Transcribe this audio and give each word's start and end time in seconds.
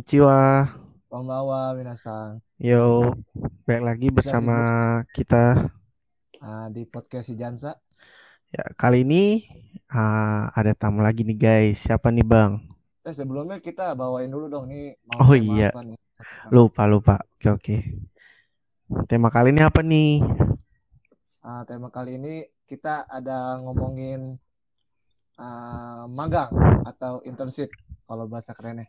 Konnichiwa. 0.00 0.64
Konbawa 1.12 1.76
minasan. 1.76 2.40
Yo, 2.56 3.12
balik 3.68 3.84
lagi 3.84 4.08
bersama 4.08 4.56
kita 5.12 5.68
Ah, 6.40 6.72
di 6.72 6.88
podcast 6.88 7.28
si 7.28 7.36
Jansa. 7.36 7.76
ya 8.48 8.64
kali 8.80 9.04
ini 9.04 9.44
ah, 9.92 10.48
ada 10.56 10.72
tamu 10.72 11.04
lagi 11.04 11.20
nih 11.20 11.36
guys. 11.36 11.84
Siapa 11.84 12.08
nih 12.08 12.24
Bang? 12.24 12.64
Eh 13.04 13.12
sebelumnya 13.12 13.60
kita 13.60 13.92
bawain 13.92 14.32
dulu 14.32 14.48
dong 14.48 14.72
nih 14.72 14.96
mau 15.12 15.20
Oh, 15.20 15.36
iya. 15.36 15.68
apa 15.68 15.84
nih? 15.84 16.00
Lupa 16.48 16.88
lupa. 16.88 17.20
Oke 17.36 17.52
oke. 17.52 17.76
Tema 19.04 19.28
kali 19.28 19.52
ini 19.52 19.60
apa 19.60 19.84
nih? 19.84 20.24
Ah, 21.44 21.60
tema 21.68 21.92
kali 21.92 22.16
ini 22.16 22.40
kita 22.64 23.04
ada 23.04 23.60
ngomongin 23.60 24.40
ah, 25.36 26.08
magang 26.08 26.48
atau 26.88 27.20
internship 27.28 27.68
kalau 28.08 28.24
bahasa 28.24 28.56
kerennya. 28.56 28.88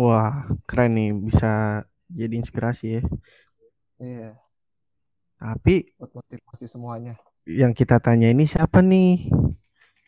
Wah, 0.00 0.48
keren 0.64 0.96
nih 0.96 1.12
bisa 1.12 1.84
jadi 2.08 2.34
inspirasi 2.40 2.86
ya. 2.96 3.02
Iya, 4.00 4.32
Tapi 5.36 5.92
buat 6.00 6.08
motivasi 6.16 6.64
semuanya. 6.64 7.20
yang 7.44 7.76
kita 7.76 8.00
tanya 8.00 8.32
ini 8.32 8.48
siapa 8.48 8.80
nih? 8.80 9.28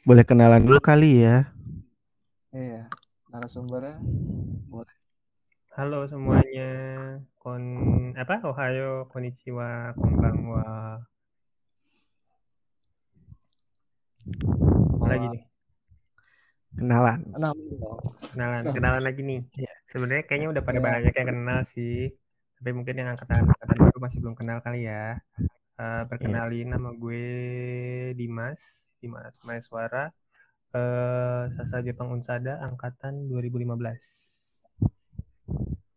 Boleh 0.08 0.24
kenalan 0.24 0.64
dulu 0.64 0.80
kali 0.80 1.28
ya. 1.28 1.52
Iya, 2.56 2.88
narasumbernya 3.28 4.00
Halo 5.76 6.08
semuanya, 6.08 6.72
kon 7.36 7.64
apa 8.16 8.40
Ohayo, 8.48 9.12
konnichiwa, 9.12 9.92
konbanwa. 10.00 10.64
Apa 14.96 15.04
lagi 15.12 15.26
nih? 15.36 15.51
Kenalan. 16.72 17.20
Kenalan, 18.32 18.62
kenalan 18.72 19.02
lagi 19.04 19.20
nih. 19.20 19.40
Iya. 19.56 19.72
Sebenarnya 19.92 20.24
kayaknya 20.24 20.48
udah 20.56 20.62
pada 20.64 20.78
Iya. 20.80 20.86
banyak 20.88 21.14
yang 21.14 21.28
kenal 21.28 21.60
sih, 21.62 22.08
tapi 22.56 22.70
mungkin 22.72 22.94
yang 22.96 23.08
angkatan 23.12 23.44
angkatan 23.44 23.76
baru 23.76 23.98
masih 24.00 24.18
belum 24.24 24.34
kenal 24.34 24.58
kali 24.64 24.88
ya. 24.88 25.20
Eh, 25.76 26.02
perkenalin 26.08 26.68
nama 26.72 26.92
gue 26.92 27.24
Dimas, 28.14 28.88
Dimas 29.00 29.36
Maeswara, 29.44 30.12
eh 30.72 31.42
Sasa 31.56 31.84
Jepang 31.84 32.08
Unsada, 32.08 32.60
angkatan 32.60 33.28
2015. 33.28 34.40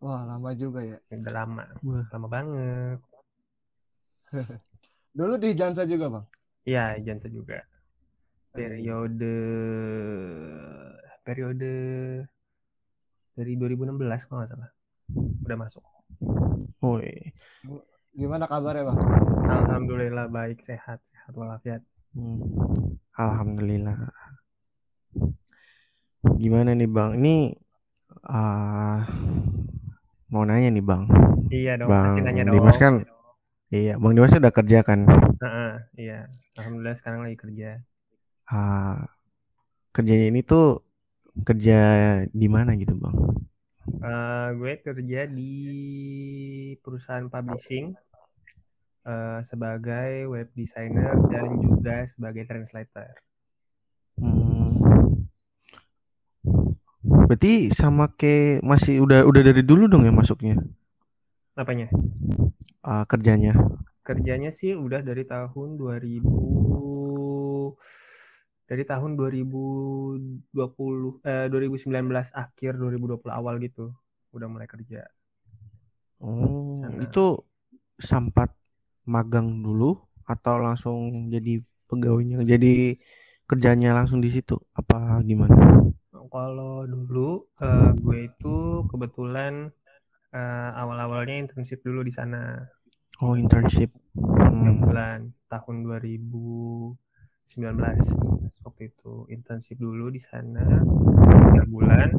Wah, 0.03 0.22
lama 0.28 0.52
juga 0.53 0.84
ya. 0.84 1.00
Udah 1.09 1.34
lama, 1.34 1.66
Wah. 1.81 2.03
lama 2.12 2.28
banget. 2.28 3.00
Dulu 5.18 5.40
di 5.40 5.56
Jansa 5.56 5.88
juga, 5.88 6.12
Bang. 6.12 6.26
Iya, 6.68 7.00
Jansa 7.00 7.31
juga. 7.31 7.64
Iya. 8.56 8.72
periode 8.72 9.36
periode 11.22 11.73
dari 13.36 13.53
2016 13.56 14.00
kalau 14.25 14.39
nggak 14.42 14.52
salah 14.56 14.72
udah 15.45 15.58
masuk 15.59 15.84
Woi. 16.80 17.34
Gimana 18.14 18.45
kabarnya, 18.45 18.88
Bang? 18.88 19.00
alhamdulillah 19.45 20.30
baik 20.30 20.62
sehat 20.62 21.02
sehat 21.03 21.34
walafiat 21.34 21.81
Hmm. 22.16 22.39
Alhamdulillah. 23.20 24.08
Gimana 26.40 26.72
nih 26.72 26.88
Bang? 26.88 27.19
Ini 27.19 27.52
ah 28.23 29.03
mau 30.31 30.47
nanya 30.47 30.72
nih 30.72 30.80
Bang. 30.80 31.12
iya 31.52 31.75
dong 31.75 31.92
Bang 31.92 32.23
nanya 32.23 32.47
dong 32.47 32.56
Dimas 32.56 32.80
kan 32.80 33.03
Iya, 33.67 34.00
Bang 34.00 34.16
Dimas 34.16 34.31
udah 34.31 34.53
kerja 34.56 34.80
kan? 34.88 35.03
Heeh, 35.44 35.72
iya 36.00 36.19
alhamdulillah 36.56 36.95
sekarang 36.95 37.28
lagi 37.28 37.36
kerja 37.36 37.84
Ah, 38.50 39.06
kerjanya 39.95 40.25
ini 40.31 40.41
tuh 40.51 40.66
kerja 41.47 41.73
di 42.41 42.47
mana 42.56 42.72
gitu 42.81 42.94
Bang? 43.03 43.17
Eh, 44.09 44.47
gue 44.59 44.73
kerja 44.85 45.22
di 45.38 45.51
perusahaan 46.83 47.28
publishing 47.33 47.85
eh, 49.11 49.39
sebagai 49.50 50.11
web 50.33 50.47
designer 50.59 51.13
dan 51.31 51.47
juga 51.66 51.95
sebagai 52.13 52.44
translator 52.50 53.09
Hmm. 54.19 55.25
Berarti 57.27 57.69
sama 57.79 58.06
kayak 58.19 58.62
masih 58.66 58.95
udah 59.06 59.19
udah 59.29 59.41
dari 59.45 59.62
dulu 59.66 59.83
dong 59.91 60.03
ya 60.07 60.13
masuknya 60.13 60.56
apanya 61.56 61.88
ah, 62.83 63.03
kerjanya. 63.09 63.53
kerjanya 64.07 64.51
sih 64.59 64.72
udah 64.85 65.01
dari 65.09 65.23
tahun 65.33 65.69
2000 65.81 66.33
dari 68.70 68.84
tahun 68.92 69.12
2020 69.20 71.09
eh 71.26 71.46
2019 71.52 72.28
akhir 72.44 72.72
2020 72.81 73.34
awal 73.40 73.56
gitu 73.66 73.84
udah 74.36 74.48
mulai 74.53 74.68
kerja 74.74 75.02
Oh, 76.24 76.81
Sana. 76.81 77.04
itu 77.06 77.20
sempat 78.00 78.50
magang 79.14 79.48
dulu 79.66 79.86
atau 80.31 80.56
langsung 80.66 80.98
jadi 81.34 81.52
pegawainya 81.90 82.38
jadi 82.54 82.68
kerjanya 83.50 83.90
langsung 83.98 84.20
di 84.25 84.30
situ 84.36 84.54
apa 84.80 84.96
gimana? 85.30 85.56
kalau 86.34 86.74
dulu 86.94 87.30
eh, 87.62 87.90
gue 88.04 88.18
itu 88.30 88.56
kebetulan 88.92 89.54
eh, 90.40 90.70
awal-awalnya 90.81 91.36
internship 91.44 91.80
dulu 91.88 92.00
di 92.08 92.14
sana 92.20 92.42
Oh, 93.22 93.36
internship. 93.36 93.92
Hmm. 94.16 94.80
bulan 94.84 95.20
tahun 95.52 95.75
2019 97.45 98.03
waktu 98.66 98.81
itu 98.91 99.07
internship 99.35 99.78
dulu 99.85 100.03
di 100.16 100.22
sana 100.29 100.59
tiga 101.44 101.63
bulan. 101.73 102.09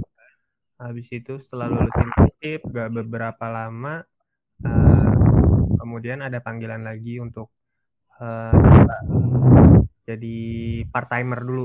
Habis 0.83 1.09
itu 1.19 1.33
setelah 1.45 1.69
lulus 1.75 1.97
internship 2.05 2.61
gak 2.77 2.91
beberapa 2.99 3.47
lama 3.59 3.91
eh, 4.67 5.13
kemudian 5.81 6.21
ada 6.27 6.39
panggilan 6.47 6.83
lagi 6.89 7.19
untuk 7.27 7.49
coba 8.71 8.97
jadi 10.09 10.37
part 10.93 11.07
timer 11.13 11.41
dulu. 11.49 11.65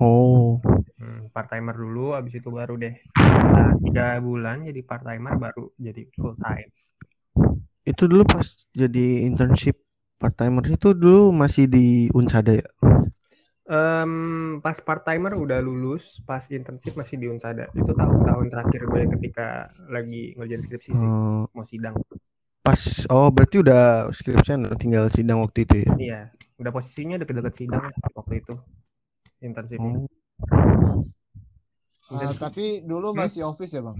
Oh, 0.00 0.60
Hmm, 1.00 1.18
part 1.34 1.46
timer 1.52 1.76
dulu 1.82 2.00
habis 2.16 2.34
itu 2.40 2.48
baru 2.58 2.74
deh 2.84 2.94
Nah, 3.54 3.70
tiga 3.84 4.02
bulan 4.26 4.56
jadi 4.68 4.80
part 4.88 5.02
timer 5.08 5.34
baru 5.44 5.64
jadi 5.86 6.02
full 6.20 6.34
time. 6.44 6.70
Itu 7.82 8.06
dulu 8.06 8.22
pas 8.26 8.46
jadi 8.74 9.26
internship 9.26 9.81
part 10.22 10.34
timer 10.38 10.64
itu 10.76 10.88
dulu 11.02 11.34
masih 11.34 11.64
di 11.74 11.86
Unsada 12.14 12.52
ya? 12.62 12.66
Em, 13.76 14.12
pas 14.64 14.78
part 14.86 15.02
timer 15.06 15.32
udah 15.44 15.58
lulus, 15.62 16.18
pas 16.28 16.42
internship 16.50 16.94
masih 17.00 17.16
di 17.22 17.26
Unsada. 17.30 17.64
Itu 17.80 17.92
tahun-tahun 18.00 18.46
terakhir 18.52 18.80
gue 18.90 19.02
ketika 19.18 19.70
lagi 19.94 20.34
ngerjain 20.36 20.62
skripsi 20.66 20.92
sih, 21.00 21.10
Eh, 21.10 21.46
mau 21.54 21.62
sidang. 21.72 21.94
pas 22.66 22.82
oh 23.16 23.28
berarti 23.34 23.56
udah 23.62 23.82
skripsian 24.18 24.60
tinggal 24.80 25.04
sidang 25.14 25.38
waktu 25.42 25.58
itu 25.66 25.74
ya? 25.86 25.90
Iya, 26.02 26.18
udah 26.60 26.72
posisinya 26.76 27.16
deket-deket 27.20 27.54
sidang 27.60 27.84
waktu 28.18 28.34
itu 28.40 28.52
internshipnya. 29.46 29.96
Ah, 32.12 32.32
Internship. 32.32 32.42
tapi 32.42 32.64
dulu 32.90 33.08
Hmm? 33.16 33.20
masih 33.20 33.42
office 33.50 33.72
ya, 33.76 33.82
Bang? 33.86 33.98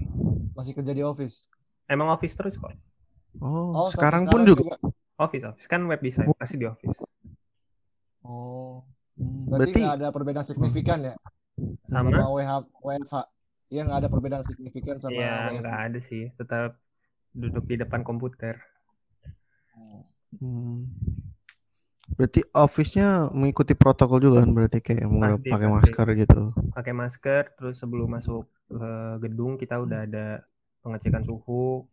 Masih 0.57 0.73
kerja 0.77 0.93
di 0.97 1.03
office. 1.11 1.35
Emang 1.89 2.07
office 2.15 2.35
terus 2.37 2.55
kok. 2.61 2.73
oh, 3.41 3.73
Oh, 3.77 3.89
sampai 3.97 4.17
sekarang 4.17 4.23
pun 4.31 4.41
juga. 4.49 4.75
Office, 5.23 5.45
office 5.49 5.67
kan 5.71 5.81
web 5.89 6.01
design 6.03 6.29
pasti 6.41 6.55
di 6.61 6.65
office. 6.67 6.97
Oh, 8.23 8.83
Hmm, 9.13 9.45
berarti 9.45 9.69
Berarti 9.69 9.79
nggak 9.85 9.95
ada 10.01 10.07
perbedaan 10.09 10.47
signifikan 10.49 10.99
ya 11.05 11.13
Sama? 11.93 12.09
sama 12.09 12.25
WH, 12.33 12.51
WFH. 12.81 13.15
Iya 13.73 13.81
nggak 13.85 13.99
ada 14.01 14.09
perbedaan 14.09 14.45
signifikan 14.49 14.95
sama 14.97 15.13
Iya, 15.13 15.29
WFH. 15.29 15.57
nggak 15.61 15.77
ada 15.85 15.99
sih. 16.01 16.23
Tetap 16.39 16.69
duduk 17.33 17.63
di 17.69 17.75
depan 17.81 18.01
komputer. 18.01 18.55
Hmm, 20.41 20.89
berarti 22.17 22.41
office-nya 22.57 23.29
mengikuti 23.37 23.73
protokol 23.77 24.17
juga 24.17 24.41
kan 24.41 24.49
berarti 24.49 24.81
kayak 24.81 25.05
mau 25.05 25.29
Pasti, 25.29 25.49
pakai 25.53 25.67
pasti. 25.69 25.91
masker 25.93 26.07
gitu. 26.25 26.39
Pakai 26.73 26.93
masker, 26.93 27.43
terus 27.57 27.75
sebelum 27.77 28.09
masuk 28.17 28.49
ke 28.65 28.89
gedung 29.23 29.61
kita 29.61 29.77
udah 29.77 29.99
ada 30.09 30.41
pengecekan 30.81 31.21
suhu, 31.21 31.85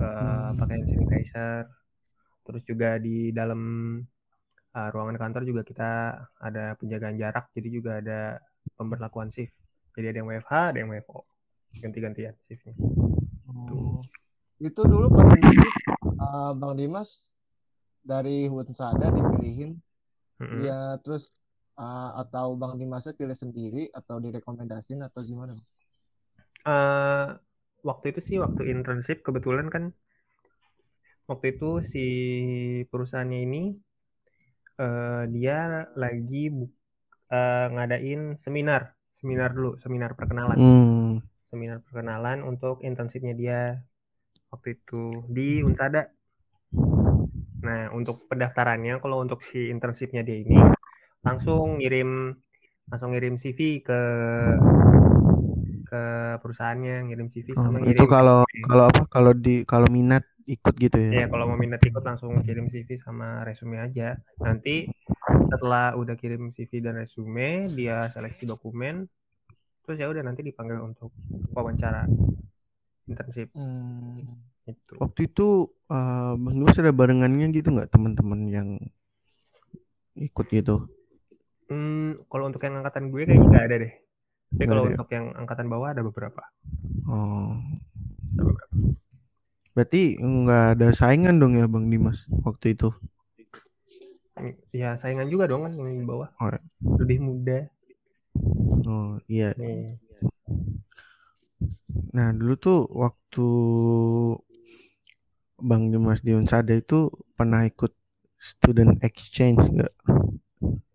Hmm. 0.00 0.56
pakai 0.56 0.76
sanitizer. 0.80 1.62
Terus 2.44 2.62
juga 2.68 3.00
di 3.00 3.32
dalam 3.32 3.60
uh, 4.76 4.88
ruangan 4.92 5.16
kantor 5.16 5.42
juga 5.48 5.62
kita 5.64 5.90
ada 6.40 6.76
penjagaan 6.76 7.16
jarak, 7.16 7.48
jadi 7.56 7.68
juga 7.72 7.90
ada 7.98 8.20
pemberlakuan 8.76 9.32
shift. 9.32 9.52
Jadi 9.94 10.10
ada 10.10 10.18
yang 10.20 10.28
WFH, 10.28 10.54
ada 10.74 10.78
yang 10.82 10.90
WFO. 10.90 11.20
Ganti-gantian 11.78 12.34
shiftnya. 12.46 12.74
Oh. 13.50 14.02
Itu 14.62 14.86
dulu 14.86 15.10
pas 15.10 15.28
internship 15.34 15.74
eh, 16.06 16.52
Bang 16.58 16.74
Dimas 16.78 17.34
dari 18.04 18.46
Hunsada 18.46 19.10
dipilihin, 19.10 19.80
Mm-mm. 20.38 20.62
ya 20.62 20.98
terus 21.02 21.34
eh, 21.78 22.10
atau 22.22 22.54
Bang 22.54 22.78
Dimasnya 22.78 23.18
pilih 23.18 23.34
sendiri 23.34 23.90
atau 23.90 24.22
direkomendasin 24.22 25.02
atau 25.02 25.20
gimana? 25.26 25.58
Eh, 26.64 27.28
waktu 27.84 28.06
itu 28.14 28.20
sih 28.22 28.36
waktu 28.40 28.72
internship 28.72 29.20
kebetulan 29.26 29.68
kan 29.68 29.90
waktu 31.30 31.46
itu 31.54 31.66
si 31.92 32.00
perusahaannya 32.90 33.38
ini 33.46 33.58
eh, 34.82 35.22
dia 35.34 35.56
lagi 36.02 36.42
bu- 36.56 36.74
eh, 37.34 37.66
ngadain 37.74 38.20
seminar, 38.44 38.82
seminar 39.20 39.50
dulu, 39.56 39.70
seminar 39.84 40.12
perkenalan. 40.18 40.60
Hmm. 40.60 41.18
seminar 41.52 41.78
perkenalan 41.86 42.38
untuk 42.50 42.76
internshipnya 42.88 43.34
dia 43.42 43.58
waktu 44.52 44.68
itu 44.76 45.02
di 45.36 45.48
Unsada. 45.68 46.02
Nah, 47.66 47.88
untuk 47.98 48.16
pendaftarannya 48.30 48.94
kalau 49.02 49.16
untuk 49.24 49.40
si 49.48 49.58
internshipnya 49.72 50.22
dia 50.28 50.36
ini 50.44 50.58
langsung 51.26 51.80
ngirim 51.80 52.10
langsung 52.90 53.10
ngirim 53.14 53.34
CV 53.42 53.60
ke 53.88 53.98
ke 55.88 56.00
perusahaannya 56.42 56.94
ngirim 57.06 57.28
CV 57.32 57.48
Oh, 57.58 57.62
sama 57.62 57.78
itu 57.90 58.02
ngirim 58.04 58.06
kalau 58.14 58.38
resume. 58.52 58.62
kalau 58.64 58.84
apa? 58.90 59.02
Kalau 59.14 59.32
di 59.44 59.50
kalau 59.70 59.86
minat 59.96 60.22
ikut 60.44 60.74
gitu 60.76 60.96
ya. 60.96 61.10
ya 61.24 61.26
kalau 61.32 61.44
mau 61.48 61.58
minat 61.58 61.80
ikut 61.80 62.04
langsung 62.04 62.36
kirim 62.44 62.66
CV 62.68 62.96
sama 63.00 63.42
resume 63.44 63.80
aja. 63.80 64.18
Nanti 64.40 64.88
setelah 65.52 65.94
udah 65.96 66.14
kirim 66.18 66.50
CV 66.52 66.82
dan 66.84 66.98
resume, 67.00 67.70
dia 67.72 68.08
seleksi 68.12 68.44
dokumen, 68.48 69.06
terus 69.84 69.96
ya 70.00 70.06
udah 70.10 70.22
nanti 70.24 70.40
dipanggil 70.42 70.80
untuk 70.82 71.10
wawancara 71.54 72.08
internship 73.08 73.48
Hmm. 73.54 74.24
itu. 74.64 74.94
Waktu 74.96 75.20
itu 75.28 75.48
eh, 75.92 76.32
Bang 76.40 76.54
Dimas 76.56 76.80
ada 76.80 76.92
barengannya 76.92 77.46
gitu 77.52 77.68
nggak 77.74 77.92
teman-teman 77.92 78.40
yang 78.48 78.68
ikut 80.18 80.46
gitu? 80.50 80.76
Hmm, 81.68 82.20
kalau 82.28 82.44
untuk 82.48 82.60
yang 82.64 82.80
angkatan 82.80 83.08
gue 83.12 83.22
kayaknya 83.24 83.46
nggak 83.48 83.66
ada 83.66 83.76
deh. 83.84 83.92
Tapi 84.54 84.64
kalau 84.70 84.82
ya? 84.86 84.90
untuk 84.94 85.08
yang 85.10 85.26
angkatan 85.34 85.66
bawah 85.66 85.88
ada 85.90 86.02
beberapa. 86.04 86.42
Oh, 87.08 87.56
Ada 88.36 88.42
beberapa. 88.42 88.74
Berarti 89.74 90.16
nggak 90.16 90.78
ada 90.78 90.88
saingan 90.94 91.42
dong 91.42 91.58
ya 91.58 91.66
Bang 91.66 91.90
Dimas 91.90 92.30
waktu 92.46 92.78
itu? 92.78 92.94
Ya 94.74 94.98
saingan 94.98 95.30
juga 95.30 95.50
dong 95.50 95.66
kan 95.66 95.74
yang 95.78 95.90
di 95.94 96.06
bawah. 96.06 96.30
Oh, 96.42 96.50
ya. 96.50 96.62
Lebih 96.98 97.18
muda. 97.22 97.58
Oh 98.86 99.18
iya. 99.30 99.54
Nih. 99.58 99.98
Nah 102.14 102.30
dulu 102.34 102.54
tuh 102.58 102.78
waktu 102.90 103.48
Bang 105.58 105.90
Dimas 105.90 106.22
di 106.22 106.34
Unsada 106.34 106.74
itu 106.74 107.10
pernah 107.38 107.62
ikut 107.66 107.94
student 108.38 108.98
exchange 109.02 109.70
nggak? 109.70 109.94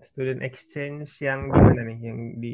Student 0.03 0.43
exchange 0.43 1.07
yang 1.23 1.47
di 1.51 1.59
mana 1.59 1.81
nih? 1.87 1.97
Yang 1.99 2.19
di 2.39 2.53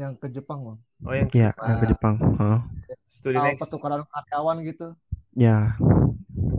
Yang 0.00 0.12
ke 0.16 0.26
Jepang, 0.32 0.64
Bang. 0.64 0.78
Oh 1.04 1.12
yang 1.12 1.28
Ya, 1.36 1.52
yang 1.60 1.78
ke. 1.84 1.86
Jepang. 1.92 2.16
Hah? 2.40 2.64
student 3.12 3.44
Tahu 3.44 3.52
ex 3.52 3.60
pertukaran 3.60 4.02
karyawan 4.08 4.56
gitu. 4.64 4.88
Ya, 5.36 5.76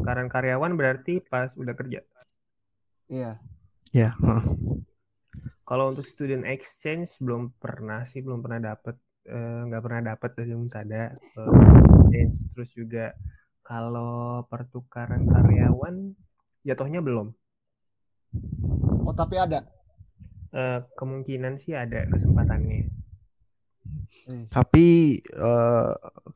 tukaran 0.02 0.28
karyawan 0.30 0.78
berarti 0.78 1.22
pas 1.26 1.50
udah 1.58 1.74
kerja. 1.74 2.06
Iya. 3.10 3.42
ya. 3.92 4.10
hah. 4.22 4.46
Kalau 5.66 5.90
untuk 5.90 6.06
student 6.06 6.44
exchange 6.46 7.16
belum 7.24 7.56
pernah 7.58 8.04
sih, 8.04 8.20
belum 8.20 8.44
pernah 8.44 8.76
dapet, 8.76 8.96
eh, 9.26 9.62
nggak 9.72 9.84
pernah 9.84 10.02
dapet 10.14 10.30
dari 10.38 10.54
Unsada. 10.54 11.16
eh, 11.16 11.50
exchange. 11.98 12.36
Terus 12.54 12.70
juga 12.76 13.06
kalau 13.64 14.44
pertukaran 14.52 15.26
karyawan, 15.26 16.12
jatuhnya 16.68 17.00
belum. 17.00 17.32
Oh, 19.08 19.16
tapi 19.16 19.40
ada. 19.40 19.64
Eh, 20.52 20.80
kemungkinan 21.00 21.56
sih 21.56 21.72
ada 21.72 22.04
kesempatannya. 22.12 23.01
Eh, 24.28 24.48
Tapi 24.54 24.86
eh, 25.24 25.90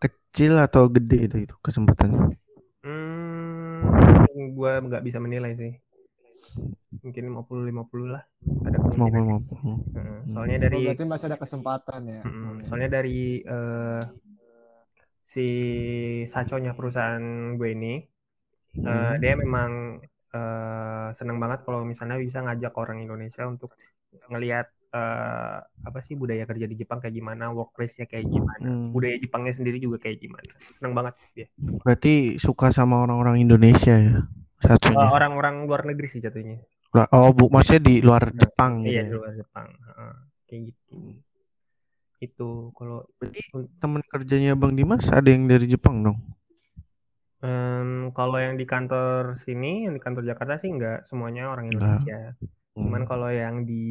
kecil 0.03 0.53
atau 0.65 0.83
gede 0.95 1.17
itu, 1.27 1.35
itu 1.45 1.55
kesempatannya? 1.65 2.35
Hmm, 2.83 4.53
gua 4.57 4.71
nggak 4.85 5.03
bisa 5.07 5.19
menilai 5.25 5.51
sih. 5.61 5.71
Mungkin 7.03 7.23
50-50 7.29 8.07
lah. 8.15 8.23
Ada 8.67 8.77
Mau 8.97 9.09
kemungkinan. 9.09 9.13
mau 9.13 9.39
mau. 9.63 9.77
Heeh, 9.95 10.19
soalnya 10.31 10.57
oh, 10.59 10.61
dari 10.65 10.83
berarti 10.83 11.03
masih 11.07 11.27
ada 11.31 11.39
kesempatan 11.39 12.01
ya. 12.07 12.23
Hmm. 12.23 12.59
Soalnya 12.65 12.89
dari 13.01 13.41
eh, 13.43 14.01
si 15.33 15.45
saconya 16.33 16.71
perusahaan 16.77 17.25
gue 17.59 17.69
ini, 17.75 17.93
eh, 18.87 19.13
Hmm. 19.13 19.21
dia 19.21 19.33
memang 19.43 19.71
eh, 20.35 21.07
seneng 21.17 21.37
banget 21.43 21.59
kalau 21.65 21.81
misalnya 21.91 22.17
bisa 22.27 22.39
ngajak 22.45 22.73
orang 22.81 22.97
Indonesia 23.05 23.43
untuk 23.53 23.71
ngelihat 24.31 24.67
eh, 24.95 25.57
apa 25.59 25.99
sih 25.99 26.15
budaya 26.15 26.47
kerja 26.47 26.65
di 26.65 26.75
Jepang 26.79 27.03
kayak 27.03 27.11
gimana, 27.13 27.51
workplace-nya 27.51 28.07
kayak 28.07 28.25
gimana, 28.25 28.63
Hmm. 28.63 28.95
budaya 28.95 29.19
Jepangnya 29.19 29.51
sendiri 29.51 29.77
juga 29.77 29.99
kayak 29.99 30.23
gimana. 30.23 30.51
Seneng 30.79 30.93
banget 30.95 31.13
dia. 31.35 31.47
Berarti 31.83 32.39
suka 32.39 32.71
sama 32.71 33.03
orang-orang 33.03 33.43
Indonesia 33.43 33.93
ya, 33.93 34.23
Eh, 34.23 34.63
satunya. 34.63 35.11
orang-orang 35.11 35.67
luar 35.67 35.83
negeri 35.83 36.07
sih 36.07 36.23
jatuhnya. 36.23 36.63
Oh, 37.11 37.35
bu, 37.35 37.51
maksudnya 37.51 37.91
di 37.91 37.99
luar 37.99 38.31
Jepang 38.31 38.87
gitu 38.87 38.95
Iya 38.95 39.03
ya. 39.03 39.11
di 39.11 39.15
luar 39.19 39.33
Jepang. 39.35 39.67
Heeh, 39.67 40.13
kayak 40.47 40.61
gitu. 40.71 40.95
Itu 42.23 42.49
kalau 42.71 43.03
Berarti 43.19 43.43
teman 43.83 44.01
kerjanya 44.07 44.55
Bang 44.55 44.73
Dimas 44.79 45.11
ada 45.11 45.27
yang 45.27 45.43
dari 45.51 45.67
Jepang 45.67 45.99
dong? 46.01 46.17
Em, 47.43 48.09
kalau 48.15 48.39
yang 48.39 48.55
di 48.55 48.63
kantor 48.63 49.35
sini, 49.37 49.85
yang 49.85 49.93
di 49.93 50.01
kantor 50.01 50.23
Jakarta 50.23 50.55
sih 50.57 50.71
nggak 50.71 51.05
semuanya 51.05 51.51
orang. 51.51 51.67
Indonesia. 51.69 52.33
Cuman 52.39 52.64
Hmm. 52.75 53.07
kalau 53.07 53.29
yang 53.31 53.63
di 53.69 53.83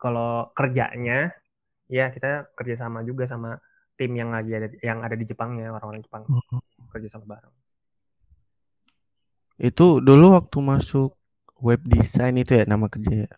kalau 0.00 0.48
kerjanya, 0.56 1.30
ya 1.90 2.06
kita 2.14 2.50
kerjasama 2.58 3.04
juga 3.08 3.24
sama 3.28 3.50
tim 3.98 4.12
yang 4.16 4.30
lagi 4.32 4.52
ada 4.56 4.68
yang 4.80 4.98
ada 5.04 5.16
di 5.20 5.24
Jepangnya 5.28 5.70
orang-orang 5.76 6.02
Jepang 6.06 6.24
Hmm. 6.26 6.60
kerja 6.92 7.08
sama 7.12 7.26
bareng. 7.36 7.54
Itu 9.60 10.00
dulu 10.00 10.40
waktu 10.40 10.58
masuk 10.64 11.10
web 11.60 11.80
design 11.84 12.40
itu 12.40 12.56
ya 12.56 12.64
nama 12.64 12.88
kerja. 12.88 13.28
ya? 13.28 13.30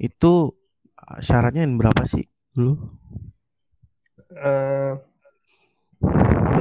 Itu 0.00 0.50
uh, 1.06 1.18
syaratnya 1.22 1.62
yang 1.62 1.78
berapa 1.78 2.02
sih 2.02 2.26
dulu? 2.56 2.74
Eh, 4.30 4.92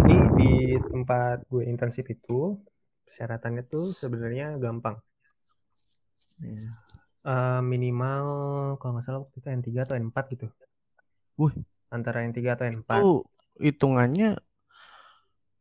jadi 0.06 0.16
di 0.38 0.52
tempat 0.92 1.38
gue 1.50 1.64
internship 1.72 2.06
itu 2.14 2.58
persyaratannya 3.06 3.64
tuh 3.74 3.86
sebenarnya 4.02 4.58
gampang. 4.62 4.98
Eh, 6.40 7.62
minimal 7.72 8.26
kalau 8.80 8.92
nggak 8.96 9.06
salah 9.06 9.20
waktu 9.24 9.38
itu 9.44 9.48
N3 9.52 9.82
atau 9.86 9.96
N4 10.00 10.26
gitu. 10.34 10.46
Wih. 11.38 11.54
Antara 11.96 12.24
N3 12.24 12.56
atau 12.56 12.66
N4. 12.66 12.92
Itu 13.00 13.28
hitungannya 13.60 14.40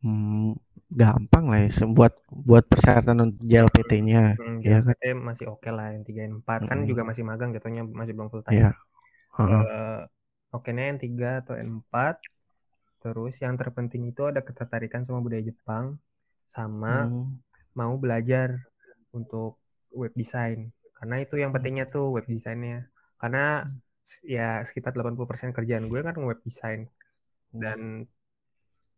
hmm, 0.03 0.55
gampang 0.89 1.45
lah 1.51 1.61
ya 1.67 1.85
buat 1.91 2.15
buat 2.31 2.65
persyaratan 2.71 3.17
untuk 3.27 3.41
JLPT-nya. 3.51 4.23
Hmm, 4.39 4.63
ya 4.63 4.79
kan? 4.87 4.95
JLPT 4.95 5.05
masih 5.29 5.47
oke 5.53 5.69
lah 5.77 5.87
yang 5.95 6.05
3 6.09 6.21
N4 6.31 6.61
kan 6.71 6.79
Mm. 6.83 6.89
juga 6.91 7.03
masih 7.09 7.25
magang 7.27 7.51
jatuhnya 7.55 7.83
masih 7.85 8.13
belum 8.17 8.29
full 8.33 8.45
time. 8.47 8.57
Iya. 8.59 8.71
Heeh. 9.39 9.63
Eh, 9.67 10.01
oke-nya 10.57 10.85
yang 10.95 10.99
3 11.03 11.31
atau 11.43 11.55
N4. 11.59 12.17
Terus 13.03 13.35
yang 13.45 13.55
terpenting 13.61 14.03
itu 14.11 14.23
ada 14.31 14.41
ketertarikan 14.43 15.03
sama 15.07 15.19
budaya 15.23 15.45
Jepang 15.51 15.99
sama 16.49 17.07
Hmm. 17.07 17.39
mau 17.79 17.95
belajar 18.01 18.49
untuk 19.15 19.61
web 19.95 20.13
design. 20.17 20.59
Karena 20.99 21.17
itu 21.25 21.35
yang 21.43 21.51
pentingnya 21.55 21.85
tuh 21.95 22.05
web 22.15 22.27
desainnya. 22.27 22.89
Karena 23.21 23.39
ya 24.25 24.65
sekitar 24.69 24.91
80% 24.97 25.51
kerjaan 25.57 25.87
gue 25.91 26.01
kan 26.07 26.17
web 26.29 26.41
design 26.49 26.89
dan 27.53 28.09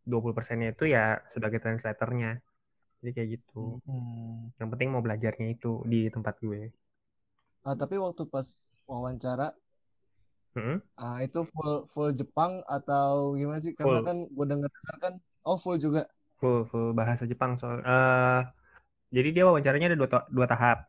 20%-nya 0.09 0.67
itu 0.75 0.83
ya 0.95 1.19
sebagai 1.33 1.59
translatornya. 1.63 2.41
Jadi 3.01 3.11
kayak 3.15 3.29
gitu. 3.37 3.81
Hmm. 3.85 4.49
Yang 4.59 4.69
penting 4.73 4.89
mau 4.93 5.03
belajarnya 5.05 5.47
itu 5.55 5.81
di 5.91 6.09
tempat 6.13 6.35
gue. 6.43 6.61
Ah, 7.67 7.75
tapi 7.81 7.95
waktu 8.05 8.23
pas 8.33 8.47
wawancara 8.89 9.47
Hmm? 10.55 10.81
ah, 11.03 11.17
itu 11.25 11.39
full 11.51 11.71
full 11.93 12.09
Jepang 12.19 12.51
atau 12.75 13.11
gimana 13.39 13.59
sih? 13.65 13.73
Karena 13.79 13.99
Full. 13.99 14.07
kan 14.07 14.17
gue 14.35 14.45
dengar-dengar 14.51 14.95
kan 15.03 15.13
oh 15.47 15.57
full 15.63 15.77
juga. 15.85 16.01
full 16.39 16.59
full 16.69 16.87
bahasa 16.99 17.23
Jepang 17.31 17.51
soal 17.59 17.79
eh 17.85 18.39
jadi 19.11 19.29
dia 19.31 19.43
wawancaranya 19.45 19.91
ada 19.91 19.97
dua, 19.97 20.07
dua 20.27 20.47
tahap. 20.47 20.87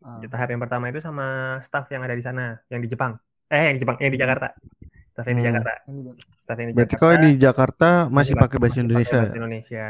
Ah, 0.00 0.18
tahap 0.18 0.48
yang 0.50 0.58
pertama 0.58 0.90
itu 0.90 0.98
sama 0.98 1.26
staff 1.62 1.86
yang 1.88 2.02
ada 2.02 2.12
di 2.12 2.20
sana 2.20 2.58
yang 2.66 2.80
di 2.80 2.88
Jepang. 2.88 3.14
Eh 3.46 3.70
yang 3.70 3.76
di 3.76 3.80
Jepang 3.80 3.96
yang 3.98 4.10
di 4.10 4.18
Jakarta. 4.18 4.48
Staff 5.12 5.26
yang 5.28 5.36
di 5.36 5.42
Hmm. 5.42 5.50
Jakarta. 5.52 5.72
Staff 6.42 6.56
yang 6.56 6.68
di 6.68 6.74
Berarti 6.74 6.90
Jakarta. 6.90 7.02
kalau 7.06 7.14
di 7.20 7.30
Jakarta 7.38 7.88
masih 8.08 8.34
pak- 8.34 8.42
pakai 8.42 8.58
bahasa 8.58 8.78
Indonesia. 8.80 9.20
bahasa 9.22 9.36
Indonesia. 9.36 9.86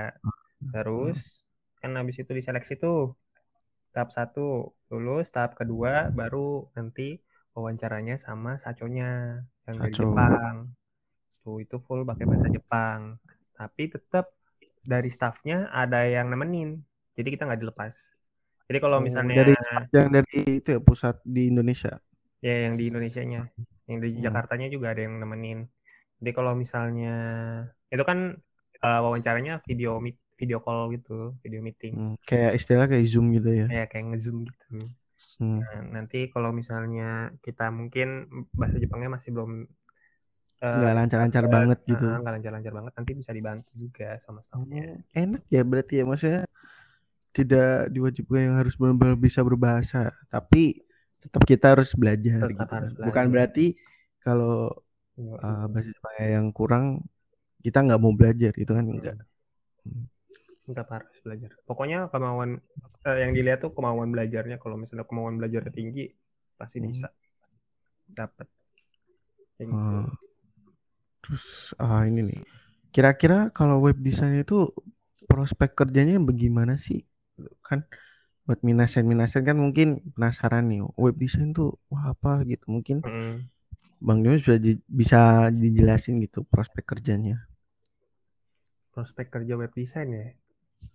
Terus 0.68 1.18
kan 1.78 1.90
habis 1.94 2.16
itu 2.16 2.30
diseleksi 2.30 2.74
tuh 2.76 3.16
tahap 3.90 4.10
satu 4.10 4.46
lulus 4.88 5.28
tahap 5.28 5.54
kedua 5.54 6.10
baru 6.10 6.68
nanti 6.72 7.18
wawancaranya 7.52 8.16
sama 8.16 8.56
saconya 8.56 9.40
yang 9.64 9.76
dari 9.78 9.92
Saco. 9.92 10.12
Jepang. 10.12 10.54
Tuh 11.40 11.56
itu 11.58 11.76
full 11.80 12.04
pakai 12.04 12.24
bahasa 12.24 12.46
Jepang. 12.46 13.16
Tapi 13.52 13.82
tetap 13.88 14.28
dari 14.82 15.08
staffnya 15.08 15.70
ada 15.70 16.02
yang 16.02 16.28
nemenin 16.28 16.82
jadi 17.16 17.28
kita 17.34 17.42
nggak 17.48 17.60
dilepas 17.62 17.94
jadi 18.68 18.78
kalau 18.84 18.98
Oh, 18.98 19.06
misalnya 19.06 19.36
dari 19.36 19.52
yang 19.96 20.08
dari 20.16 20.36
itu 20.60 20.68
ya 20.76 20.80
pusat 20.88 21.16
di 21.24 21.42
Indonesia. 21.52 21.92
ya 22.46 22.54
yang 22.68 22.74
di 22.78 22.84
Indonesianya 22.90 23.40
yang 23.90 23.98
di 24.04 24.08
Hmm. 24.14 24.24
Jakartanya 24.24 24.66
juga 24.74 24.86
ada 24.94 25.00
yang 25.06 25.14
nemenin 25.22 25.58
jadi 26.22 26.30
kalau 26.38 26.52
misalnya 26.62 27.14
itu 27.94 28.02
kan 28.10 28.18
eh, 28.86 29.00
wawancaranya 29.04 29.52
video 29.68 29.90
meet 30.04 30.16
video 30.40 30.58
call 30.64 30.90
gitu 30.94 31.34
video 31.44 31.60
meeting 31.66 31.94
Hmm, 31.94 32.12
Kayak 32.28 32.52
istilah 32.58 32.86
kayak 32.90 33.06
Zoom 33.12 33.26
gitu 33.36 33.50
ya. 33.60 33.68
ya 33.74 33.82
kayak 33.90 34.04
ngezoom 34.08 34.38
gitu 34.48 34.64
Hmm. 35.40 35.62
Nah, 35.62 35.78
nanti 35.94 36.18
kalau 36.34 36.50
misalnya 36.60 37.04
kita 37.44 37.64
mungkin 37.78 38.08
bahasa 38.60 38.76
Jepangnya 38.82 39.10
masih 39.16 39.30
belum 39.36 39.52
eh, 40.66 40.68
nggak 40.76 40.92
lancar-lancar 40.96 41.44
dapat, 41.44 41.52
banget 41.54 41.78
gitu. 41.90 42.06
ah, 42.06 42.14
nggak 42.20 42.32
lancar-lancar 42.34 42.72
banget 42.78 42.92
nanti 42.98 43.12
bisa 43.20 43.32
dibantu 43.38 43.70
juga 43.84 44.06
sama 44.24 44.40
staffnya 44.46 44.82
Oh, 44.82 45.00
enak 45.16 45.42
ya 45.54 45.60
berarti 45.70 45.92
ya 46.00 46.04
maksudnya 46.10 46.40
tidak 47.32 47.88
diwajibkan 47.92 48.52
yang 48.52 48.56
harus 48.60 48.76
benar-benar 48.76 49.16
bisa 49.16 49.40
berbahasa, 49.40 50.12
tapi 50.28 50.84
tetap 51.22 51.42
kita 51.48 51.74
harus 51.76 51.90
belajar 51.96 52.44
Tetap 52.44 52.52
gitu 52.52 52.74
harus 52.76 52.92
kan. 52.92 53.06
Bukan 53.08 53.24
belajar. 53.26 53.32
berarti 53.32 53.66
kalau 54.20 54.70
uh, 55.18 55.64
bahasa 55.72 55.88
Jepang 55.90 56.14
yang 56.20 56.46
kurang 56.52 56.84
kita 57.62 57.78
nggak 57.82 58.00
mau 58.02 58.12
belajar 58.14 58.52
itu 58.58 58.72
kan 58.72 58.84
enggak. 58.84 59.16
tetap 60.62 60.88
harus 60.94 61.16
belajar 61.26 61.50
pokoknya 61.66 62.06
kemauan 62.06 62.62
eh, 63.02 63.18
yang 63.26 63.34
dilihat 63.34 63.66
tuh 63.66 63.74
kemauan 63.74 64.14
belajarnya 64.14 64.62
kalau 64.62 64.78
misalnya 64.78 65.02
kemauan 65.04 65.36
belajarnya 65.36 65.74
tinggi 65.74 66.06
pasti 66.54 66.78
Hmm. 66.78 66.86
bisa 66.90 67.10
dapat 68.06 68.46
Kayak 69.62 69.68
gitu. 69.68 69.78
Uh, 69.78 70.06
terus 71.22 71.46
ah, 71.78 72.02
ini 72.02 72.34
nih, 72.34 72.40
kira-kira 72.90 73.52
kalau 73.54 73.78
web 73.84 73.94
design 74.02 74.42
itu 74.42 74.66
prospek 75.30 75.78
kerjanya 75.78 76.18
bagaimana 76.18 76.74
sih? 76.74 77.06
Kan 77.68 77.80
buat 78.46 78.60
minasen-minasen 78.68 79.42
kan 79.48 79.56
mungkin 79.64 79.88
penasaran 80.14 80.64
nih, 80.70 80.80
web 81.04 81.16
design 81.22 81.48
tuh 81.58 81.68
wah 81.92 82.04
apa 82.14 82.30
gitu. 82.50 82.64
Mungkin 82.74 82.98
Mm. 83.04 83.48
Bang 84.06 84.18
Dimas 84.22 84.42
bisa 84.44 84.56
di- 84.66 84.84
bisa 85.00 85.20
dijelasin 85.62 86.14
gitu 86.24 86.40
prospek 86.52 86.84
kerjanya. 86.92 87.36
prospek 88.94 89.26
kerja 89.34 89.54
web 89.60 89.72
design 89.80 90.08
ya 90.16 90.26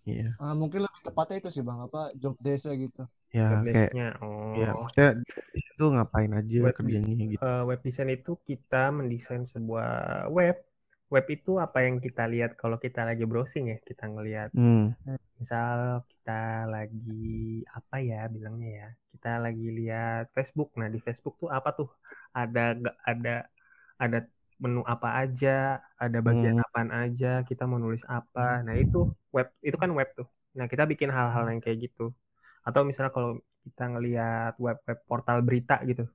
Iya, 0.05 0.39
Ah, 0.41 0.53
mungkin 0.61 0.79
lebih 0.85 1.01
tepatnya 1.07 1.35
itu 1.41 1.49
sih 1.55 1.63
bang 1.67 1.79
apa 1.87 2.01
job 2.21 2.35
desa 2.45 2.69
gitu. 2.83 3.01
ya 3.37 3.47
kayak 3.71 3.91
design-nya 3.93 4.07
oh 4.23 4.53
ya 4.59 4.69
maksudnya 4.79 5.09
itu 5.59 5.83
ngapain 5.93 6.31
aja 6.39 6.57
Web- 6.65 6.77
kerjanya 6.77 7.25
gitu. 7.33 7.43
Eh, 7.47 7.61
web 7.69 7.79
design 7.85 8.09
itu 8.17 8.31
kita 8.49 8.83
mendesain 8.97 9.43
sebuah 9.53 9.89
web 10.37 10.55
web 11.13 11.25
itu 11.31 11.51
apa 11.65 11.77
yang 11.87 11.97
kita 12.03 12.23
lihat 12.33 12.51
kalau 12.61 12.77
kita 12.85 13.01
lagi 13.07 13.23
browsing 13.23 13.71
ya 13.73 13.77
kita 13.89 14.03
ngelihat 14.11 14.49
Hmm, 14.55 14.91
misal 15.39 16.03
kita 16.11 16.67
lagi 16.67 17.63
apa 17.71 17.95
ya 18.03 18.27
bilangnya 18.27 18.69
ya 18.81 18.87
kita 19.15 19.29
lagi 19.45 19.67
lihat 19.79 20.23
Facebook. 20.35 20.69
Nah 20.79 20.87
di 20.93 20.99
Facebook 21.01 21.35
tuh 21.41 21.49
apa 21.49 21.69
tuh? 21.73 21.89
Ada 22.35 22.77
ada 23.07 23.35
ada 23.97 24.17
menu 24.61 24.81
apa 24.85 25.07
aja 25.21 25.81
ada 26.01 26.17
bagian 26.21 26.57
Hmm. 26.57 26.65
apaan 26.65 26.91
aja 26.91 27.41
kita 27.49 27.63
mau 27.69 27.79
nulis 27.81 28.03
apa. 28.09 28.61
Nah 28.65 28.75
itu 28.77 28.97
web 29.35 29.47
itu 29.63 29.77
kan 29.79 29.89
web 29.97 30.09
tuh. 30.17 30.27
Nah 30.57 30.65
kita 30.71 30.83
bikin 30.91 31.09
hal-hal 31.13 31.45
yang 31.49 31.59
kayak 31.63 31.77
gitu. 31.89 32.13
Atau 32.67 32.81
misalnya 32.87 33.11
kalau 33.15 33.39
kita 33.65 33.83
ngelihat 33.91 34.53
web-web 34.63 34.99
portal 35.09 35.37
berita 35.43 35.75
gitu 35.89 36.07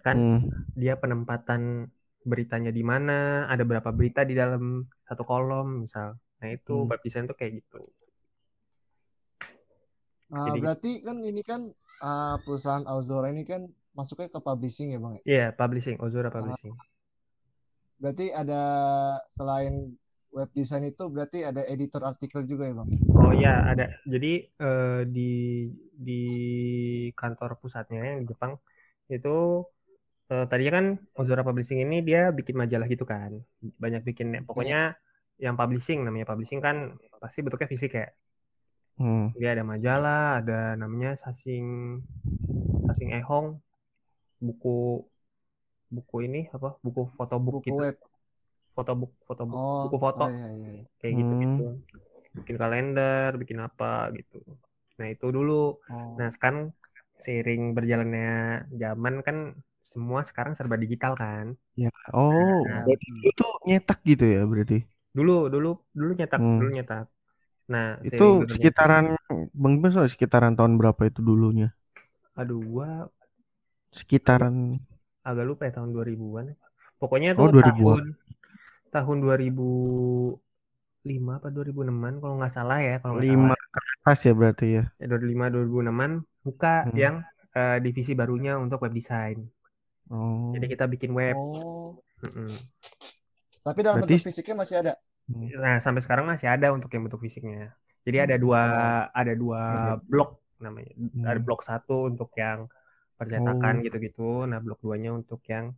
kan 0.00 0.16
hmm, 0.16 0.38
dia 0.80 0.96
penempatan 0.96 1.92
beritanya 2.22 2.68
di 2.68 2.84
mana, 2.84 3.48
ada 3.48 3.64
berapa 3.64 3.88
berita 3.90 4.22
di 4.22 4.36
dalam 4.36 4.84
satu 5.04 5.24
kolom 5.24 5.84
misal. 5.84 6.14
Nah, 6.40 6.48
itu 6.48 6.84
Hmm. 6.84 6.88
web 6.88 7.00
design 7.00 7.24
tuh 7.24 7.36
kayak 7.36 7.60
gitu. 7.60 7.80
Ah, 10.30 10.46
Jadi- 10.52 10.60
berarti 10.62 10.90
kan 11.02 11.16
ini 11.20 11.42
kan 11.42 11.60
ah, 12.00 12.40
perusahaan 12.40 12.86
Auzora 12.88 13.28
ini 13.28 13.44
kan 13.44 13.66
masuknya 13.92 14.30
ke 14.30 14.40
publishing 14.40 14.94
ya 14.94 14.98
bang. 14.98 15.12
ya? 15.18 15.22
Iya, 15.26 15.46
publishing, 15.52 15.98
Ozora 16.00 16.32
Publishing. 16.32 16.72
Berarti 18.00 18.32
ada 18.32 18.62
selain 19.28 19.92
web 20.32 20.48
design 20.54 20.88
itu 20.88 21.10
berarti 21.10 21.44
ada 21.44 21.60
editor 21.66 22.06
artikel 22.06 22.46
juga 22.46 22.70
ya 22.70 22.74
bang. 22.78 22.88
Oh 23.12 23.34
iya, 23.36 23.68
ada. 23.68 23.90
Jadi 24.08 24.48
eh, 24.48 25.00
di 25.04 25.30
di 25.92 26.22
kantor 27.12 27.60
pusatnya 27.60 28.00
yang 28.00 28.24
di 28.24 28.30
Jepang 28.32 28.56
itu 29.10 29.66
eh, 30.30 30.44
tadinya 30.46 30.72
kan 30.78 30.86
Ozora 31.18 31.42
Publishing 31.42 31.82
ini 31.84 32.00
dia 32.06 32.30
bikin 32.30 32.54
majalah 32.54 32.86
gitu 32.86 33.02
kan. 33.02 33.34
Banyak 33.60 34.02
bikin 34.06 34.46
pokoknya 34.46 34.94
yang 35.40 35.56
publishing 35.56 36.04
namanya 36.04 36.28
publishing 36.28 36.60
kan 36.60 36.94
pasti 37.18 37.40
bentuknya 37.40 37.68
fisik 37.68 37.92
ya. 37.96 38.08
hmm, 39.00 39.32
Dia 39.40 39.56
ada 39.56 39.64
majalah, 39.64 40.44
ada 40.44 40.76
namanya 40.76 41.16
Sasing 41.16 41.98
Sasing 42.86 43.10
Ehong, 43.16 43.56
buku 44.38 45.00
buku 45.90 46.16
ini 46.28 46.46
apa? 46.52 46.76
Buku 46.84 47.08
fotobook 47.16 47.64
Buku 47.64 47.66
gitu, 47.72 47.80
web. 47.82 47.96
fotobook, 48.76 49.12
fotobook, 49.26 49.56
Oh, 49.58 49.88
buku 49.88 49.96
foto 49.98 50.24
oh, 50.24 50.30
iya, 50.30 50.48
iya, 50.54 50.68
iya. 50.78 50.84
kayak 51.02 51.14
gitu 51.18 51.32
Hmm. 51.34 51.42
gitu. 51.44 51.64
Bikin 52.30 52.56
kalender, 52.60 53.30
bikin 53.40 53.58
apa 53.58 54.12
gitu. 54.14 54.38
Nah 55.00 55.08
itu 55.08 55.26
dulu. 55.32 55.80
Oh. 55.80 56.14
Nah 56.20 56.28
sekarang 56.30 56.70
seiring 57.16 57.72
berjalannya 57.72 58.68
zaman 58.76 59.14
kan 59.24 59.36
semua 59.92 60.20
sekarang 60.28 60.52
serba 60.58 60.76
digital 60.82 61.12
kan. 61.22 61.46
ya. 61.82 61.88
Oh, 62.14 62.56
Nah, 62.66 62.84
itu 63.28 63.42
nyetak 63.68 63.98
gitu 64.10 64.24
ya 64.34 64.40
berarti. 64.50 64.76
Dulu 65.16 65.32
dulu 65.54 65.68
dulu 65.98 66.10
nyetak, 66.18 66.40
Hmm. 66.40 66.58
dulu 66.58 66.68
nyetak. 66.76 67.04
Nah 67.72 67.86
Itu 68.08 68.26
sekitaran 68.52 69.06
Bang 69.60 69.72
Dimas 69.76 69.94
tahu 69.96 70.08
sekitaran 70.12 70.54
tahun 70.58 70.72
berapa 70.80 71.02
itu 71.10 71.20
dulunya? 71.28 71.68
aduh 72.40 72.60
gua 72.70 72.88
Sekitaran 73.98 74.56
agak 75.28 75.44
lupa 75.48 75.62
ya 75.68 75.72
tahun 75.76 75.90
2000-an. 75.96 76.46
Pokoknya 77.00 77.28
Oh, 77.36 77.40
tuh 77.40 77.48
2000-an. 77.48 77.64
tahun 77.64 78.04
tahun 78.94 79.16
2005 79.24 81.30
apa 81.38 81.48
2006-an 81.54 82.14
kalau 82.22 82.34
nggak 82.38 82.54
salah 82.56 82.78
ya, 82.88 82.94
kalau 83.04 83.20
lima 83.22 83.30
salah. 83.30 83.56
ke 83.72 83.78
atas 83.94 84.18
ya 84.26 84.32
berarti 84.38 84.66
ya. 84.76 84.82
Ya, 85.00 85.04
2005 85.10 85.46
2006-an 85.54 86.12
buka 86.46 86.68
Hmm. 86.84 87.00
yang 87.02 87.14
eh, 87.58 87.76
divisi 87.84 88.12
barunya 88.20 88.52
untuk 88.64 88.78
web 88.84 88.92
design. 88.98 89.36
Oh. 90.10 90.50
Jadi 90.52 90.66
kita 90.66 90.84
bikin 90.84 91.14
web. 91.14 91.38
Oh. 91.38 91.94
Mm-mm. 92.26 92.50
Tapi 93.62 93.78
dalam 93.80 94.02
Berarti- 94.02 94.18
bentuk 94.18 94.28
fisiknya 94.28 94.56
masih 94.58 94.76
ada. 94.82 94.92
Nah, 95.30 95.78
sampai 95.78 96.02
sekarang 96.02 96.26
masih 96.26 96.50
ada 96.50 96.74
untuk 96.74 96.90
yang 96.90 97.06
bentuk 97.06 97.22
fisiknya. 97.22 97.70
Jadi 98.02 98.18
ada 98.18 98.34
dua 98.34 98.62
ada 99.08 99.32
dua 99.32 99.60
blok 100.02 100.42
namanya. 100.58 100.90
Ada 101.22 101.38
Hmm. 101.38 101.46
blok 101.46 101.60
satu 101.62 102.10
untuk 102.10 102.34
yang 102.34 102.66
percetakan 103.14 103.78
Oh. 103.78 103.82
gitu-gitu. 103.84 104.30
Nah, 104.50 104.58
blok 104.58 104.82
duanya 104.82 105.14
untuk 105.14 105.38
yang 105.46 105.70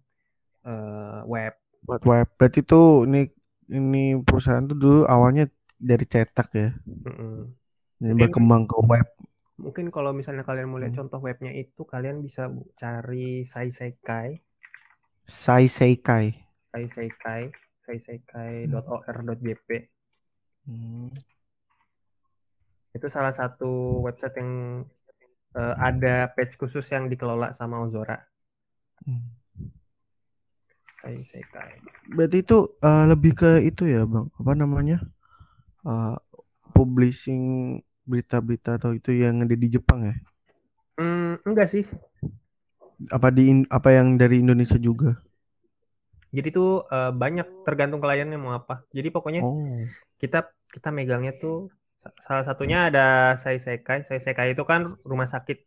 eh, 0.63 1.21
web. 1.27 1.53
Buat 1.83 2.03
web. 2.07 2.29
Berarti 2.39 2.63
tuh 2.63 3.03
ini 3.05 3.27
ini 3.69 4.15
perusahaan 4.23 4.63
tuh 4.63 4.79
dulu 4.79 5.01
awalnya 5.05 5.51
dari 5.75 6.07
cetak 6.07 6.49
ya. 6.55 6.71
Mm-mm. 6.87 7.51
Ini 7.99 8.15
Mungkin- 8.15 8.19
berkembang 8.31 8.65
ke 8.71 8.79
web. 8.87 9.09
Mungkin 9.63 9.95
kalau 9.95 10.11
misalnya 10.11 10.43
kalian 10.43 10.67
mau 10.67 10.83
lihat 10.83 10.99
Hmm. 10.99 11.07
contoh 11.07 11.23
webnya 11.23 11.55
itu, 11.55 11.87
kalian 11.87 12.19
bisa 12.19 12.51
cari 12.75 13.47
Saisekai, 13.47 14.43
Sai 15.23 15.71
Seikai. 15.71 16.35
Saisekai, 16.75 17.43
saisekai.or.jp. 17.87 19.69
Hmm. 20.67 21.15
Itu 22.93 23.07
salah 23.07 23.31
satu 23.31 24.03
website 24.03 24.35
yang 24.43 24.83
eh, 25.55 25.75
ada 25.79 26.27
page 26.35 26.59
khusus 26.59 26.85
yang 26.91 27.07
dikelola 27.07 27.55
sama 27.55 27.87
Ozora. 27.87 28.19
Hmm. 29.07 29.31
Saisekai. 31.07 31.79
Berarti 32.11 32.39
itu 32.43 32.59
eh, 32.83 33.05
lebih 33.07 33.33
ke 33.39 33.63
itu 33.63 33.87
ya, 33.87 34.03
Bang. 34.11 34.27
Apa 34.43 34.53
namanya? 34.59 34.99
Eh, 35.87 36.17
publishing 36.75 37.79
berita-berita 38.07 38.77
atau 38.79 38.93
itu 38.93 39.15
yang 39.15 39.43
ada 39.45 39.55
di 39.55 39.69
Jepang 39.71 40.01
ya? 40.11 40.15
Hmm, 40.99 41.39
enggak 41.47 41.69
sih. 41.73 41.85
Apa 43.11 43.35
di 43.35 43.67
apa 43.67 43.89
yang 43.91 44.15
dari 44.15 44.43
Indonesia 44.45 44.79
juga? 44.79 45.19
Jadi 46.33 46.49
tuh 46.49 46.87
eh, 46.89 47.13
banyak 47.13 47.67
tergantung 47.67 48.01
kliennya 48.01 48.39
mau 48.41 48.57
apa. 48.57 48.87
Jadi 48.95 49.09
pokoknya 49.13 49.41
Oh. 49.45 49.85
kita 50.17 50.49
kita 50.73 50.89
megangnya 50.89 51.37
tuh 51.37 51.69
sa- 52.01 52.17
salah 52.25 52.45
satunya 52.49 52.89
ada 52.89 53.37
Saisekai. 53.37 54.09
Saisekai 54.09 54.57
itu 54.57 54.65
kan 54.65 54.97
rumah 55.05 55.29
sakit 55.29 55.59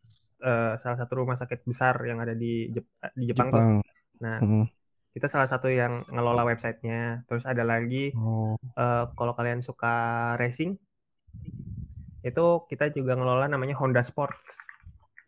eh, 0.45 0.73
salah 0.81 0.97
satu 0.99 1.23
rumah 1.23 1.37
sakit 1.39 1.63
besar 1.63 1.95
yang 2.05 2.19
ada 2.21 2.35
di 2.35 2.69
Jep- 2.73 2.91
di 3.15 3.25
Jepang, 3.29 3.49
tuh. 3.49 3.59
Jepang. 3.61 3.71
Nah, 4.19 4.37
Hmm. 4.41 4.65
kita 5.15 5.27
salah 5.31 5.47
satu 5.47 5.67
yang 5.71 6.03
ngelola 6.11 6.43
websitenya. 6.43 7.23
Terus 7.29 7.45
ada 7.47 7.63
lagi 7.63 8.11
Oh. 8.15 8.55
eh, 8.75 9.03
kalau 9.15 9.33
kalian 9.37 9.61
suka 9.63 9.93
racing 10.41 10.75
itu 12.25 12.45
kita 12.65 12.89
juga 12.89 13.13
ngelola 13.13 13.45
namanya 13.45 13.77
Honda 13.77 14.01
Sports. 14.01 14.57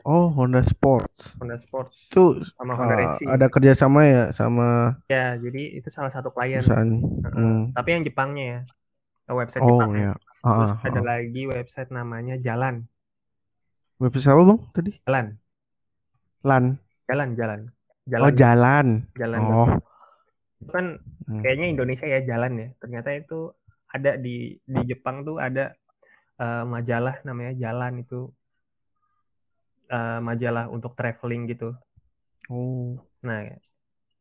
Oh, 0.01 0.31
Honda 0.31 0.63
Sports. 0.63 1.35
Honda 1.35 1.59
Sports 1.59 2.07
Itu 2.07 2.39
sama 2.47 2.73
Honda 2.73 2.95
eh, 2.95 2.99
Racing. 3.05 3.27
ada 3.27 3.45
kerjasama 3.47 3.99
ya 4.03 4.23
sama 4.31 4.95
Ya, 5.05 5.35
jadi 5.35 5.77
itu 5.77 5.91
salah 5.91 6.09
satu 6.09 6.31
klien. 6.31 6.57
perusahaan. 6.57 6.89
Hmm. 7.27 7.61
Tapi 7.75 7.89
yang 7.91 8.03
Jepangnya 8.03 8.45
ya. 8.47 8.59
Website 9.29 9.61
Oh 9.61 9.77
Jepangnya. 9.77 10.01
ya. 10.01 10.13
Terus 10.15 10.25
Ah, 10.47 10.63
ah, 10.63 10.73
ada 10.81 10.99
ah. 10.99 11.05
lagi 11.05 11.43
website 11.45 11.91
namanya 11.91 12.39
Jalan. 12.39 12.87
Website 13.99 14.31
apa 14.31 14.43
bang 14.45 14.59
tadi? 14.71 14.91
Jalan. 15.03 15.25
Lan. 16.41 16.63
Jalan, 17.05 17.29
jalan. 17.35 17.59
Oh 17.67 18.07
Jalan. 18.07 18.31
jalan. 18.33 18.87
jalan. 19.13 19.39
Oh. 19.43 19.69
Itu 20.57 20.71
kan 20.71 20.85
Hmm. 21.27 21.43
kayaknya 21.43 21.67
Indonesia 21.67 22.07
ya 22.07 22.23
jalan 22.23 22.53
ya. 22.55 22.67
Ternyata 22.79 23.11
itu 23.11 23.51
ada 23.91 24.15
di 24.15 24.55
di 24.63 24.79
Jepang 24.87 25.27
tuh 25.27 25.35
ada 25.37 25.75
eh, 26.43 26.63
majalah 26.73 27.15
namanya 27.27 27.53
Jalan 27.63 27.93
itu 28.03 28.15
eh, 29.97 30.19
majalah 30.27 30.65
untuk 30.75 30.91
traveling 30.99 31.41
gitu. 31.51 31.69
Oh. 32.49 32.97
Nah, 33.27 33.41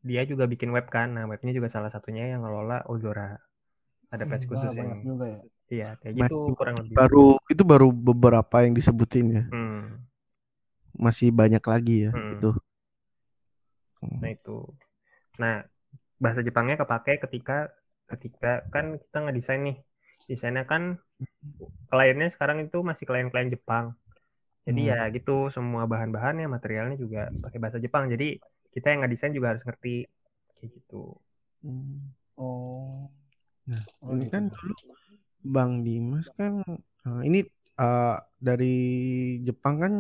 dia 0.09 0.23
juga 0.31 0.45
bikin 0.53 0.71
web 0.77 0.87
kan. 0.97 1.09
Nah, 1.17 1.25
webnya 1.31 1.53
juga 1.59 1.69
salah 1.75 1.91
satunya 1.95 2.25
yang 2.33 2.41
ngelola 2.45 2.87
Ozora. 2.93 3.37
Ada 4.15 4.25
page 4.31 4.47
Wah, 4.49 4.51
khusus 4.51 4.73
yang 4.79 4.91
juga 5.03 5.27
ya. 5.27 5.41
iya 5.75 5.89
kayak 6.01 6.15
gitu 6.23 6.35
juga. 6.47 6.59
kurang 6.59 6.77
lebih. 6.81 6.97
Baru 6.99 7.27
itu 7.53 7.63
baru 7.67 7.89
beberapa 7.91 8.57
yang 8.65 8.73
disebutin 8.79 9.27
ya. 9.35 9.45
Hmm, 9.51 10.07
Masih 11.05 11.29
banyak 11.41 11.63
lagi 11.73 11.97
ya 12.09 12.13
Hmm. 12.17 12.33
itu. 12.35 12.51
nah 14.21 14.31
itu. 14.33 14.57
Nah, 15.43 15.55
bahasa 16.23 16.41
Jepangnya 16.47 16.77
kepake 16.83 17.13
ketika 17.25 17.57
ketika 18.11 18.51
kan 18.75 18.87
kita 19.03 19.19
ngedesain 19.25 19.63
nih. 19.69 19.77
Desainnya 20.31 20.65
kan 20.73 20.83
kliennya 21.91 22.29
sekarang 22.35 22.59
itu 22.67 22.79
masih 22.89 23.05
klien-klien 23.09 23.49
Jepang. 23.55 23.87
Jadi 24.67 24.81
Hmm. 24.81 24.91
ya 24.93 24.99
gitu 25.17 25.33
semua 25.57 25.83
bahan-bahannya 25.93 26.47
materialnya 26.57 26.97
juga 27.05 27.21
pakai 27.45 27.59
bahasa 27.63 27.79
Jepang. 27.85 28.05
Jadi 28.15 28.27
kita 28.75 28.87
yang 28.93 29.01
ngedesain 29.05 29.35
juga 29.39 29.49
harus 29.55 29.65
ngerti 29.69 30.07
kayak 30.59 30.71
gitu. 30.77 31.17
Hmm. 31.65 32.13
Oh. 32.39 33.09
Nah, 33.71 33.83
Oh, 34.03 34.17
ini 34.17 34.25
gitu. 34.25 34.35
kan 34.35 34.43
dulu 34.55 34.75
Bang 35.55 35.73
Dimas 35.87 36.27
kan 36.39 36.53
eh, 37.07 37.21
ini 37.29 37.39
eh, 37.81 38.17
dari 38.49 38.77
Jepang 39.47 39.77
kan 39.83 39.93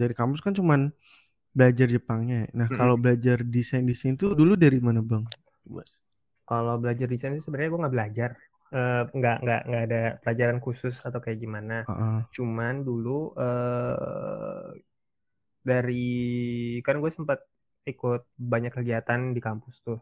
dari 0.00 0.14
kampus 0.18 0.40
kan 0.46 0.54
cuman 0.60 0.80
belajar 1.56 1.88
Jepangnya. 1.96 2.36
ya. 2.46 2.48
Nah, 2.60 2.68
Mm-mm. 2.70 2.78
kalau 2.78 2.96
belajar 3.02 3.38
desain-desain 3.46 4.14
itu 4.18 4.26
dulu 4.40 4.54
dari 4.58 4.78
mana, 4.82 5.00
Bang? 5.04 5.24
Kalau 6.50 6.74
belajar 6.82 7.06
desain 7.12 7.34
itu 7.36 7.44
sebenarnya 7.46 7.70
gue 7.72 7.82
nggak 7.82 7.94
belajar, 7.96 8.30
Eh, 8.68 9.02
nggak 9.16 9.36
nggak 9.44 9.60
nggak 9.68 9.82
ada 9.88 10.00
pelajaran 10.20 10.58
khusus 10.64 10.94
atau 11.06 11.20
kayak 11.24 11.40
gimana. 11.44 11.74
Heeh. 11.86 12.24
Cuman 12.34 12.74
dulu 12.88 13.32
eh 13.40 14.68
dari 15.68 16.04
kan 16.86 16.96
gue 17.02 17.10
sempat 17.12 17.38
ikut 17.88 18.20
banyak 18.36 18.72
kegiatan 18.76 19.20
di 19.36 19.40
kampus 19.46 19.76
tuh. 19.86 19.98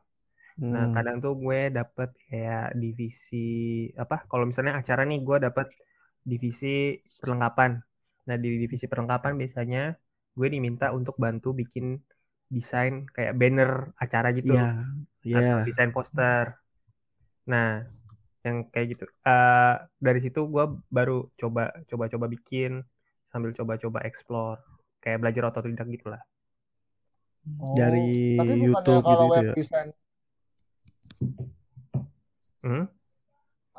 Nah, 0.74 0.86
Hmm. 0.86 0.94
kadang 0.94 1.16
tuh 1.24 1.32
gue 1.44 1.70
dapet 1.78 2.10
kayak 2.28 2.76
divisi 2.82 3.36
apa? 4.02 4.16
Kalau 4.30 4.44
misalnya 4.50 4.74
acara 4.80 5.02
nih 5.10 5.20
gue 5.28 5.36
dapet 5.46 5.68
divisi 6.30 6.98
perlengkapan. 7.20 7.70
Nah, 8.28 8.36
di 8.42 8.48
divisi 8.62 8.86
perlengkapan 8.90 9.32
biasanya 9.40 9.82
gue 10.38 10.48
diminta 10.54 10.86
untuk 10.98 11.16
bantu 11.24 11.48
bikin 11.60 11.86
desain 12.50 12.94
kayak 13.14 13.34
banner 13.40 13.70
acara 14.04 14.28
gitu 14.38 14.52
Iya, 14.52 14.64
iya. 15.26 15.38
atau 15.38 15.58
desain 15.66 15.90
poster. 15.96 16.46
Nah, 17.52 17.86
yang 18.46 18.56
kayak 18.72 18.86
gitu. 18.94 19.04
Eh, 19.26 19.74
dari 20.06 20.20
situ 20.24 20.40
gue 20.54 20.64
baru 20.96 21.18
coba 21.40 21.62
coba 21.90 22.04
coba 22.12 22.26
bikin 22.34 22.72
sambil 23.30 23.50
coba-coba 23.58 23.98
explore 24.08 24.58
kayak 25.02 25.18
belajar 25.22 25.42
otodidak 25.50 25.86
gitu 25.90 26.06
lah. 26.14 26.22
Oh, 27.60 27.76
Dari 27.78 28.06
tapi 28.38 28.52
bukannya 28.62 28.96
YouTube 28.96 29.04
kalau 29.06 29.24
gitu 29.24 29.24
web 29.32 29.46
ya. 29.46 29.54
design, 29.56 29.88
Hmm? 32.62 32.86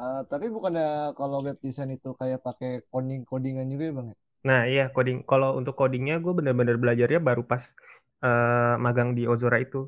eh, 0.04 0.22
tapi 0.32 0.46
bukannya 0.56 0.88
kalau 1.20 1.38
web 1.46 1.58
design 1.66 1.90
itu 1.98 2.10
kayak 2.20 2.40
pakai 2.48 2.72
coding 2.92 3.22
codingan 3.30 3.68
juga 3.74 3.84
ya 3.90 3.94
bang? 3.98 4.08
ya? 4.14 4.18
Nah, 4.48 4.62
iya 4.72 4.84
coding. 4.96 5.18
Kalau 5.30 5.50
untuk 5.60 5.74
codingnya 5.80 6.16
gue 6.24 6.34
bener-bener 6.38 6.76
belajarnya 6.84 7.20
baru 7.28 7.44
pas 7.52 7.64
eh, 8.28 8.76
magang 8.86 9.10
di 9.18 9.24
Ozora 9.34 9.58
itu, 9.66 9.82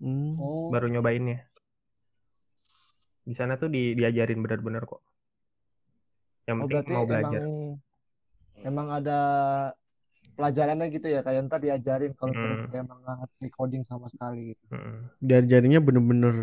Hmm. 0.00 0.36
Oh, 0.40 0.72
baru 0.72 0.86
nyobainnya. 0.92 1.38
Di 3.26 3.34
sana 3.34 3.58
tuh 3.58 3.66
di, 3.66 3.98
diajarin 3.98 4.38
bener-bener 4.38 4.86
kok. 4.86 5.02
Yang 6.46 6.56
oh 6.56 6.60
penting 6.70 6.70
berarti 6.70 6.92
mau 6.94 7.04
belajar. 7.10 7.40
emang 7.42 7.50
emang 8.62 8.86
ada 8.94 9.20
pelajarannya 10.36 10.86
gitu 10.94 11.06
ya 11.10 11.20
kayak 11.24 11.48
ntar 11.48 11.58
diajarin 11.58 12.12
kalau 12.14 12.30
misalnya 12.30 12.56
Mm. 12.56 12.64
kita 12.68 12.76
emang 12.86 12.98
nggak 13.02 13.16
ngerti 13.24 13.46
coding 13.50 13.82
sama 13.82 14.06
sekali 14.06 14.54
gitu. 14.54 14.64
Mm-mm. 14.70 14.96
Dari 15.18 15.46
jarinya 15.50 15.80
bener-bener 15.82 16.34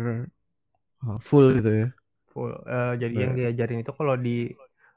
uh, 1.08 1.18
full 1.24 1.56
gitu 1.56 1.70
ya. 1.72 1.88
Full. 2.34 2.52
Eh, 2.52 2.92
jadi 3.00 3.14
yang 3.14 3.32
Ber- 3.32 3.38
diajarin 3.40 3.80
itu 3.80 3.92
kalau 3.94 4.14
di 4.18 4.50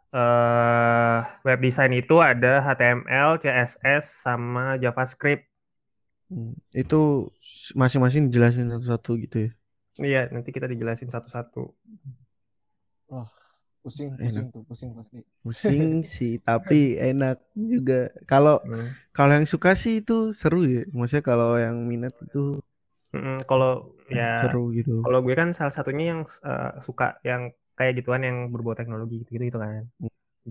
eh, 0.07 1.17
web 1.45 1.59
design 1.61 1.93
itu 1.93 2.15
ada 2.17 2.63
HTML, 2.63 3.37
CSS, 3.37 4.23
sama 4.23 4.75
JavaScript. 4.81 5.45
Hmm. 6.27 6.57
Itu 6.73 7.31
masing-masing 7.77 8.27
dijelasin 8.27 8.71
satu-satu 8.73 9.11
gitu 9.23 9.37
ya. 9.47 9.51
Iya, 10.05 10.19
nanti 10.33 10.49
kita 10.55 10.67
dijelasin 10.71 11.09
satu-satu. 11.15 11.59
Pusing, 13.81 14.11
Enak. 14.17 14.23
pusing 14.23 14.47
tuh, 14.53 14.61
pusing 14.69 14.91
pasti. 14.97 15.19
Pusing 15.43 15.85
sih, 16.17 16.31
tapi 16.47 16.75
enak 16.99 17.37
juga. 17.73 17.95
Kalau 18.31 18.55
Hmm. 18.63 18.97
kalau 19.15 19.31
yang 19.37 19.47
suka 19.53 19.71
sih 19.81 19.93
itu 20.03 20.13
seru 20.41 20.59
ya. 20.75 20.81
Maksudnya 20.97 21.25
kalau 21.31 21.49
yang 21.65 21.77
minat 21.91 22.13
itu 22.25 22.39
Mm-mm, 23.13 23.35
Kalau 23.49 23.69
ya 24.17 24.23
seru 24.39 24.63
gitu. 24.77 24.97
Kalau 25.03 25.19
gue 25.25 25.35
kan 25.41 25.49
salah 25.57 25.73
satunya 25.77 26.03
yang 26.13 26.21
eh, 26.49 26.69
suka 26.87 27.05
yang 27.29 27.41
kayak 27.77 27.93
gituan 27.99 28.21
yang 28.27 28.37
berbau 28.53 28.75
teknologi 28.79 29.13
gitu-gitu 29.21 29.45
gitu 29.51 29.59
kan. 29.65 29.83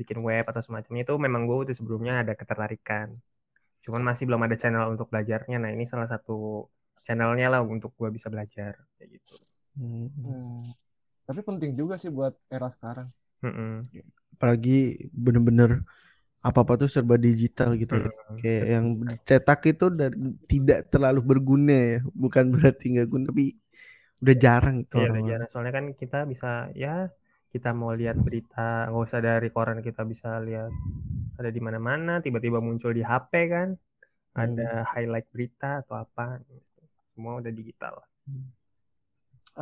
Bikin 0.00 0.18
web 0.28 0.44
atau 0.50 0.62
semacamnya 0.66 1.02
itu 1.06 1.14
memang 1.26 1.42
gue 1.48 1.56
udah 1.64 1.74
sebelumnya 1.80 2.12
ada 2.22 2.32
ketertarikan. 2.40 3.09
Cuman 3.85 4.02
masih 4.09 4.24
belum 4.28 4.42
ada 4.46 4.56
channel 4.62 4.85
untuk 4.94 5.06
belajarnya. 5.12 5.56
Nah, 5.64 5.70
ini 5.76 5.85
salah 5.92 6.09
satu 6.14 6.32
channelnya 7.07 7.47
lah 7.47 7.62
untuk 7.62 7.95
gue 7.95 8.11
bisa 8.11 8.27
belajar 8.27 8.75
kayak 8.99 9.23
gitu. 9.23 9.38
Hmm. 9.79 10.11
Hmm. 10.11 10.66
Tapi 11.23 11.40
penting 11.47 11.79
juga 11.79 11.95
sih 11.95 12.11
buat 12.11 12.35
era 12.51 12.66
sekarang. 12.66 13.07
Mm-mm. 13.47 13.87
Apalagi 14.35 15.07
bener-bener 15.14 15.87
apa-apa 16.42 16.87
tuh 16.87 16.90
serba 16.90 17.14
digital 17.14 17.79
gitu 17.79 17.95
ya. 17.95 18.11
Kayak 18.42 18.64
yang 18.66 18.87
dicetak 19.03 19.61
itu 19.71 19.87
dan 19.95 20.12
tidak 20.51 20.90
terlalu 20.90 21.23
berguna 21.23 21.99
ya. 21.99 21.99
Bukan 22.11 22.55
berarti 22.55 22.99
nggak 22.99 23.09
guna, 23.11 23.25
tapi 23.31 23.55
udah 24.23 24.37
jarang 24.38 24.77
itu 24.83 24.97
Iya, 24.99 25.09
udah 25.14 25.25
jarang. 25.27 25.49
Soalnya 25.51 25.75
kan 25.75 25.87
kita 25.95 26.19
bisa 26.27 26.71
ya 26.75 27.11
kita 27.51 27.71
mau 27.73 27.95
lihat 27.95 28.21
berita 28.21 28.90
nggak 28.90 29.05
usah 29.07 29.21
dari 29.23 29.49
koran 29.49 29.81
kita 29.81 30.05
bisa 30.05 30.37
lihat 30.45 30.69
ada 31.40 31.49
di 31.49 31.61
mana-mana 31.62 32.21
tiba-tiba 32.21 32.61
muncul 32.61 32.92
di 32.92 33.01
HP 33.01 33.33
kan 33.49 33.69
ada 34.37 34.85
highlight 34.92 35.25
berita 35.33 35.81
atau 35.81 36.05
apa 36.05 36.45
semua 37.16 37.33
udah 37.40 37.52
digital 37.61 37.94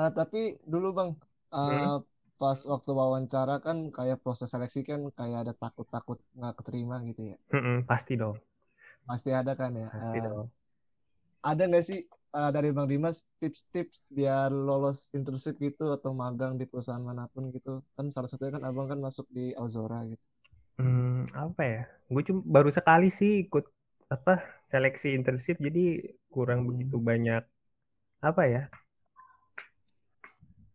Ah, 0.01 0.11
tapi 0.19 0.41
dulu 0.73 0.89
bang, 0.99 1.11
ah, 1.57 1.67
Hmm? 1.67 1.95
pas 2.41 2.59
waktu 2.73 2.91
wawancara 3.01 3.55
kan 3.67 3.77
kayak 3.97 4.19
proses 4.23 4.49
seleksi 4.53 4.81
kan 4.91 5.01
kayak 5.19 5.39
ada 5.43 5.53
takut-takut 5.63 6.19
nggak 6.39 6.55
keterima 6.59 6.97
gitu 7.09 7.23
ya. 7.31 7.37
Mm-mm, 7.55 7.87
pasti 7.89 8.17
dong 8.21 8.37
Pasti 9.09 9.31
ada 9.41 9.53
kan 9.61 9.73
ya. 9.83 9.89
pasti 9.91 10.19
Ah, 10.19 10.25
dong 10.25 10.51
ada 11.51 11.63
nggak 11.71 11.85
sih 11.89 12.01
ah, 12.39 12.51
dari 12.57 12.69
Bang 12.77 12.89
Dimas 12.93 13.17
tips-tips 13.41 13.99
biar 14.19 14.51
lolos 14.69 14.99
internship 15.19 15.55
gitu 15.67 15.85
atau 15.97 16.11
magang 16.23 16.53
di 16.61 16.65
perusahaan 16.71 17.05
mana 17.11 17.25
pun 17.33 17.45
gitu? 17.57 17.73
Kan 17.97 18.07
salah 18.15 18.29
satunya 18.31 18.53
kan 18.57 18.65
abang 18.69 18.87
kan 18.93 18.99
masuk 19.07 19.27
di 19.37 19.45
Ozora 19.65 19.99
gitu. 20.13 20.25
Hmm, 20.79 21.23
apa 21.39 21.63
ya 21.63 21.81
gue 22.11 22.23
cuma 22.27 22.41
baru 22.43 22.71
sekali 22.75 23.07
sih 23.19 23.47
ikut 23.47 23.65
apa 24.15 24.33
seleksi 24.71 25.09
internship 25.19 25.57
jadi 25.67 25.81
kurang 26.33 26.61
begitu 26.69 26.97
banyak 27.09 27.43
apa 28.29 28.43
ya 28.55 28.63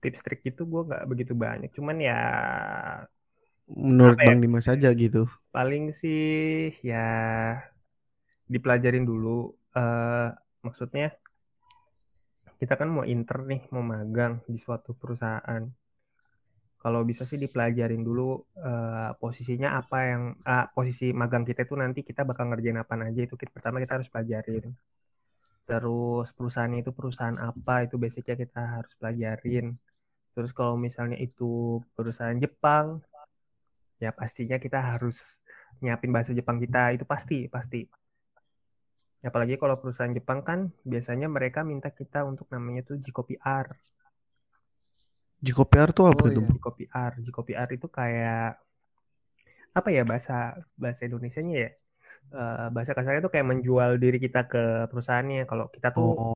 tips 0.01 0.21
trik 0.25 0.41
itu 0.49 0.61
gue 0.71 0.81
nggak 0.87 1.03
begitu 1.11 1.33
banyak 1.43 1.69
cuman 1.75 1.97
ya 1.99 2.15
Menurut 3.87 4.19
ya? 4.19 4.25
Bang 4.25 4.39
Dimas 4.43 4.67
aja 4.73 4.89
gitu. 5.03 5.21
paling 5.53 5.83
sih 5.99 6.19
ya 6.89 6.97
dipelajarin 8.53 9.05
dulu 9.09 9.29
eh 9.77 10.27
maksudnya 10.65 11.07
kita 12.59 12.73
kan 12.79 12.89
mau 12.95 13.05
inter 13.13 13.37
nih 13.49 13.61
mau 13.73 13.83
magang 13.93 14.33
di 14.53 14.57
suatu 14.65 14.89
perusahaan 15.01 15.63
kalau 16.79 17.03
bisa 17.03 17.27
sih 17.27 17.35
dipelajarin 17.35 17.99
dulu 18.07 18.39
eh, 18.55 19.11
posisinya 19.19 19.75
apa 19.83 19.97
yang 20.11 20.23
ah, 20.47 20.65
posisi 20.71 21.11
magang 21.11 21.43
kita 21.43 21.67
itu 21.67 21.75
nanti 21.75 21.99
kita 22.07 22.23
bakal 22.23 22.47
ngerjain 22.47 22.79
apa 22.79 22.95
aja 23.03 23.21
itu 23.27 23.35
kita, 23.35 23.51
pertama 23.51 23.83
kita 23.83 23.99
harus 23.99 24.07
pelajarin. 24.07 24.71
Terus 25.67 26.27
perusahaannya 26.33 26.79
itu 26.81 26.91
perusahaan 26.95 27.35
apa 27.35 27.85
itu 27.85 27.95
basicnya 27.99 28.35
kita 28.39 28.61
harus 28.79 28.93
pelajarin. 28.95 29.75
Terus 30.33 30.51
kalau 30.55 30.79
misalnya 30.79 31.19
itu 31.19 31.83
perusahaan 31.93 32.39
Jepang 32.39 33.03
ya 33.99 34.15
pastinya 34.15 34.55
kita 34.55 34.79
harus 34.79 35.43
nyiapin 35.83 36.15
bahasa 36.15 36.31
Jepang 36.31 36.63
kita 36.63 36.95
itu 36.95 37.03
pasti 37.03 37.51
pasti. 37.51 37.83
Apalagi 39.19 39.59
kalau 39.59 39.75
perusahaan 39.83 40.15
Jepang 40.15 40.47
kan 40.47 40.71
biasanya 40.87 41.27
mereka 41.27 41.67
minta 41.67 41.91
kita 41.91 42.23
untuk 42.23 42.47
namanya 42.55 42.87
tuh 42.87 42.95
Jiko 43.03 43.27
Jiko 45.45 45.63
PR 45.71 45.89
tuh 45.97 46.05
apa 46.11 46.25
Oh, 46.25 46.29
tuh? 46.35 46.45
iya. 46.45 46.49
Jiko 46.53 46.69
PR 46.77 47.11
Jiko 47.25 47.41
PR 47.47 47.69
itu 47.77 47.87
kayak 47.97 48.59
apa 49.77 49.89
ya 49.95 50.01
bahasa 50.09 50.33
bahasa 50.81 51.01
Indonesianya 51.07 51.55
ya 51.65 51.69
Eh, 52.35 52.67
bahasa 52.75 52.93
kasarnya 52.97 53.21
tuh 53.25 53.33
kayak 53.35 53.49
menjual 53.51 53.91
diri 54.03 54.17
kita 54.25 54.39
ke 54.51 54.59
perusahaannya 54.91 55.37
kalau 55.51 55.65
kita 55.75 55.89
tuh 55.97 56.07
Oh, 56.07 56.33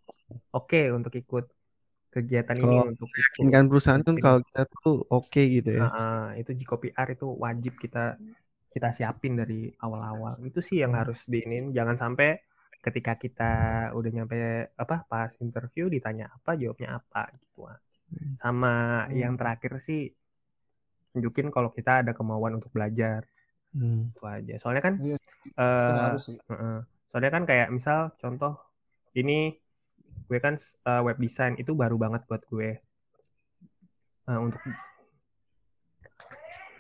oke 0.58 0.78
untuk 0.98 1.14
ikut 1.22 1.46
kegiatan 2.14 2.58
ini 2.66 2.76
Kalau 2.76 2.84
untuk 2.92 3.10
ikut 3.22 3.54
kan 3.54 3.64
perusahaan 3.70 4.04
tuh 4.08 4.16
ini. 4.18 4.24
kalau 4.26 4.40
kita 4.48 4.62
tuh 4.84 4.96
oke 5.18 5.42
gitu 5.56 5.70
ya. 5.80 5.86
Nah, 5.86 5.90
eh, 6.00 6.42
itu 6.42 6.52
Jiko 6.60 6.76
PR 6.82 7.08
itu 7.16 7.26
wajib 7.46 7.74
kita 7.84 8.00
kita 8.74 8.90
siapin 8.98 9.34
dari 9.42 9.60
awal-awal. 9.86 10.34
Itu 10.50 10.60
sih 10.68 10.78
yang 10.84 10.94
harus 11.00 11.20
diinin. 11.34 11.66
Jangan 11.78 11.98
sampai 12.04 12.30
ketika 12.86 13.14
kita 13.24 13.44
udah 13.98 14.12
nyampe 14.16 14.38
apa 14.84 14.96
pas 15.12 15.32
interview 15.46 15.86
ditanya 15.96 16.26
apa 16.38 16.52
jawabnya 16.62 16.90
apa 17.00 17.22
gitu 17.40 17.62
sama 18.40 19.06
Hmm. 19.08 19.16
yang 19.16 19.34
terakhir 19.40 19.80
sih 19.80 20.12
tunjukin 21.14 21.54
kalau 21.54 21.70
kita 21.70 22.02
ada 22.06 22.12
kemauan 22.12 22.58
untuk 22.58 22.74
belajar 22.74 23.26
Hmm. 23.74 24.14
itu 24.14 24.22
aja 24.22 24.56
soalnya 24.62 24.84
kan 24.86 24.94
itu 25.02 25.14
eh, 25.58 25.98
harus 25.98 26.24
sih. 26.30 26.38
Soalnya 27.14 27.30
kan 27.30 27.44
kayak 27.46 27.70
misal 27.70 28.10
contoh 28.18 28.58
ini 29.14 29.54
gue 30.26 30.40
kan 30.42 30.58
uh, 30.90 31.02
web 31.06 31.18
design 31.22 31.54
itu 31.62 31.78
baru 31.78 31.94
banget 31.98 32.26
buat 32.26 32.42
gue. 32.50 32.82
Nah, 34.26 34.40
untuk 34.40 34.62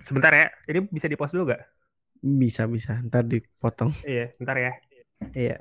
sebentar 0.07 0.31
ya, 0.33 0.47
ini 0.71 0.89
bisa 0.89 1.05
di 1.05 1.19
pause 1.19 1.35
dulu 1.37 1.53
gak? 1.53 1.61
Bisa 2.23 2.65
bisa. 2.65 2.97
Ntar 3.03 3.27
dipotong. 3.27 3.91
Iya, 4.01 4.31
bentar 4.39 4.55
ya. 4.57 4.71
Iya. 5.35 5.57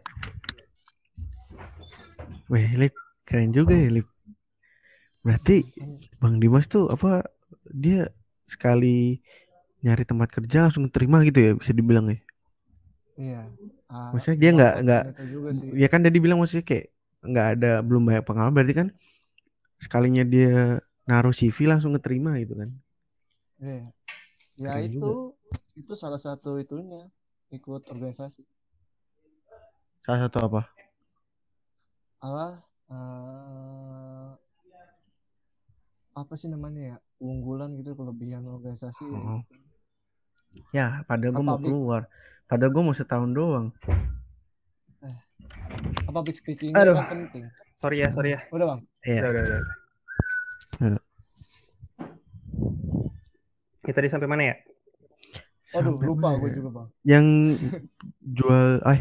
Weh, 2.49 2.71
Lip, 2.79 2.95
keren 3.27 3.51
juga 3.51 3.75
ya, 3.75 3.91
Lip. 3.93 4.09
Berarti 5.23 5.57
Bang 6.21 6.39
Dimas 6.43 6.67
tuh 6.67 6.91
apa 6.91 7.27
dia 7.71 8.11
sekali 8.47 9.19
nyari 9.83 10.05
tempat 10.07 10.29
kerja 10.31 10.69
langsung 10.69 10.87
terima 10.91 11.23
gitu 11.27 11.39
ya 11.43 11.53
bisa 11.59 11.73
dibilang 11.75 12.07
ya. 12.11 12.19
Iya. 13.19 13.43
Ah, 13.93 14.11
Maksudnya 14.15 14.39
dia 14.43 14.51
nggak 14.57 14.75
faktor 14.75 14.85
nggak 14.87 15.05
itu 15.13 15.23
juga 15.35 15.51
sih. 15.59 15.69
ya 15.83 15.89
kan 15.93 16.01
tadi 16.07 16.19
bilang 16.25 16.39
maksudnya 16.41 16.67
kayak 16.67 16.87
nggak 17.23 17.47
ada 17.59 17.71
belum 17.87 18.03
banyak 18.09 18.25
pengalaman 18.27 18.55
berarti 18.57 18.75
kan 18.75 18.89
sekalinya 19.83 20.25
dia 20.27 20.79
naruh 21.09 21.35
CV 21.35 21.59
langsung 21.71 21.93
keterima 21.97 22.39
gitu 22.43 22.55
kan. 22.61 22.71
Iya. 23.63 23.87
Ya 24.63 24.73
Keren 24.75 24.87
itu 24.91 25.11
itu 25.81 25.93
salah 26.03 26.21
satu 26.27 26.51
itunya 26.65 27.03
ikut 27.57 27.83
organisasi. 27.93 28.43
Salah 30.03 30.21
satu 30.27 30.39
apa? 30.47 30.61
Apa? 32.23 32.47
eh, 32.93 34.31
apa 36.23 36.35
sih 36.39 36.47
namanya 36.47 36.81
ya? 36.81 36.97
Unggulan 37.19 37.75
gitu 37.79 37.99
kelebihan 37.99 38.47
organisasi 38.47 39.05
ya. 39.11 39.21
Oh. 39.21 39.43
Ya, 40.71 40.87
padahal 41.09 41.33
gue 41.35 41.45
mau 41.45 41.59
keluar. 41.59 42.03
Padahal 42.47 42.71
gue 42.71 42.83
mau 42.85 42.95
setahun 42.95 43.31
doang. 43.33 43.67
Apa 46.07 46.21
public 46.21 46.37
speaking 46.39 46.77
Aduh. 46.77 46.95
kan 46.95 47.27
penting. 47.29 47.49
Sorry 47.75 48.05
ya, 48.05 48.09
sorry 48.15 48.37
ya. 48.37 48.41
Udah, 48.55 48.67
Bang. 48.77 48.81
Iya. 49.03 49.21
Udah, 49.25 49.31
udah, 49.33 49.43
udah. 49.43 49.61
Aduh. 50.83 51.03
Ya, 53.83 53.93
tadi 53.97 54.09
sampai 54.13 54.29
mana 54.31 54.43
ya? 54.53 54.57
Sampai 55.67 56.07
lupa 56.07 56.37
mana 56.37 56.41
gue 56.45 56.49
ya? 56.53 56.55
juga, 56.61 56.69
Bang. 56.71 56.89
Yang 57.03 57.27
jual 58.21 58.69
eh 58.87 59.01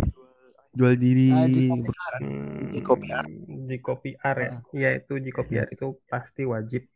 jual 0.71 0.93
diri 0.95 1.29
Ah, 1.35 1.47
Jikopi. 1.51 1.91
Hmm, 2.23 2.71
Jikopiar. 2.71 3.25
Jikopiar 3.67 4.35
ya. 4.39 4.49
Ah. 4.49 4.59
Iya, 4.71 4.89
itu 5.03 5.13
Jikopiar 5.19 5.67
itu 5.69 5.99
pasti 6.07 6.47
wajib. 6.47 6.87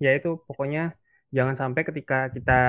Ya 0.00 0.16
itu 0.16 0.40
pokoknya 0.48 0.96
jangan 1.30 1.54
sampai 1.54 1.86
ketika 1.86 2.32
kita 2.32 2.60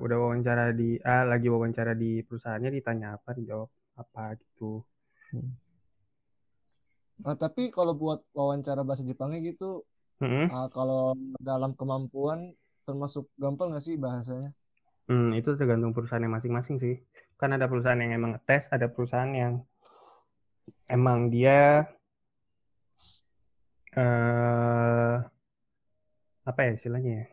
udah 0.00 0.16
wawancara 0.16 0.72
di 0.72 0.96
ah, 1.04 1.26
lagi 1.28 1.52
wawancara 1.52 1.92
di 1.92 2.24
perusahaannya 2.24 2.70
ditanya 2.72 3.20
apa 3.20 3.36
dijawab 3.36 3.68
apa 3.98 4.38
gitu. 4.40 4.80
Nah, 7.20 7.36
tapi 7.36 7.68
kalau 7.68 7.92
buat 7.92 8.24
wawancara 8.32 8.80
bahasa 8.80 9.04
Jepangnya 9.04 9.44
gitu, 9.44 9.84
Mm-mm. 10.24 10.48
ah, 10.48 10.72
kalau 10.72 11.12
dalam 11.36 11.76
kemampuan 11.76 12.56
termasuk 12.88 13.28
gampang 13.36 13.76
nggak 13.76 13.84
sih 13.84 14.00
bahasanya? 14.00 14.56
Hmm, 15.10 15.36
itu 15.36 15.52
tergantung 15.58 15.92
perusahaannya 15.92 16.32
masing-masing 16.32 16.80
sih. 16.80 16.96
Kan 17.36 17.52
ada 17.52 17.68
perusahaan 17.68 17.98
yang 18.00 18.16
emang 18.16 18.40
tes, 18.46 18.72
ada 18.72 18.88
perusahaan 18.88 19.28
yang 19.34 19.60
emang 20.88 21.28
dia 21.28 21.84
eh 23.90 25.18
apa 26.50 26.60
ya 26.66 26.72
istilahnya 26.78 27.12
ya? 27.20 27.24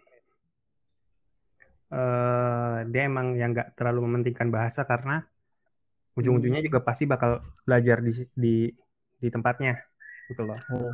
Eh 1.98 2.78
dia 2.92 3.02
emang 3.10 3.28
yang 3.40 3.50
nggak 3.56 3.68
terlalu 3.80 4.00
mementingkan 4.08 4.50
bahasa 4.56 4.82
karena 4.92 5.24
ujung-ujungnya 6.20 6.62
juga 6.68 6.80
pasti 6.88 7.04
bakal 7.12 7.32
belajar 7.66 7.98
di 8.06 8.12
di 8.44 8.54
di 9.22 9.28
tempatnya 9.36 9.74
gitu 10.30 10.42
loh. 10.50 10.60
Oh, 10.72 10.90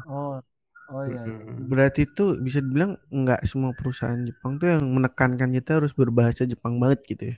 oh 0.93 1.03
iya, 1.09 1.21
iya. 1.33 1.43
Mm-mm. 1.47 1.67
Berarti 1.71 1.99
itu 2.07 2.23
bisa 2.45 2.59
dibilang 2.65 2.91
nggak 3.21 3.41
semua 3.51 3.71
perusahaan 3.79 4.21
Jepang 4.29 4.53
tuh 4.61 4.67
yang 4.73 4.83
menekankan 4.97 5.49
kita 5.57 5.69
harus 5.81 5.93
berbahasa 6.01 6.43
Jepang 6.51 6.73
banget 6.81 6.99
gitu 7.11 7.23
ya. 7.31 7.35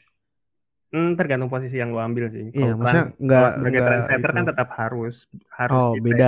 Hmm, 0.93 1.10
tergantung 1.19 1.52
posisi 1.54 1.76
yang 1.82 1.91
lo 1.95 2.00
ambil 2.08 2.26
sih. 2.36 2.45
Iya, 2.56 2.69
Kalau 2.71 2.74
maksudnya 2.80 3.06
nggak- 3.26 3.56
sebagai 3.56 3.82
translator 3.88 4.30
kan 4.36 4.43
tetap 4.50 4.67
harus 4.80 5.13
harus 5.60 5.82
Oh, 5.82 5.91
beda, 6.06 6.26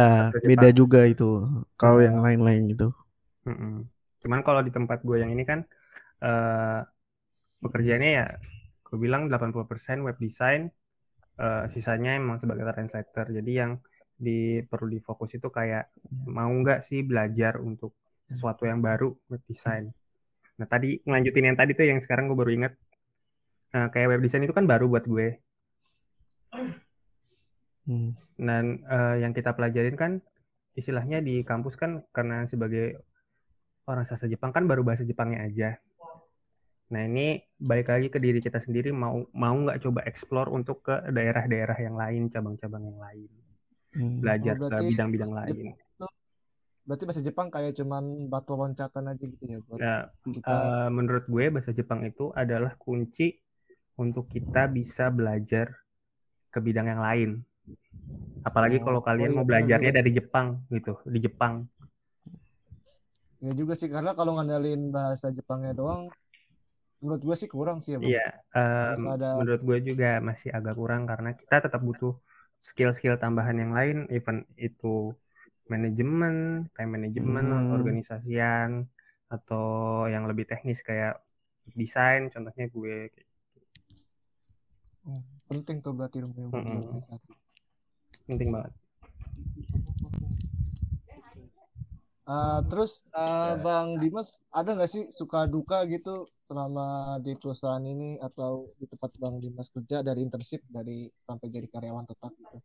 beda 0.47 0.67
juga 0.79 0.99
itu. 1.11 1.23
Kalau 1.79 1.97
yang 2.05 2.17
lain-lain 2.25 2.61
gitu. 2.73 2.85
Mm-mm. 3.45 3.89
Cuman 4.23 4.41
kalau 4.45 4.61
di 4.65 4.71
tempat 4.73 5.01
gue 5.03 5.17
yang 5.21 5.31
ini 5.33 5.43
kan 5.47 5.59
eh 6.23 6.81
pekerjaannya 7.61 8.11
ya 8.13 8.27
gue 8.87 8.97
bilang 8.97 9.27
80% 9.27 10.05
web 10.07 10.17
design, 10.21 10.71
eh, 11.41 11.65
sisanya 11.73 12.17
emang 12.17 12.37
sebagai 12.41 12.63
translator. 12.71 13.25
Jadi 13.29 13.51
yang 13.51 13.71
di 14.17 14.65
perlu 14.65 14.89
difokus 14.89 15.37
itu 15.37 15.47
kayak 15.53 15.93
mau 16.25 16.49
nggak 16.49 16.81
sih 16.81 17.05
belajar 17.05 17.61
untuk 17.61 17.93
sesuatu 18.25 18.65
yang 18.65 18.81
baru 18.81 19.13
web 19.29 19.43
design. 19.45 19.91
Nah 20.57 20.67
tadi 20.69 20.97
ngelanjutin 21.05 21.53
yang 21.53 21.57
tadi 21.59 21.71
tuh 21.77 21.85
yang 21.85 22.01
sekarang 22.01 22.25
gue 22.31 22.37
baru 22.37 22.51
ingat 22.57 22.73
Eh, 23.75 23.87
kayak 23.91 24.07
web 24.15 24.21
design 24.23 24.47
itu 24.47 24.55
kan 24.55 24.65
baru 24.65 24.85
buat 24.87 25.05
gue. 25.05 25.27
Hmm. 27.87 28.15
Dan 28.39 28.63
eh, 28.87 29.15
yang 29.23 29.33
kita 29.35 29.51
pelajarin 29.57 29.95
kan 29.99 30.11
istilahnya 30.77 31.19
di 31.19 31.41
kampus 31.43 31.75
kan 31.75 32.05
karena 32.15 32.45
sebagai 32.47 33.01
orang 33.87 34.03
sastra 34.03 34.27
Jepang 34.27 34.51
kan 34.51 34.67
baru 34.67 34.83
bahasa 34.83 35.07
Jepangnya 35.07 35.47
aja. 35.47 35.69
Nah 36.87 37.03
ini 37.03 37.39
balik 37.59 37.91
lagi 37.91 38.07
ke 38.07 38.19
diri 38.19 38.39
kita 38.39 38.59
sendiri 38.63 38.95
mau 38.95 39.23
mau 39.35 39.55
nggak 39.55 39.83
coba 39.83 40.03
explore 40.07 40.47
untuk 40.51 40.83
ke 40.87 40.95
daerah-daerah 41.11 41.75
yang 41.79 41.95
lain, 41.95 42.21
cabang-cabang 42.31 42.83
yang 42.83 42.99
lain, 42.99 43.29
Hmm. 43.97 44.19
belajar 44.21 44.55
Oh, 44.61 44.69
ke 44.69 44.77
bidang-bidang 44.93 45.31
lain. 45.31 45.73
Berarti 46.87 47.03
bahasa 47.03 47.19
Jepang 47.19 47.51
kayak 47.51 47.75
cuman 47.75 48.31
batu 48.31 48.55
loncatan 48.55 49.11
aja 49.11 49.23
gitu 49.27 49.43
ya 49.43 49.59
buat 49.67 49.75
Nah, 49.75 50.07
kita. 50.23 50.47
eh, 50.47 50.87
menurut 50.87 51.27
gue 51.27 51.45
bahasa 51.51 51.75
Jepang 51.75 52.07
itu 52.07 52.31
adalah 52.31 52.79
kunci 52.79 53.35
untuk 53.99 54.31
kita 54.31 54.71
bisa 54.71 55.11
belajar 55.11 55.67
ke 56.47 56.59
bidang 56.63 56.87
yang 56.87 57.03
lain. 57.03 57.29
Apalagi 58.47 58.79
Oh, 58.79 58.87
kalau 58.87 59.01
kalian 59.03 59.27
oh 59.27 59.33
iya, 59.35 59.37
mau 59.39 59.43
benar 59.43 59.67
belajarnya 59.67 59.91
juga. 59.91 59.99
dari 59.99 60.11
Jepang 60.15 60.47
gitu, 60.71 60.93
di 61.03 61.19
Jepang. 61.19 61.67
Ya 63.45 63.51
juga 63.53 63.73
sih 63.77 63.89
karena 63.93 64.11
kalau 64.17 64.31
ngandelin 64.35 64.89
bahasa 64.89 65.29
Jepangnya 65.29 65.73
doang 65.77 66.09
menurut 67.01 67.21
gue 67.21 67.35
sih 67.37 67.49
kurang 67.49 67.77
sih 67.83 67.93
ya, 67.93 67.99
Bang. 68.01 68.09
Iya, 68.09 68.25
em, 68.57 69.01
ada 69.13 69.29
menurut 69.37 69.61
gue 69.67 69.77
juga 69.89 70.09
masih 70.29 70.49
agak 70.57 70.75
kurang 70.79 71.01
karena 71.05 71.29
kita 71.37 71.55
tetap 71.65 71.81
butuh 71.87 72.13
skill-skill 72.67 73.15
tambahan 73.21 73.57
yang 73.61 73.71
lain, 73.77 73.97
even 74.09 74.37
itu 74.57 75.13
manajemen, 75.69 76.65
time 76.73 76.91
management, 76.95 77.49
Hmm. 77.53 77.73
organisasian, 77.75 78.69
atau 79.29 79.65
yang 80.13 80.23
lebih 80.29 80.45
teknis 80.49 80.79
kayak 80.81 81.21
desain, 81.77 82.21
contohnya 82.33 82.65
gue. 82.75 82.95
Hmm, 85.05 85.21
penting 85.49 85.77
tuh 85.85 85.93
berarti 85.97 86.17
Mm-mm. 86.23 86.81
organisasi. 86.81 87.31
Penting 88.27 88.49
banget. 88.53 88.73
Ah, 92.27 92.59
terus 92.67 93.07
ah, 93.15 93.55
Bang 93.63 94.03
Dimas 94.03 94.43
ada 94.51 94.75
nggak 94.75 94.91
sih 94.91 95.03
suka 95.15 95.47
duka 95.47 95.87
gitu 95.87 96.27
selama 96.35 97.15
di 97.23 97.31
perusahaan 97.39 97.79
ini 97.79 98.19
atau 98.19 98.67
di 98.75 98.83
tempat 98.83 99.15
Bang 99.15 99.39
Dimas 99.39 99.71
kerja 99.71 100.03
dari 100.03 100.27
internship 100.27 100.59
dari 100.67 101.07
sampai 101.15 101.47
jadi 101.47 101.71
karyawan 101.71 102.03
tetap 102.03 102.35
gitu? 102.35 102.59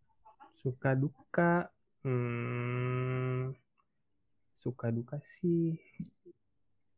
Suka 0.58 0.98
duka, 0.98 1.70
hmm, 2.02 3.54
suka 4.58 4.90
duka 4.90 5.22
sih 5.22 5.78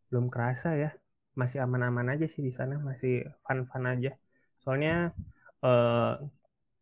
belum 0.08 0.32
kerasa 0.32 0.72
ya. 0.76 0.90
Masih 1.36 1.60
aman-aman 1.60 2.16
aja 2.16 2.24
sih 2.24 2.40
di 2.40 2.52
sana, 2.54 2.80
masih 2.80 3.28
fun-fun 3.44 3.84
aja. 3.92 4.16
Soalnya 4.64 5.12
eh, 5.60 6.12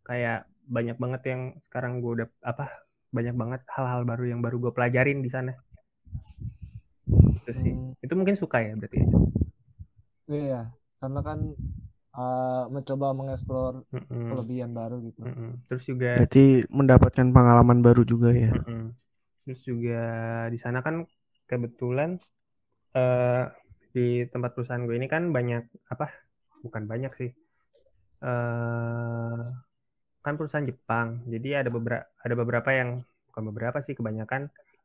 kayak 0.06 0.46
banyak 0.70 0.96
banget 1.02 1.22
yang 1.26 1.42
sekarang 1.66 1.98
gue 1.98 2.12
udah 2.22 2.28
apa 2.46 2.70
banyak 3.10 3.34
banget 3.34 3.60
hal-hal 3.74 4.02
baru 4.06 4.24
yang 4.30 4.40
baru 4.46 4.56
gue 4.62 4.72
pelajarin 4.76 5.18
di 5.26 5.30
sana. 5.32 5.52
Itu 7.38 7.53
sih. 7.62 7.75
Hmm, 7.75 7.92
Itu 8.05 8.12
mungkin 8.18 8.37
suka 8.38 8.59
ya 8.66 8.72
berarti. 8.79 8.98
iya, 10.33 10.55
karena 11.01 11.18
kan 11.29 11.38
ah, 12.16 12.61
mencoba 12.75 13.07
mengeksplor 13.18 13.75
Mm-mm, 13.94 14.29
kelebihan 14.29 14.72
baru 14.79 14.94
gitu. 15.09 15.22
mm-mm. 15.25 15.51
Terus 15.66 15.83
juga 15.90 16.09
Berarti 16.14 16.44
mendapatkan 16.79 17.29
pengalaman 17.37 17.79
baru 17.87 18.03
juga 18.12 18.31
ya. 18.35 18.53
Mm-mm. 18.53 18.81
Terus 19.46 19.61
juga 19.70 19.94
di 20.55 20.59
sana 20.64 20.79
kan 20.87 20.96
kebetulan 21.51 22.11
eh 22.98 23.42
di 23.94 24.03
tempat 24.33 24.51
perusahaan 24.55 24.85
gue 24.88 24.96
ini 25.01 25.09
kan 25.14 25.25
banyak 25.37 25.62
apa? 25.92 26.07
Bukan 26.64 26.85
banyak 26.92 27.12
sih. 27.20 27.31
eh 28.27 29.40
kan 30.25 30.35
perusahaan 30.38 30.68
Jepang. 30.70 31.09
Jadi 31.33 31.48
ada 31.61 31.70
beberapa 31.77 32.07
ada 32.25 32.35
beberapa 32.40 32.70
yang 32.81 32.90
bukan 33.31 33.42
beberapa 33.51 33.79
sih 33.87 33.94
kebanyakan 33.98 34.42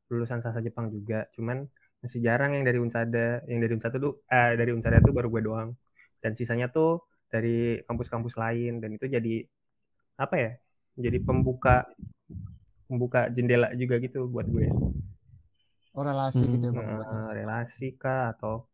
lulusan 0.07 0.39
sastra 0.39 0.59
Jepang 0.59 0.87
juga. 0.87 1.27
Cuman 1.31 1.67
masih 1.97 2.19
jarang 2.19 2.53
yang 2.53 2.63
dari 2.63 2.77
Unsada. 2.77 3.41
Yang 3.45 3.59
dari 3.63 3.73
Unsada 3.75 3.95
tuh 3.97 4.23
eh, 4.25 4.53
dari 4.55 4.71
Unsada 4.71 4.97
tuh 4.99 5.11
baru 5.11 5.27
gue 5.29 5.41
doang. 5.43 5.69
Dan 6.17 6.33
sisanya 6.33 6.67
tuh 6.67 7.01
dari 7.27 7.83
kampus-kampus 7.83 8.35
lain 8.35 8.79
dan 8.79 8.89
itu 8.91 9.05
jadi 9.05 9.43
apa 10.15 10.35
ya? 10.35 10.51
Jadi 10.97 11.17
pembuka 11.19 11.85
pembuka 12.87 13.27
jendela 13.27 13.69
juga 13.73 13.99
gitu 13.99 14.25
buat 14.25 14.47
gue. 14.47 14.71
Oh 15.91 16.01
relasi 16.01 16.45
Hmm. 16.45 16.53
gitu 16.55 16.65
ya 16.69 16.77
bang. 16.77 16.87
Nah, 16.97 17.29
relasi 17.33 17.87
kah 17.93 18.31
atau 18.31 18.65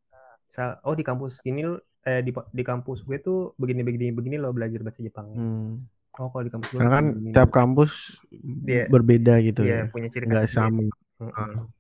misal 0.46 0.78
oh 0.84 0.94
di 0.94 1.02
kampus 1.02 1.42
ini 1.44 1.66
eh 2.04 2.20
di 2.20 2.30
di 2.30 2.64
kampus 2.64 3.02
gue 3.02 3.18
tuh 3.18 3.56
begini 3.56 3.82
begini 3.82 4.12
begini 4.12 4.36
loh 4.36 4.52
belajar 4.52 4.84
bahasa 4.84 5.00
Jepang. 5.00 5.28
Hmm. 5.32 5.72
Oh 6.14 6.30
kalau 6.30 6.46
di 6.46 6.52
kampus 6.52 6.68
gue 6.70 6.78
Karena 6.78 6.94
kan 6.94 7.06
begini, 7.10 7.32
tiap 7.34 7.50
kampus 7.50 7.92
Dia- 8.62 8.86
berbeda 8.86 9.34
gitu 9.42 9.66
Iya, 9.66 9.88
ya. 9.88 9.90
punya 9.90 10.08
ciri 10.08 10.30
khas 10.30 10.46
sendiri. 10.46 10.54
sama. 10.54 10.84
Mm-mm. 11.20 11.74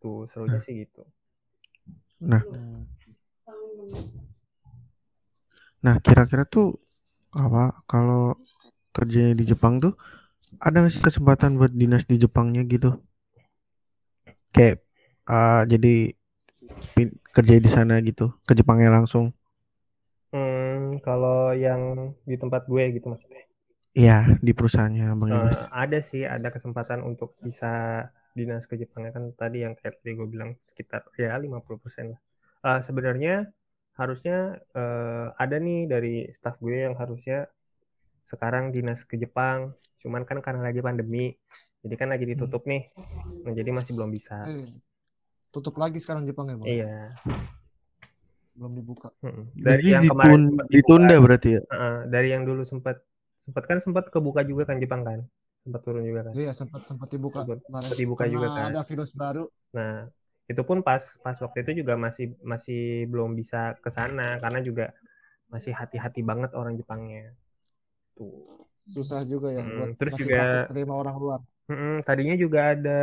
Tuh 0.00 0.18
serunya 0.30 0.60
sih 0.64 0.74
gitu. 0.82 1.00
Hmm. 2.20 2.84
Nah, 5.84 5.96
kira-kira 6.04 6.44
tuh 6.54 6.66
apa 7.44 7.64
kalau 7.90 8.22
kerjanya 8.96 9.34
di 9.40 9.44
Jepang 9.50 9.74
tuh 9.84 9.92
ada 10.66 10.76
nggak 10.80 10.94
sih 10.94 11.02
kesempatan 11.06 11.50
buat 11.60 11.72
dinas 11.80 12.04
di 12.10 12.16
Jepangnya 12.22 12.62
gitu? 12.74 12.90
Kayak 14.54 14.76
ah, 15.28 15.62
jadi 15.72 16.14
pin- 16.94 17.18
kerja 17.34 17.54
di 17.64 17.70
sana 17.70 17.94
gitu, 18.08 18.32
ke 18.46 18.52
Jepangnya 18.58 18.90
langsung. 18.96 19.26
Hmm, 20.32 21.00
kalau 21.06 21.40
yang 21.64 21.82
di 22.30 22.36
tempat 22.42 22.62
gue 22.70 22.84
gitu 22.96 23.06
maksudnya. 23.12 23.42
Iya, 23.92 24.40
di 24.40 24.52
perusahaannya 24.56 25.06
Bang 25.20 25.30
Eh, 25.36 25.52
ada 25.68 25.98
sih, 26.00 26.24
ada 26.24 26.48
kesempatan 26.48 27.04
untuk 27.04 27.36
bisa 27.44 28.04
dinas 28.32 28.64
ke 28.64 28.80
Jepangnya 28.80 29.12
kan 29.12 29.24
tadi 29.36 29.60
yang 29.60 29.76
kayak 29.76 30.00
tadi 30.00 30.16
gue 30.16 30.24
bilang 30.24 30.56
sekitar 30.56 31.04
ya 31.20 31.36
50% 31.36 32.16
lah. 32.16 32.20
Eh, 32.64 32.80
sebenarnya 32.80 33.52
harusnya 34.00 34.56
eh, 34.72 35.26
ada 35.36 35.56
nih 35.60 35.84
dari 35.84 36.14
staff 36.32 36.56
gue 36.56 36.88
yang 36.88 36.96
harusnya 36.96 37.52
sekarang 38.24 38.72
dinas 38.72 39.04
ke 39.04 39.20
Jepang, 39.20 39.76
cuman 40.00 40.24
kan 40.24 40.40
karena 40.40 40.72
lagi 40.72 40.80
pandemi, 40.80 41.36
jadi 41.84 41.94
kan 42.00 42.08
lagi 42.14 42.24
ditutup 42.24 42.64
nih, 42.64 42.88
nah, 43.44 43.52
jadi 43.52 43.70
masih 43.74 43.92
belum 43.98 44.08
bisa. 44.14 44.46
Eh, 44.48 44.72
tutup 45.52 45.76
lagi 45.76 46.00
sekarang 46.00 46.24
Jepang 46.24 46.48
ya 46.48 46.56
bang. 46.56 46.68
Iya. 46.70 46.96
Belum 48.56 48.72
dibuka. 48.72 49.12
Mm-mm. 49.20 49.52
Dari 49.52 49.84
Jadi 49.84 49.86
yang 49.90 50.04
kemarin 50.08 50.42
dibuka, 50.48 50.64
ditunda 50.72 51.16
berarti 51.20 51.48
ya. 51.58 51.60
Heeh, 51.66 51.96
dari 52.08 52.28
yang 52.32 52.42
dulu 52.48 52.62
sempat 52.64 53.02
sempat 53.42 53.64
kan 53.66 53.78
sempat 53.82 54.08
kebuka 54.14 54.46
juga 54.46 54.70
kan 54.70 54.78
Jepang 54.78 55.02
kan, 55.02 55.20
sempat 55.66 55.80
turun 55.82 56.06
juga 56.06 56.30
kan. 56.30 56.32
Iya 56.38 56.54
sempat 56.54 56.86
sempat 56.86 57.10
dibuka. 57.10 57.42
Sempat- 57.42 57.98
dibuka 57.98 58.24
juga 58.30 58.54
kan. 58.54 58.70
ada 58.70 58.80
virus 58.86 59.10
baru. 59.12 59.50
Nah, 59.74 60.06
itu 60.46 60.62
pun 60.62 60.78
pas 60.86 61.02
pas 61.20 61.36
waktu 61.42 61.66
itu 61.66 61.82
juga 61.82 61.98
masih 61.98 62.38
masih 62.46 63.10
belum 63.10 63.34
bisa 63.34 63.74
ke 63.82 63.90
sana 63.90 64.38
karena 64.38 64.62
juga 64.62 64.94
masih 65.50 65.74
hati-hati 65.74 66.22
banget 66.22 66.54
orang 66.54 66.78
Jepangnya. 66.78 67.34
Tuh. 68.14 68.40
Susah 68.78 69.26
juga 69.26 69.50
ya. 69.50 69.62
Hmm, 69.62 69.76
buat 69.78 69.98
terus 69.98 70.14
juga- 70.16 70.70
terima 70.70 70.94
orang 70.94 71.16
luar. 71.18 71.40
Mm-mm, 71.70 72.02
tadinya 72.02 72.34
juga 72.34 72.74
ada 72.74 73.00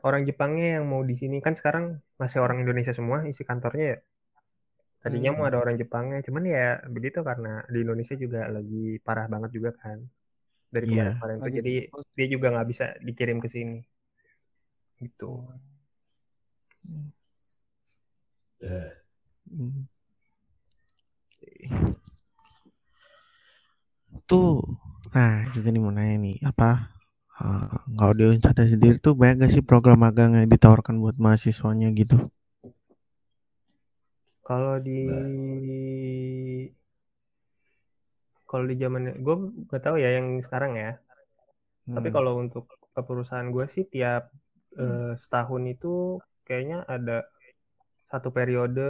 orang 0.00 0.24
Jepangnya 0.24 0.80
yang 0.80 0.84
mau 0.88 1.04
di 1.04 1.12
sini 1.14 1.38
kan 1.44 1.52
sekarang 1.52 2.00
masih 2.16 2.40
orang 2.40 2.64
Indonesia 2.64 2.90
semua 2.96 3.24
isi 3.28 3.44
kantornya 3.44 3.96
ya. 3.96 3.98
Tadinya 5.08 5.30
Hmm. 5.32 5.40
mau 5.40 5.48
ada 5.48 5.58
orang 5.64 5.76
Jepangnya, 5.80 6.20
cuman 6.20 6.44
ya 6.44 6.66
begitu 6.84 7.24
karena 7.24 7.64
di 7.72 7.78
Indonesia 7.80 8.12
juga 8.12 8.44
lagi 8.52 9.00
parah 9.00 9.24
banget 9.32 9.50
juga 9.56 9.70
kan 9.72 9.98
dari 10.68 10.84
kemarin-kemarin 10.84 11.36
tuh. 11.40 11.44
Lagi 11.48 11.56
Jadi 11.64 11.74
dia 12.12 12.26
juga 12.28 12.46
nggak 12.52 12.68
bisa 12.68 12.84
dikirim 13.00 13.38
ke 13.40 13.48
sini. 13.48 13.78
Gitu. 15.00 15.30
Hmm. 19.48 19.88
Tuh, 24.28 24.60
nah 25.16 25.48
juga 25.56 25.68
nih 25.72 25.80
mau 25.80 25.92
nanya 25.96 26.16
nih, 26.20 26.36
apa 26.50 26.68
eh, 27.40 27.68
nggak 27.92 28.10
di 28.18 28.24
Unsada 28.28 28.62
sendiri 28.72 28.96
tuh 29.00 29.14
banyak 29.20 29.36
gak 29.48 29.52
sih 29.54 29.64
program 29.64 29.98
magang 30.04 30.36
yang 30.36 30.48
ditawarkan 30.52 31.00
buat 31.02 31.16
mahasiswanya 31.24 31.88
gitu? 31.96 32.16
Kalau 34.48 34.76
di 34.86 34.98
kalau 38.50 38.64
di 38.70 38.74
zaman 38.82 39.02
gue 39.24 39.36
nggak 39.68 39.82
tahu 39.84 39.96
ya 40.04 40.10
yang 40.18 40.26
sekarang 40.46 40.72
ya. 40.82 40.90
Tapi 41.94 42.08
Hmm. 42.08 42.16
kalau 42.16 42.32
untuk 42.44 42.64
perusahaan 43.08 43.48
gue 43.54 43.66
sih 43.74 43.84
tiap 43.94 44.22
eh, 44.82 45.12
setahun 45.22 45.62
itu 45.74 46.22
kayaknya 46.46 46.78
ada 46.94 47.16
satu 48.12 48.28
periode 48.36 48.86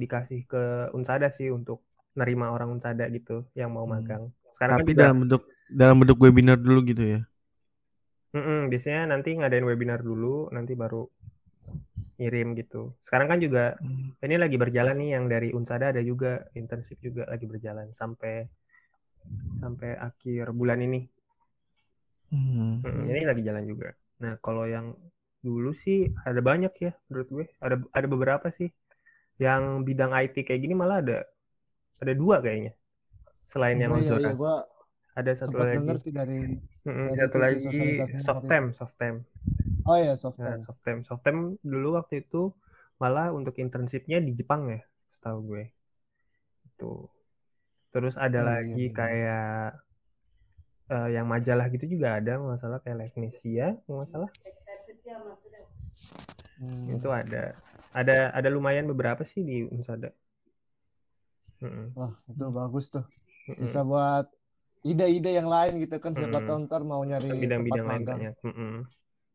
dikasih 0.00 0.40
ke 0.52 0.62
Unsada 0.98 1.28
sih 1.38 1.48
untuk 1.58 1.78
nerima 2.18 2.46
orang 2.54 2.70
Unsada 2.76 3.04
gitu 3.16 3.46
yang 3.60 3.70
mau 3.76 3.86
Hmm. 3.86 3.94
magang. 3.94 4.24
Sekarang 4.54 4.76
Tapi 4.76 4.82
kan 4.82 4.88
juga 4.94 5.06
dalam 5.06 5.16
bentuk 5.24 5.42
dalam 5.80 5.96
bentuk 6.00 6.18
webinar 6.24 6.56
dulu 6.60 6.80
gitu 6.90 7.02
ya. 7.04 7.20
Mm-mm, 8.36 8.60
biasanya 8.70 9.02
nanti 9.12 9.30
ngadain 9.38 9.66
webinar 9.70 10.00
dulu, 10.08 10.34
nanti 10.56 10.72
baru 10.82 11.02
ngirim 12.20 12.54
gitu. 12.58 12.94
Sekarang 13.02 13.26
kan 13.30 13.38
juga 13.42 13.74
Hmm. 13.80 14.14
ini 14.24 14.36
lagi 14.40 14.56
berjalan 14.56 14.96
nih 14.96 15.10
yang 15.18 15.24
dari 15.28 15.48
Unsada 15.52 15.90
ada 15.92 16.00
juga 16.00 16.46
internship 16.54 16.98
juga 17.02 17.26
lagi 17.28 17.44
berjalan 17.44 17.90
sampai 17.92 18.46
sampai 19.60 19.90
akhir 19.96 20.52
bulan 20.52 20.80
ini. 20.84 21.00
Hmm. 22.30 22.82
Mm, 22.84 23.04
ini 23.10 23.20
lagi 23.24 23.42
jalan 23.44 23.64
juga. 23.64 23.88
Nah, 24.20 24.36
kalau 24.44 24.64
yang 24.68 24.92
dulu 25.44 25.76
sih 25.76 26.08
ada 26.24 26.40
banyak 26.40 26.72
ya 26.80 26.92
menurut 27.08 27.28
gue. 27.30 27.46
Ada 27.60 27.76
ada 27.92 28.06
beberapa 28.08 28.46
sih. 28.52 28.68
Yang 29.40 29.62
bidang 29.86 30.12
IT 30.14 30.36
kayak 30.46 30.60
gini 30.62 30.74
malah 30.76 31.02
ada 31.02 31.18
ada 32.00 32.12
dua 32.14 32.38
kayaknya. 32.44 32.72
Selain 33.44 33.76
yang 33.76 33.92
Oh, 33.92 34.00
iya, 34.00 34.08
Ozora. 34.08 34.20
iya, 34.20 34.32
gua 34.34 34.54
Ada 35.14 35.46
satu 35.46 35.56
lagi. 35.62 35.94
sih 36.02 36.10
dari 36.10 36.58
Mm-mm, 36.84 37.14
dari 37.14 37.18
satu 37.22 37.36
lagi 37.38 37.56
sosialisasinya 37.62 38.20
soft 38.20 38.44
waktu 39.84 39.92
time, 39.92 39.92
soft 39.92 39.92
time. 39.92 39.92
oh 39.92 39.96
ya 40.06 40.14
soft 40.16 40.40
Nah, 40.40 40.56
soft 40.66 40.80
time. 40.84 41.00
Soft 41.08 41.22
time 41.26 41.40
dulu 41.72 41.88
waktu 41.98 42.14
itu 42.24 42.36
malah 43.02 43.26
untuk 43.38 43.54
internshipnya 43.64 44.18
di 44.26 44.32
Jepang 44.38 44.62
ya, 44.72 44.80
setahu 45.14 45.38
gue. 45.50 45.62
Itu. 46.66 47.08
Terus 47.92 48.14
ada 48.26 48.40
Oh, 48.40 48.48
iya, 48.48 48.50
lagi 48.50 48.84
iya. 48.90 48.90
kayak 48.98 49.80
eh, 50.94 51.08
yang 51.16 51.26
majalah 51.32 51.66
gitu 51.74 51.84
juga 51.94 52.08
ada, 52.18 52.32
nggak 52.40 52.58
salah 52.62 52.78
kayak 52.84 52.98
Legnesia, 53.00 53.66
nggak 53.88 54.08
salah. 54.12 54.30
Hmm. 56.58 56.96
Itu 56.96 57.08
ada. 57.12 57.42
Ada 57.94 58.34
ada 58.34 58.48
lumayan 58.50 58.86
beberapa 58.90 59.22
sih 59.22 59.40
di 59.46 59.62
Unsada. 59.70 60.10
Mm-mm, 61.62 61.94
Wah 61.98 62.12
itu 62.30 62.44
bagus 62.58 62.84
tuh. 62.94 63.04
Bisa 63.62 63.80
buat 63.90 64.26
ide-ide 64.90 65.30
yang 65.38 65.48
lain 65.54 65.72
gitu 65.84 65.96
kan. 66.04 66.12
Siapa 66.18 66.38
Hmm. 66.40 66.46
tahu 66.46 66.58
ntar 66.66 66.82
mau 66.90 67.02
nyari 67.10 67.28
Bidang-bidang 67.40 67.86
lain 67.90 68.02
banyak. 68.10 68.34
Mm-mm. 68.44 68.72
Nah, 68.84 68.88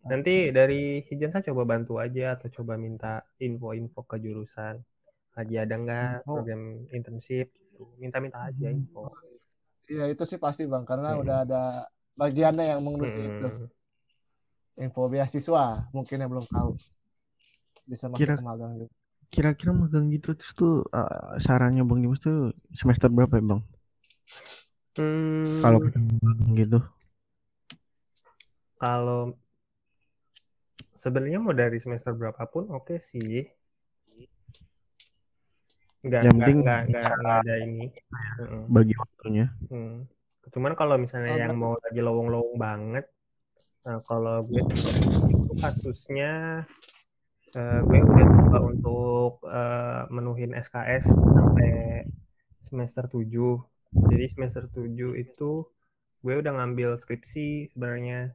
Nanti 0.07 0.47
dari 0.55 1.03
Hijansa 1.03 1.43
coba 1.43 1.67
bantu 1.75 1.99
aja 1.99 2.39
atau 2.39 2.47
coba 2.47 2.79
minta 2.79 3.19
info-info 3.43 3.99
ke 4.07 4.15
jurusan. 4.23 4.79
Lagi 5.35 5.55
ada 5.59 5.75
nggak 5.75 6.23
Info. 6.23 6.31
program 6.39 6.61
internship 6.95 7.51
gitu. 7.51 7.83
Minta-minta 7.99 8.39
aja 8.47 8.67
Hmm. 8.71 8.79
info. 8.79 9.11
Iya 9.89 10.05
itu 10.07 10.23
sih 10.23 10.39
pasti 10.39 10.69
bang 10.69 10.85
karena 10.87 11.17
Hmm. 11.17 11.21
udah 11.25 11.37
ada 11.43 11.61
bagiannya 12.15 12.65
yang 12.75 12.79
mengurus 12.85 13.11
itu. 13.11 13.47
Mm-mm. 13.49 13.67
Info 14.79 15.11
beasiswa 15.11 15.91
mungkin 15.91 16.23
yang 16.23 16.31
belum 16.31 16.47
tahu 16.47 16.71
bisa 17.83 18.07
masuk 18.07 18.19
Kira- 18.23 18.37
ke 18.39 18.45
magang 18.45 18.73
juga. 18.79 18.93
Kira-kira 19.29 19.71
magang 19.75 20.09
gitu 20.09 20.33
terus 20.33 20.55
tuh 20.57 20.81
eh, 20.89 21.37
sarannya 21.37 21.83
Bang 21.85 22.01
Dimas 22.01 22.23
tuh 22.23 22.55
semester 22.71 23.11
berapa 23.11 23.35
ya 23.37 23.43
Bang? 23.45 23.61
Hmm, 24.97 25.61
Kalau 25.61 25.79
gitu. 26.55 26.79
kalau 28.79 29.35
sebenarnya 30.99 31.39
mau 31.39 31.55
dari 31.55 31.79
semester 31.79 32.11
berapapun 32.11 32.67
oke 32.75 32.99
sih. 32.99 33.47
Nggak, 36.03 36.21
Yang 36.27 36.35
penting 36.35 36.57
nggak, 36.63 36.81
nggak, 36.91 37.03
nggak 37.07 37.37
ada 37.43 37.55
ini. 37.63 37.85
Bagi 38.67 38.95
waktunya. 38.99 39.47
Hmm. 39.71 40.03
Cuman 40.51 40.73
kalau 40.75 40.99
misalnya 40.99 41.35
Oh, 41.35 41.39
yang 41.39 41.55
mau 41.55 41.73
lagi 41.79 42.01
lowong-lowong 42.03 42.57
banget, 42.57 43.05
nah 43.85 44.01
kalau 44.03 44.43
gue 44.43 44.59
itu 44.59 45.53
kasusnya 45.61 46.63
eh, 47.53 47.79
gue 47.85 47.99
udah 48.01 48.27
coba 48.27 48.59
untuk 48.67 49.33
eh, 49.45 50.01
menuhin 50.11 50.51
SKS 50.57 51.05
sampai 51.15 52.03
semester 52.65 53.05
7. 53.07 53.29
Jadi 54.09 54.25
semester 54.25 54.63
7 54.71 55.15
itu 55.19 55.67
gue 56.19 56.33
udah 56.33 56.51
ngambil 56.59 56.97
skripsi 56.99 57.71
sebenarnya. 57.75 58.33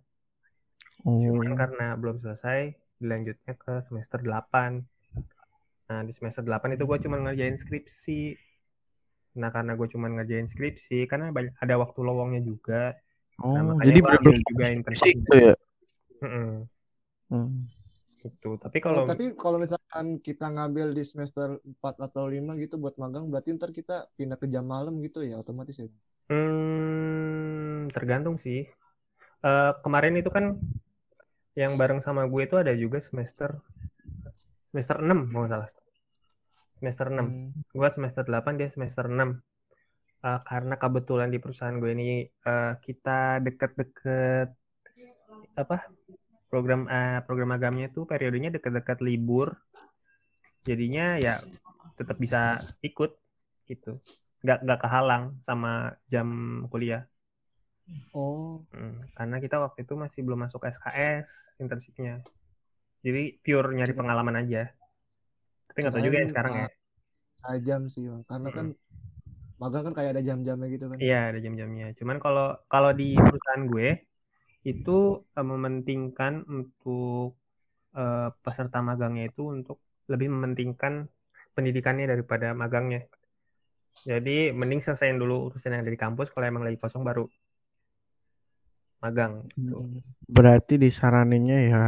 Oh. 1.05 1.21
Cuman 1.21 1.53
karena 1.61 1.87
belum 2.01 2.17
selesai, 2.25 2.73
dilanjutnya 3.01 3.55
ke 3.57 3.73
semester 3.87 4.19
8. 4.25 4.81
Nah, 5.85 6.01
di 6.01 6.13
semester 6.17 6.41
8 6.41 6.75
itu 6.77 6.85
gue 6.89 6.99
cuma 7.05 7.17
ngerjain 7.21 7.57
skripsi. 7.61 8.21
Nah 9.41 9.51
karena 9.51 9.73
gue 9.75 9.89
cuma 9.91 10.07
ngerjain 10.09 10.47
skripsi, 10.49 11.11
karena 11.11 11.35
banyak, 11.35 11.55
ada 11.61 11.75
waktu 11.77 12.01
lowongnya 12.01 12.41
juga. 12.41 12.95
Oh, 13.43 13.59
Nah, 13.59 13.83
jadi 13.83 14.01
ambil 14.01 14.39
juga 14.41 14.65
internship. 14.71 15.17
tuh 15.29 15.39
ya. 15.51 15.55
Mm-mm, 16.23 16.65
Hmm. 17.29 17.67
gitu. 18.23 18.51
Tapi 18.63 18.79
Oh, 18.81 18.85
kalau 18.85 19.05
tapi 19.11 19.25
kalau 19.37 19.59
misalkan 19.61 20.07
kita 20.23 20.47
ngambil 20.49 20.87
di 20.97 21.03
semester 21.05 21.61
4 21.61 21.95
atau 22.01 22.25
5 22.31 22.53
gitu 22.57 22.81
buat 22.81 22.97
magang, 22.97 23.29
berarti 23.29 23.53
ntar 23.59 23.71
kita 23.77 24.09
pindah 24.17 24.39
ke 24.41 24.47
jam 24.49 24.65
malam 24.65 24.95
gitu 25.05 25.21
ya, 25.21 25.37
otomatis 25.43 25.77
ya. 25.83 25.89
Hmm, 26.31 27.91
tergantung 27.93 28.37
sih. 28.41 28.65
Eh, 29.45 29.73
kemarin 29.85 30.15
itu 30.21 30.31
kan 30.33 30.57
yang 31.55 31.79
bareng 31.79 32.03
sama 32.03 32.27
gue 32.27 32.43
itu 32.43 32.57
ada 32.59 32.75
juga 32.75 32.99
semester 32.99 33.63
semester 34.75 34.99
6 34.99 35.31
kalau 35.31 35.47
nggak 35.47 35.53
salah. 35.55 35.71
Semester 36.83 37.07
6. 37.15 37.23
Hmm. 37.23 37.51
Gue 37.71 37.89
semester 37.95 38.25
8, 38.27 38.59
dia 38.59 38.69
semester 38.75 39.07
6. 39.07 39.39
Eh, 40.25 40.41
karena 40.49 40.75
kebetulan 40.81 41.29
di 41.31 41.39
perusahaan 41.39 41.77
gue 41.79 41.91
ini 41.95 42.27
eh, 42.27 42.73
kita 42.81 43.45
deket-deket 43.45 44.49
apa 45.55 45.77
program 46.51 46.91
eh, 46.91 47.23
program 47.23 47.55
magamnya 47.55 47.87
tuh 47.95 48.09
periodenya 48.09 48.51
deket-deket 48.51 48.99
libur. 49.05 49.55
Jadinya 50.67 51.21
ya 51.23 51.39
tetap 51.95 52.19
bisa 52.19 52.59
ikut 52.83 53.15
gitu. 53.71 54.03
Nggak 54.43 54.59
nggak 54.65 54.81
kehalang 54.81 55.25
sama 55.47 55.95
jam 56.11 56.29
kuliah. 56.67 57.07
Oh, 58.15 58.63
Hmm, 58.73 59.05
karena 59.13 59.37
kita 59.39 59.57
waktu 59.61 59.85
itu 59.85 59.95
masih 59.95 60.21
belum 60.27 60.47
masuk 60.49 60.65
SKS 60.65 61.59
internshipnya. 61.63 62.25
Jadi 63.05 63.37
pure 63.45 63.69
nyari 63.77 63.93
pengalaman 63.93 64.37
aja. 64.41 64.73
Tapi 65.69 65.79
nggak 65.83 65.93
tahu 65.93 66.05
juga 66.09 66.19
ya 66.23 66.29
sekarang 66.31 66.55
ya. 66.57 66.69
jam 67.61 67.81
sih, 67.93 68.09
Bang. 68.09 68.23
Karena 68.25 68.49
kan 68.57 68.67
magang 69.61 69.83
kan 69.87 69.95
kayak 69.95 70.11
ada 70.17 70.23
jam-jamnya 70.25 70.67
gitu 70.73 70.85
kan. 70.91 70.99
Iya 70.99 71.19
ada 71.31 71.39
jam-jamnya. 71.45 71.87
Cuman 71.99 72.17
kalau 72.25 72.47
kalau 72.73 72.91
di 72.97 73.15
perusahaan 73.15 73.65
gue 73.69 73.89
itu 74.65 74.97
eh, 75.37 75.47
mementingkan 75.47 76.35
untuk 76.49 77.37
eh, 77.97 78.29
peserta 78.45 78.79
magangnya 78.81 79.29
itu 79.31 79.43
untuk 79.55 79.77
lebih 80.13 80.29
mementingkan 80.35 81.07
pendidikannya 81.55 82.07
daripada 82.09 82.57
magangnya. 82.57 83.05
Jadi 84.05 84.53
mending 84.53 84.81
selesaiin 84.85 85.17
dulu 85.17 85.49
urusan 85.49 85.73
yang 85.73 85.83
ada 85.85 85.93
di 85.93 86.01
kampus. 86.01 86.29
Kalau 86.33 86.45
emang 86.45 86.65
lagi 86.67 86.77
kosong 86.81 87.05
baru 87.09 87.25
magang. 89.05 89.45
Gitu. 89.53 89.77
Hmm. 89.77 90.01
Berarti 90.25 90.75
disaraninnya 90.81 91.59
ya 91.69 91.83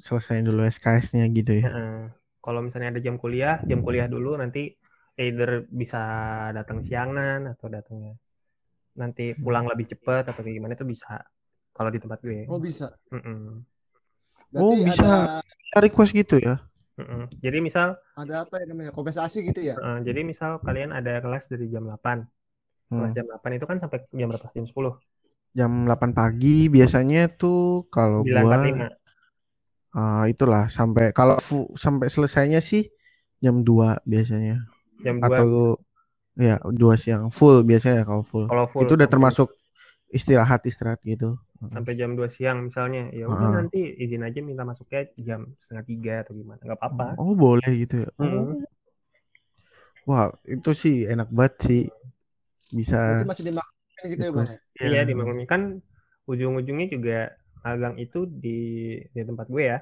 selesaiin 0.00 0.48
dulu 0.48 0.64
SKS-nya 0.64 1.28
gitu 1.28 1.60
ya. 1.60 1.68
Heeh. 1.68 2.00
Kalau 2.40 2.64
misalnya 2.64 2.96
ada 2.96 3.00
jam 3.04 3.20
kuliah, 3.20 3.60
jam 3.68 3.84
kuliah 3.84 4.08
dulu 4.08 4.32
nanti 4.40 4.72
either 5.20 5.68
bisa 5.68 6.00
datang 6.56 6.80
siangan 6.80 7.52
atau 7.52 7.68
datangnya 7.68 8.16
nanti 8.96 9.36
pulang 9.36 9.68
lebih 9.68 9.92
cepat 9.92 10.32
atau 10.32 10.40
kayak 10.40 10.56
gimana 10.56 10.72
itu 10.74 10.88
bisa 10.88 11.20
kalau 11.76 11.92
di 11.92 12.00
tempat 12.00 12.18
gue. 12.24 12.48
Oh, 12.48 12.56
bisa. 12.56 12.88
Mm-mm. 13.12 13.60
Berarti 14.50 14.64
Oh, 14.64 14.76
bisa. 14.80 15.04
ada 15.04 15.78
request 15.84 16.12
gitu 16.16 16.36
ya. 16.40 16.56
Mm-mm. 16.96 17.28
Jadi 17.40 17.58
misal, 17.60 17.96
ada 18.16 18.44
apa 18.44 18.60
ya 18.60 18.66
namanya? 18.68 18.92
Kompensasi 18.92 19.44
gitu 19.46 19.60
ya? 19.62 19.76
eh, 19.76 19.98
jadi 20.04 20.20
misal 20.24 20.60
kalian 20.60 20.90
ada 20.92 21.20
kelas 21.20 21.48
dari 21.48 21.68
jam 21.68 21.86
8. 21.86 22.24
Kelas 22.90 23.12
Hmm. 23.12 23.16
jam 23.16 23.24
8 23.30 23.50
itu 23.56 23.66
kan 23.70 23.76
sampai 23.78 23.98
jam 24.10 24.26
berapa? 24.28 24.48
Jam 24.52 24.66
10. 24.66 24.92
Jam 25.50 25.82
8 25.86 26.14
pagi 26.14 26.70
biasanya 26.70 27.26
tuh 27.26 27.84
kalau 27.90 28.22
9.45. 28.22 28.86
gua 28.86 28.88
ah, 29.90 30.24
itulah 30.30 30.64
sampai 30.70 31.10
kalau 31.10 31.36
fu- 31.42 31.70
sampai 31.74 32.06
selesainya 32.06 32.62
sih 32.62 32.86
jam 33.42 33.66
2 33.66 33.98
biasanya. 34.06 34.62
Jam 35.02 35.18
2 35.18 35.26
Atau 35.26 35.48
ya 36.38 36.56
2 36.70 36.94
siang 36.94 37.28
full 37.34 37.66
biasanya 37.66 38.06
kalau 38.06 38.22
full. 38.22 38.46
kalau 38.46 38.66
full 38.70 38.86
Itu 38.86 38.94
udah 38.94 39.06
sampai- 39.06 39.14
termasuk 39.14 39.48
istirahat-istirahat 40.14 41.00
gitu. 41.02 41.38
sampai 41.70 41.92
jam 41.98 42.14
2 42.14 42.30
siang 42.30 42.70
misalnya. 42.70 43.10
Ya 43.10 43.26
udah 43.26 43.46
Heeh. 43.50 43.52
nanti 43.66 43.80
izin 43.98 44.22
aja 44.22 44.38
minta 44.42 44.62
masuknya 44.62 45.10
jam 45.18 45.40
setengah 45.58 45.84
tiga 45.90 46.14
atau 46.22 46.32
gimana. 46.38 46.62
nggak 46.62 46.78
apa-apa. 46.78 47.18
Oh, 47.18 47.34
boleh 47.34 47.70
gitu 47.74 48.06
ya. 48.06 48.10
Mm-mm. 48.22 48.62
Wah, 50.08 50.32
itu 50.48 50.70
sih 50.74 51.06
enak 51.06 51.28
banget 51.34 51.54
sih. 51.66 51.82
Bisa 52.70 53.26
masih 53.26 53.50
gitu 54.12 54.22
ya, 54.28 54.32
Bang? 54.38 54.50
request. 54.50 54.62
ya? 54.80 54.88
Iya, 54.88 54.98
dimaklumi 55.08 55.44
kan 55.52 55.62
ujung-ujungnya 56.30 56.86
juga 56.94 57.16
magang 57.64 57.94
itu 58.04 58.18
di 58.42 58.48
di 59.14 59.20
tempat 59.28 59.46
gue 59.54 59.62
ya. 59.72 59.78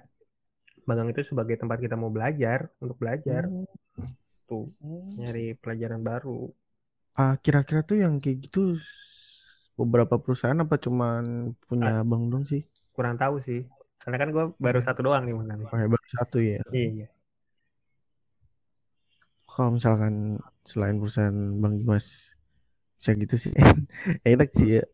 Magang 0.89 1.09
itu 1.13 1.23
sebagai 1.31 1.57
tempat 1.63 1.79
kita 1.85 1.97
mau 2.03 2.11
belajar, 2.17 2.61
untuk 2.83 2.97
belajar 3.03 3.43
tuh 4.49 4.65
Hmm. 4.81 5.19
nyari 5.19 5.47
pelajaran 5.63 6.03
baru. 6.11 6.41
Ah, 7.23 7.35
kira-kira 7.45 7.81
tuh 7.89 7.97
yang 8.03 8.15
kayak 8.23 8.39
gitu 8.45 8.61
beberapa 9.79 10.15
perusahaan 10.23 10.59
apa 10.65 10.77
cuman 10.85 11.55
punya 11.69 12.03
abang 12.03 12.29
dong 12.33 12.45
sih? 12.51 12.63
Kurang 12.97 13.17
tahu 13.23 13.37
sih. 13.47 13.61
Karena 14.03 14.17
kan 14.21 14.29
gue 14.35 14.45
baru 14.65 14.81
satu 14.87 15.01
doang 15.07 15.23
nih 15.27 15.35
magangnya. 15.41 15.71
Oh, 15.73 15.77
ya, 15.81 15.87
baru 15.93 16.07
satu 16.17 16.39
ya. 16.41 16.61
Iya. 16.73 17.07
Kalau 19.51 19.71
misalkan 19.77 20.15
selain 20.71 20.97
perusahaan 21.01 21.39
Bang 21.63 21.75
Dimas 21.81 22.38
bisa 22.99 23.11
gitu 23.15 23.35
sih 23.39 23.53
enak 24.31 24.51
sih 24.59 24.69
ya. 24.79 24.85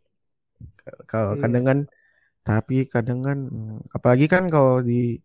Kalau 1.08 1.34
Iya. 1.36 1.40
kadang 1.42 1.64
kan 1.64 1.78
tapi 2.44 2.76
kadang 2.88 3.20
kan 3.24 3.38
apalagi 3.96 4.26
kan 4.28 4.52
kalau 4.52 4.84
di 4.84 5.16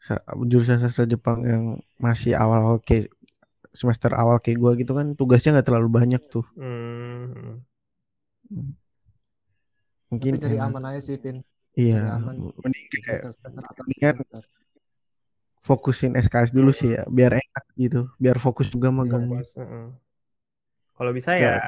sa- 0.00 0.24
jurusan 0.48 0.80
sastra 0.80 1.04
Jepang 1.04 1.44
yang 1.44 1.64
masih 2.00 2.32
awal 2.36 2.80
kayak 2.80 3.12
semester 3.76 4.12
awal 4.16 4.40
kayak 4.40 4.56
gua 4.56 4.72
gitu 4.80 4.96
kan 4.96 5.12
tugasnya 5.18 5.60
nggak 5.60 5.68
terlalu 5.68 5.88
banyak 5.92 6.22
tuh. 6.32 6.44
Hmm. 6.56 7.60
Mungkin 10.08 10.32
Tapi 10.38 10.42
cari 10.46 10.56
enak. 10.56 10.66
aman 10.70 10.82
aja 10.94 11.00
sih, 11.02 11.16
Pin. 11.18 11.42
Iya, 11.76 12.16
mending 12.64 12.86
kayak 13.04 13.22
mendingan 13.84 14.14
semester. 14.16 14.42
fokusin 15.60 16.14
SKS 16.16 16.54
dulu 16.54 16.70
sih 16.72 16.94
ya, 16.96 17.02
biar 17.10 17.36
enak 17.36 17.64
gitu, 17.76 18.08
biar 18.22 18.38
fokus 18.40 18.70
juga 18.72 18.88
magang. 18.94 19.28
Heeh. 19.28 19.86
Kalau 20.96 21.12
bisa 21.12 21.36
ya, 21.36 21.60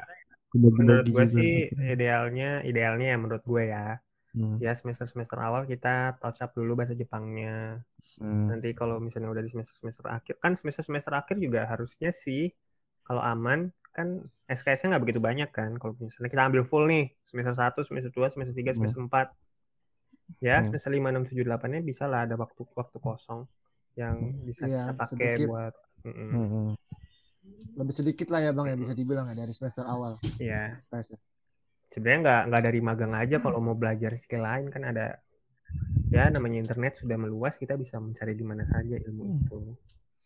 Bener-bener 0.53 1.01
menurut 1.01 1.07
gue 1.13 1.25
sih 1.29 1.51
idealnya, 1.95 2.65
idealnya 2.65 3.07
ya 3.13 3.17
menurut 3.21 3.45
gue 3.45 3.63
ya, 3.69 3.99
Hmm, 4.37 4.61
ya 4.61 4.73
semester 4.77 5.07
semester 5.09 5.39
awal 5.41 5.65
kita 5.65 6.17
touch 6.21 6.41
up 6.45 6.51
dulu 6.59 6.73
bahasa 6.79 6.95
Jepangnya. 6.95 7.81
hmm. 8.21 8.49
Nanti 8.51 8.69
kalau 8.77 8.97
misalnya 9.03 9.29
udah 9.33 9.43
di 9.47 9.51
semester 9.53 9.77
semester 9.81 10.05
akhir, 10.09 10.35
kan 10.43 10.53
semester 10.59 10.85
semester 10.85 11.13
akhir 11.21 11.37
juga 11.41 11.61
harusnya 11.69 12.11
sih 12.13 12.53
kalau 13.07 13.23
aman 13.25 13.73
kan 13.97 14.09
SKS-nya 14.49 14.95
nggak 14.97 15.05
begitu 15.05 15.21
banyak 15.21 15.51
kan. 15.53 15.71
Kalau 15.81 15.93
misalnya 15.99 16.31
kita 16.33 16.45
ambil 16.49 16.63
full 16.71 16.85
nih 16.89 17.05
semester 17.29 17.55
1, 17.57 17.81
semester 17.89 18.11
2, 18.15 18.29
semester 18.33 18.55
3, 18.57 18.71
semester 18.77 19.01
4. 19.05 19.27
Ya, 20.45 20.61
Hmm. 20.61 20.65
semester 20.69 20.91
5, 20.95 21.09
6, 21.13 21.25
7, 21.27 21.45
8-nya 21.49 21.81
bisa 21.83 22.05
lah 22.07 22.21
ada 22.29 22.37
waktu 22.39 22.63
waktu 22.79 22.99
kosong 23.01 23.41
yang 23.99 24.17
bisa 24.47 24.65
Iya, 24.71 24.79
kita 24.87 24.93
pakai 24.95 25.31
sedikit. 25.35 25.49
buat 25.51 25.75
mm-mm. 26.07 26.31
Hmm, 26.31 26.49
hmm. 26.53 26.78
Lebih 27.79 27.95
sedikit 27.95 28.29
lah 28.29 28.41
ya, 28.43 28.51
Bang, 28.51 28.67
ya 28.67 28.75
bisa 28.75 28.93
dibilang 28.93 29.31
ya 29.31 29.39
dari 29.39 29.53
semester 29.55 29.87
awal. 29.87 30.19
Iya. 30.39 30.75
Ya. 30.79 31.03
sebenarnya 31.89 32.21
nggak 32.21 32.43
nggak 32.53 32.63
dari 32.69 32.81
magang 32.85 33.15
aja 33.17 33.37
kalau 33.41 33.65
mau 33.65 33.73
belajar 33.73 34.13
skill 34.21 34.45
lain 34.45 34.69
kan 34.69 34.85
ada 34.85 35.17
ya 36.13 36.29
namanya 36.29 36.61
internet 36.61 37.01
sudah 37.01 37.17
meluas 37.17 37.57
kita 37.57 37.81
bisa 37.81 37.97
mencari 37.97 38.37
di 38.37 38.45
mana 38.45 38.69
saja 38.69 38.93
ilmu 39.01 39.25
Hmm. 39.25 39.41
itu 39.41 39.59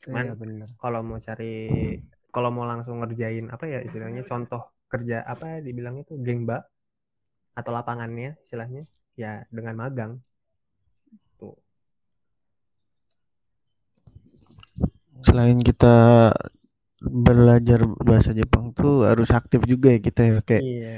Cuman- 0.02 0.26
Iya, 0.26 0.34
benar. 0.34 0.68
kalau 0.82 1.00
mau 1.06 1.22
cari 1.22 1.54
kalau 2.34 2.50
mau 2.50 2.66
langsung 2.66 2.98
ngerjain 2.98 3.46
apa 3.46 3.64
ya 3.70 3.78
istilahnya 3.78 4.26
contoh 4.26 4.74
kerja 4.90 5.22
apa 5.22 5.46
ya 5.46 5.58
dibilang 5.62 6.02
itu 6.02 6.18
gengba 6.18 6.66
atau 7.54 7.70
lapangannya 7.70 8.34
istilahnya 8.42 8.82
ya 9.14 9.46
dengan 9.54 9.78
magang 9.78 10.12
tuh 11.38 11.54
Selain 15.22 15.62
kita 15.62 15.94
belajar 17.02 17.80
bahasa 18.08 18.30
Jepang 18.30 18.70
tuh 18.78 19.02
harus 19.10 19.28
aktif 19.34 19.60
juga 19.66 19.90
ya 19.94 20.00
kita 20.02 20.20
ya 20.22 20.36
kayak 20.48 20.64
iya. 20.64 20.94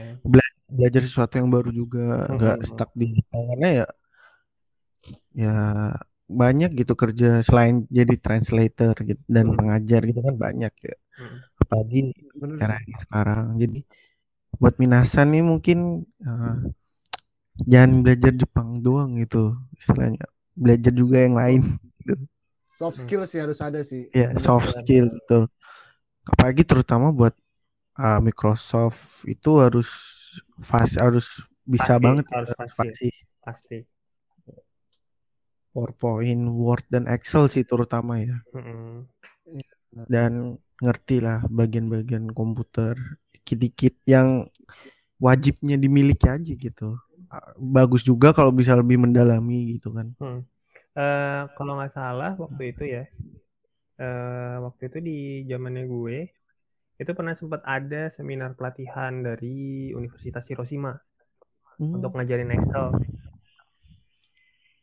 belajar 0.73 1.03
sesuatu 1.05 1.35
yang 1.41 1.49
baru 1.49 1.71
juga 1.73 2.29
nggak 2.35 2.57
stuck 2.69 2.91
di 2.97 3.07
Jepang 3.17 3.45
karena 3.51 3.69
ya 3.83 3.87
ya 5.37 5.55
banyak 6.25 6.71
gitu 6.81 6.93
kerja 6.97 7.45
selain 7.45 7.85
jadi 7.93 8.15
translator 8.17 8.95
gitu 9.05 9.21
dan 9.29 9.53
Hmm. 9.53 9.57
pengajar 9.61 10.01
gitu 10.09 10.21
kan 10.25 10.35
banyak 10.41 10.73
ya. 10.73 10.97
Hmm. 11.21 11.39
apalagi 11.63 12.01
era 12.59 12.77
sekarang 13.05 13.45
jadi 13.63 13.79
buat 14.61 14.75
minasan 14.83 15.29
nih 15.35 15.45
mungkin 15.45 15.79
eh, 16.27 16.57
jangan 17.71 17.91
belajar 18.03 18.33
Jepang 18.35 18.69
doang 18.83 19.11
gitu 19.23 19.55
istilahnya 19.79 20.25
belajar 20.55 20.93
juga 20.95 21.17
yang 21.23 21.35
lain. 21.39 21.61
Soft 22.75 22.99
skill 22.99 23.23
sih 23.27 23.39
harus 23.39 23.59
ada 23.63 23.81
sih. 23.87 24.11
ya 24.15 24.35
soft 24.39 24.71
skill 24.71 25.07
betul 25.11 25.47
apalagi 26.31 26.63
terutama 26.67 27.07
buat 27.13 27.35
uh, 28.01 28.21
Microsoft 28.25 29.27
itu 29.29 29.51
harus 29.65 29.89
fast 30.63 30.97
harus 31.01 31.27
bisa 31.65 31.97
Pasti, 31.97 32.05
banget 32.05 32.27
harus 32.35 32.51
pasti. 32.59 32.89
pasti 32.89 33.09
pasti 33.45 33.77
PowerPoint, 35.77 36.43
Word 36.61 36.85
dan 36.93 37.05
Excel 37.15 37.45
sih 37.53 37.65
terutama 37.71 38.15
ya 38.27 38.37
Mm-mm. 38.55 39.07
dan 40.13 40.59
ngerti 40.83 41.17
lah 41.23 41.39
bagian-bagian 41.49 42.33
komputer 42.35 42.97
dikit-dikit 43.33 43.95
yang 44.09 44.49
wajibnya 45.23 45.77
dimiliki 45.81 46.27
aja 46.29 46.53
gitu. 46.55 46.99
Ah, 47.33 47.55
Bagus 47.59 48.03
juga 48.05 48.33
kalau 48.37 48.53
bisa 48.53 48.75
lebih 48.77 49.01
mendalami 49.01 49.77
gitu 49.79 49.95
kan. 49.95 50.13
Hmm. 50.19 50.39
Eh, 50.99 51.41
kalau 51.57 51.73
nggak 51.79 51.93
salah 51.99 52.33
waktu 52.43 52.63
itu 52.73 52.85
ya, 52.97 53.03
eh, 53.99 54.57
waktu 54.63 54.83
itu 54.91 54.99
di 55.03 55.19
zamannya 55.47 55.85
gue, 55.87 56.19
itu 56.95 57.11
pernah 57.11 57.35
sempat 57.35 57.61
ada 57.67 58.11
seminar 58.11 58.55
pelatihan 58.55 59.23
dari 59.23 59.91
Universitas 59.91 60.47
Hiroshima 60.47 60.95
Hmm. 61.75 61.99
untuk 61.99 62.15
ngajarin 62.15 62.55
Excel. 62.55 62.95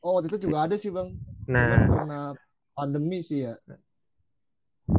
Oh, 0.03 0.19
waktu 0.19 0.27
itu 0.33 0.49
juga 0.49 0.67
ada 0.67 0.75
sih, 0.75 0.91
Bang. 0.91 1.15
Cuman 1.47 1.55
Nah, 1.55 1.87
karena 1.87 2.19
pandemi 2.75 3.23
sih 3.23 3.47
ya. 3.47 3.55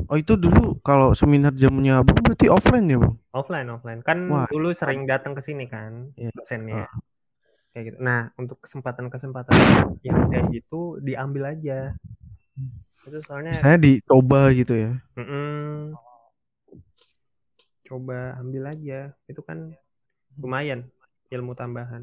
Oh 0.08 0.16
itu 0.16 0.36
dulu 0.40 0.80
kalau 0.80 1.12
seminar 1.12 1.52
jamnya 1.52 2.00
abang 2.00 2.16
berarti 2.24 2.48
offline 2.48 2.88
ya 2.88 2.96
bang? 3.00 3.14
offline 3.32 3.68
offline 3.68 4.00
kan 4.00 4.24
Wah, 4.28 4.48
dulu 4.48 4.72
sering 4.72 5.04
datang 5.04 5.36
ke 5.36 5.40
sini 5.44 5.68
kan 5.68 6.12
Iya. 6.16 6.32
dosennya. 6.32 6.88
Ah. 6.88 6.90
Kayak 7.72 7.84
gitu. 7.92 7.96
Nah, 8.04 8.20
untuk 8.36 8.60
kesempatan-kesempatan 8.64 9.52
yang 10.04 10.16
kayak 10.28 10.46
gitu 10.52 11.00
diambil 11.00 11.56
aja. 11.56 11.96
Itu 13.06 13.18
soalnya 13.26 13.56
Saya 13.58 13.76
dicoba 13.78 14.50
gitu 14.58 14.74
ya. 14.74 14.92
mm-mm, 15.16 15.96
coba 17.88 18.18
ambil 18.40 18.62
aja. 18.72 18.98
Itu 19.30 19.40
kan 19.48 19.58
lumayan 20.42 20.80
ilmu 21.34 21.52
tambahan. 21.60 22.02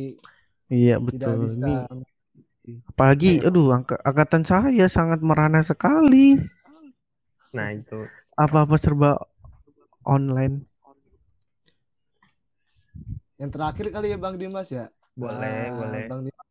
Iya 0.76 0.96
tidak 1.10 1.34
betul. 1.38 1.40
bisa 1.44 1.66
Ini 1.66 1.74
apalagi, 2.92 3.32
aduh, 3.48 3.68
angka- 3.78 4.02
angkatan 4.10 4.44
saya 4.52 4.86
sangat 4.96 5.20
merana 5.28 5.62
sekali. 5.70 6.26
Nah, 7.54 7.72
itu. 7.74 7.96
Apa-apa 8.44 8.76
serba 8.80 9.10
online. 10.06 10.66
Yang 13.42 13.52
terakhir 13.54 13.86
kali 13.96 14.08
ya 14.14 14.18
Bang 14.24 14.36
Dimas 14.42 14.70
ya. 14.72 14.86
Boleh, 15.16 15.72
Ah, 15.72 15.76
boleh. 15.80 16.04
Bang 16.10 16.22
Dimas, 16.26 16.48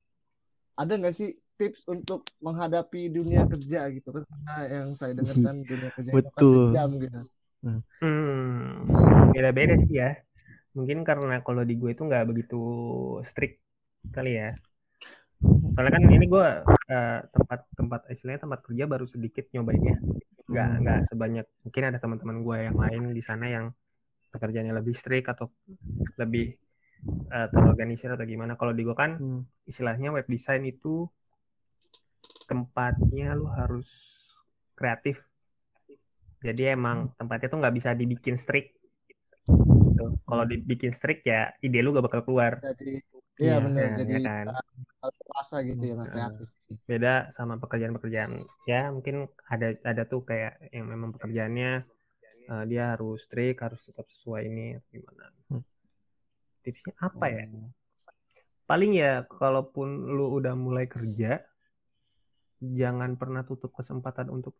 ada 0.80 0.92
nggak 1.00 1.14
sih 1.14 1.30
tips 1.58 1.86
untuk 1.86 2.20
menghadapi 2.42 3.00
dunia 3.16 3.42
kerja 3.46 3.78
gitu 3.94 4.08
kan? 4.14 4.22
Karena 4.26 4.54
yang 4.74 4.88
saya 4.98 5.12
dengarkan 5.18 5.54
dunia 5.70 5.90
kerja 5.96 6.12
itu 6.20 6.28
kan 6.36 6.44
Betul. 6.44 6.66
kejam 6.68 6.88
gitu. 7.04 7.18
Hmm, 8.02 8.84
beda-beda 9.32 9.74
sih 9.80 9.96
ya. 10.02 10.10
Mungkin 10.76 11.06
karena 11.08 11.40
kalau 11.46 11.62
di 11.68 11.74
gue 11.80 11.90
itu 11.94 12.02
nggak 12.04 12.24
begitu 12.30 12.56
strict 13.24 13.62
kali 14.14 14.36
ya. 14.40 14.48
Soalnya 15.74 15.92
kan 15.96 16.04
ini 16.06 16.26
gue 16.28 16.46
eh, 16.92 17.18
tempat 17.34 17.60
tempat 17.78 18.00
istilahnya 18.12 18.40
tempat 18.46 18.60
kerja 18.66 18.84
baru 18.92 19.06
sedikit 19.08 19.44
nyobainnya. 19.54 19.96
Nggak 20.50 20.68
Hmm. 20.70 20.80
nggak 20.82 20.98
sebanyak 21.08 21.46
mungkin 21.64 21.82
ada 21.88 21.98
teman-teman 22.02 22.36
gue 22.46 22.56
yang 22.68 22.76
lain 22.78 23.02
di 23.16 23.22
sana 23.24 23.44
yang 23.48 23.66
pekerjaannya 24.34 24.74
lebih 24.80 24.94
strict 24.94 25.26
atau 25.32 25.46
lebih 26.20 26.54
eh, 27.34 27.48
terorganisir 27.52 28.08
atau 28.12 28.26
gimana. 28.26 28.54
Kalau 28.58 28.72
di 28.76 28.82
gue 28.86 28.96
kan 28.96 29.16
Hmm. 29.20 29.42
istilahnya 29.64 30.12
web 30.14 30.26
design 30.28 30.62
itu 30.68 31.08
tempatnya 32.44 33.32
lu 33.38 33.48
harus 33.48 33.88
kreatif. 34.76 35.22
Jadi 36.44 36.76
emang 36.76 37.08
tempatnya 37.16 37.48
tuh 37.48 37.58
nggak 37.64 37.74
bisa 37.74 37.90
dibikin 37.96 38.36
strict. 38.36 38.76
Gitu. 39.84 40.04
Kalau 40.28 40.44
dibikin 40.44 40.92
strict 40.92 41.24
ya 41.24 41.48
ide 41.64 41.78
lu 41.80 41.96
gak 41.96 42.04
bakal 42.04 42.22
keluar. 42.26 42.60
Jadi 42.60 43.00
Iya, 43.34 43.58
iya 43.58 43.64
benar 43.66 43.82
ya, 43.82 43.94
jadi 43.98 44.12
ya 44.14 44.20
kan? 44.22 44.46
puasa 45.26 45.56
gitu 45.66 45.82
ya 45.90 45.94
Nah. 45.98 46.06
kreatif. 46.06 46.48
Beda 46.86 47.14
sama 47.34 47.58
pekerjaan-pekerjaan. 47.58 48.46
Ya 48.70 48.94
mungkin 48.94 49.26
ada 49.50 49.74
ada 49.82 50.02
tuh 50.06 50.22
kayak 50.22 50.70
yang 50.70 50.86
memang 50.86 51.10
pekerjaannya 51.18 51.82
eh, 52.44 52.64
dia 52.70 52.94
harus 52.94 53.24
strict, 53.26 53.58
harus 53.64 53.80
tetap 53.88 54.06
sesuai 54.06 54.42
ini 54.46 54.78
atau 54.78 54.88
gimana. 54.94 55.24
Hmm. 55.50 55.62
Tipsnya 56.64 56.92
apa 57.08 57.26
ya? 57.36 57.44
Hmm. 57.46 57.68
Paling 58.64 58.92
ya 58.96 59.12
kalaupun 59.28 59.88
lu 60.16 60.24
udah 60.40 60.54
mulai 60.56 60.86
kerja 60.88 61.30
jangan 62.80 63.10
pernah 63.20 63.42
tutup 63.48 63.70
kesempatan 63.78 64.26
untuk 64.36 64.54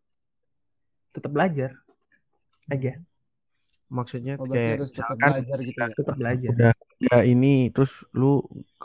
tetap 1.15 1.31
belajar 1.33 1.71
aja 2.69 2.93
Maksudnya 3.97 4.33
Oh, 4.41 4.47
kayak 4.49 4.81
harus 4.81 4.89
tetap 4.91 5.17
misalkan 5.17 5.31
belajar 5.31 5.57
gitu 5.61 5.79
ya. 5.79 5.93
tetap 5.93 6.15
belajar 6.21 6.53
udah 6.55 6.71
udah 7.05 7.21
ini 7.27 7.53
terus 7.73 7.91
lu 8.19 8.41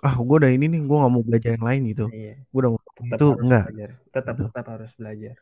ah 0.07 0.15
gue 0.19 0.37
udah 0.41 0.51
ini 0.57 0.65
nih 0.73 0.81
gue 0.89 0.97
nggak 1.01 1.13
mau 1.15 1.25
belajar 1.29 1.51
yang 1.57 1.67
lain 1.69 1.83
gitu. 1.93 2.05
iya 2.13 2.35
Gue 2.53 2.59
udah 2.63 2.71
mau 2.75 2.81
tetap 2.87 3.05
itu 3.17 3.27
harus 3.33 3.41
enggak. 3.45 3.65
belajar 3.65 3.91
tetap 4.15 4.35
Gitu. 4.37 4.45
tetap 4.47 4.65
harus 4.73 4.93
belajar 5.01 5.35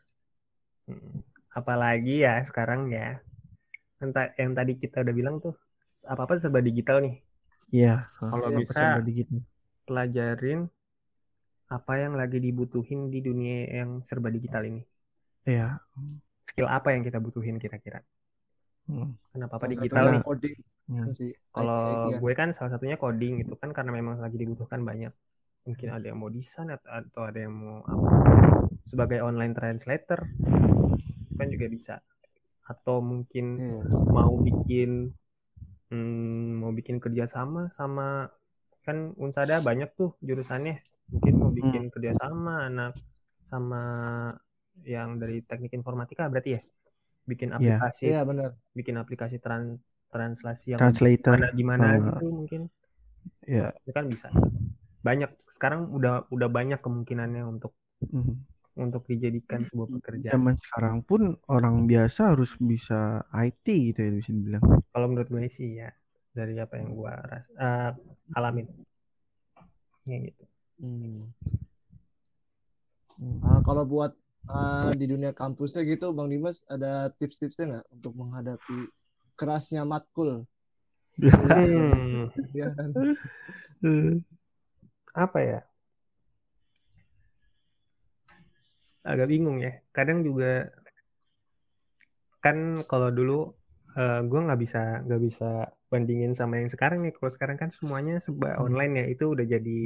Mm. 0.89 1.21
apalagi 1.59 2.15
ya 2.25 2.33
sekarang 2.49 2.81
ya 2.97 3.07
entah 4.03 4.25
yang 4.41 4.51
tadi 4.57 4.73
kita 4.81 4.97
udah 5.03 5.15
bilang 5.19 5.35
tuh 5.43 5.53
apa 6.11 6.21
apa 6.25 6.33
serba 6.41 6.59
digital 6.67 6.97
nih 7.05 7.15
Iya. 7.69 8.09
Kalau 8.15 8.45
apa 8.45 8.57
bisa- 8.57 9.01
dikit. 9.01 9.27
pelajarin 9.83 10.69
apa 11.65 11.93
yang 11.97 12.13
lagi 12.13 12.37
dibutuhin 12.37 13.09
di 13.09 13.19
dunia 13.19 13.65
yang 13.71 14.01
serba 14.01 14.29
digital 14.29 14.61
ini 14.63 14.85
Iya. 15.43 15.81
skill 16.43 16.65
apa 16.65 16.93
yang 16.93 17.01
kita 17.01 17.17
butuhin 17.17 17.57
kira-kira 17.57 18.01
Hmm. 18.85 19.17
kenapa 19.29 19.57
apa 19.57 19.65
digital 19.65 20.13
nih 20.13 20.21
coding 20.21 20.57
Hmm. 20.89 21.05
Kalau 21.53 21.81
gue 22.17 22.33
kan 22.33 22.49
salah 22.49 22.73
satunya 22.73 22.97
coding 22.97 23.45
itu 23.45 23.53
kan 23.53 23.69
karena 23.69 23.93
memang 23.93 24.17
lagi 24.17 24.41
dibutuhkan 24.41 24.81
banyak. 24.81 25.13
Mungkin 25.61 25.85
ada 25.87 26.01
yang 26.01 26.17
mau 26.17 26.33
desain 26.33 26.65
atau, 26.65 27.21
ada 27.21 27.37
yang 27.37 27.53
mau 27.53 27.85
apa. 27.85 28.09
Sebagai 28.85 29.21
online 29.21 29.53
translator 29.53 30.25
kan 31.31 31.45
juga 31.45 31.65
bisa. 31.69 32.01
Atau 32.65 33.05
mungkin 33.05 33.61
Iya. 33.61 33.85
mau 34.09 34.33
bikin 34.41 35.13
hmm, 35.89 36.61
mau 36.61 36.71
bikin 36.73 36.97
kerjasama 37.03 37.69
sama 37.77 38.29
kan 38.85 39.13
Unsada 39.21 39.61
banyak 39.61 39.89
tuh 39.99 40.09
jurusannya. 40.27 40.75
Mungkin 41.13 41.33
mau 41.41 41.51
bikin 41.53 41.83
kerjasama 41.93 42.69
anak 42.69 42.93
sama 43.49 43.81
yang 44.85 45.19
dari 45.19 45.43
teknik 45.43 45.73
informatika 45.75 46.29
berarti 46.31 46.49
ya 46.57 46.61
bikin 47.29 47.49
Iya. 47.53 47.77
aplikasi 47.77 48.05
Iya 48.09 48.21
benar. 48.25 48.49
bikin 48.77 48.95
aplikasi 49.01 49.37
tran- 49.43 49.81
translasi 50.09 50.73
yang 50.73 50.81
Translator. 50.81 51.35
gimana 51.37 51.47
gimana 51.53 51.85
Eh, 51.93 51.99
gitu 52.09 52.25
mungkin 52.33 52.61
Iya. 53.45 53.67
itu 53.85 53.91
kan 53.93 54.05
bisa 54.09 54.27
banyak 55.05 55.31
sekarang 55.51 55.89
udah 55.95 56.27
udah 56.33 56.49
banyak 56.51 56.79
kemungkinannya 56.81 57.43
untuk 57.45 57.71
Hmm. 58.09 58.48
Untuk 58.79 59.03
dijadikan 59.11 59.61
sebuah 59.67 59.87
pekerjaan 59.99 60.33
Zaman 60.39 60.55
sekarang 60.57 60.97
pun 61.03 61.21
orang 61.51 61.75
biasa 61.89 62.33
harus 62.35 62.55
bisa 62.59 63.23
IT 63.35 63.65
gitu 63.91 63.99
ya 63.99 64.11
bisa 64.15 64.31
dibilang. 64.31 64.63
kalau 64.93 65.05
menurut 65.11 65.29
gue 65.29 65.45
sih 65.51 65.79
ya 65.81 65.89
dari 66.33 66.55
apa 66.57 66.79
yang 66.79 66.95
gue 66.95 67.13
ras 67.13 67.45
eh, 67.57 67.91
alamin 68.37 68.67
ya 70.07 70.17
gitu 70.25 70.43
Hmm. 70.79 71.27
Hmm. 73.19 73.35
Ah, 73.43 73.59
kalau 73.67 73.83
buat 73.83 74.15
ah, 74.47 74.95
di 74.95 75.05
dunia 75.11 75.35
kampusnya 75.35 75.83
gitu, 75.83 76.15
Bang 76.15 76.31
Dimas 76.31 76.63
ada 76.71 77.11
tips-tipsnya 77.19 77.65
nggak 77.67 77.85
untuk 77.99 78.13
menghadapi 78.15 78.77
kerasnya 79.35 79.83
matkul? 79.83 80.47
Hmm, 81.19 82.31
Ya 82.55 82.71
kan? 82.75 82.89
apa 85.13 85.39
ya 85.43 85.59
agak 89.03 89.27
bingung 89.31 89.57
ya 89.63 89.79
kadang 89.95 90.21
juga 90.27 90.69
kan 92.39 92.83
kalau 92.87 93.09
dulu 93.11 93.51
eh, 93.99 94.21
gue 94.23 94.39
nggak 94.45 94.59
bisa 94.63 94.81
nggak 95.05 95.21
bisa 95.27 95.49
bandingin 95.91 96.33
sama 96.37 96.61
yang 96.61 96.69
sekarang 96.71 97.03
nih 97.03 97.13
kalau 97.17 97.31
sekarang 97.33 97.57
kan 97.57 97.69
semuanya 97.73 98.21
serba 98.23 98.55
Hmm. 98.55 98.69
online 98.69 98.93
ya 99.03 99.05
itu 99.11 99.25
udah 99.33 99.45
jadi 99.45 99.79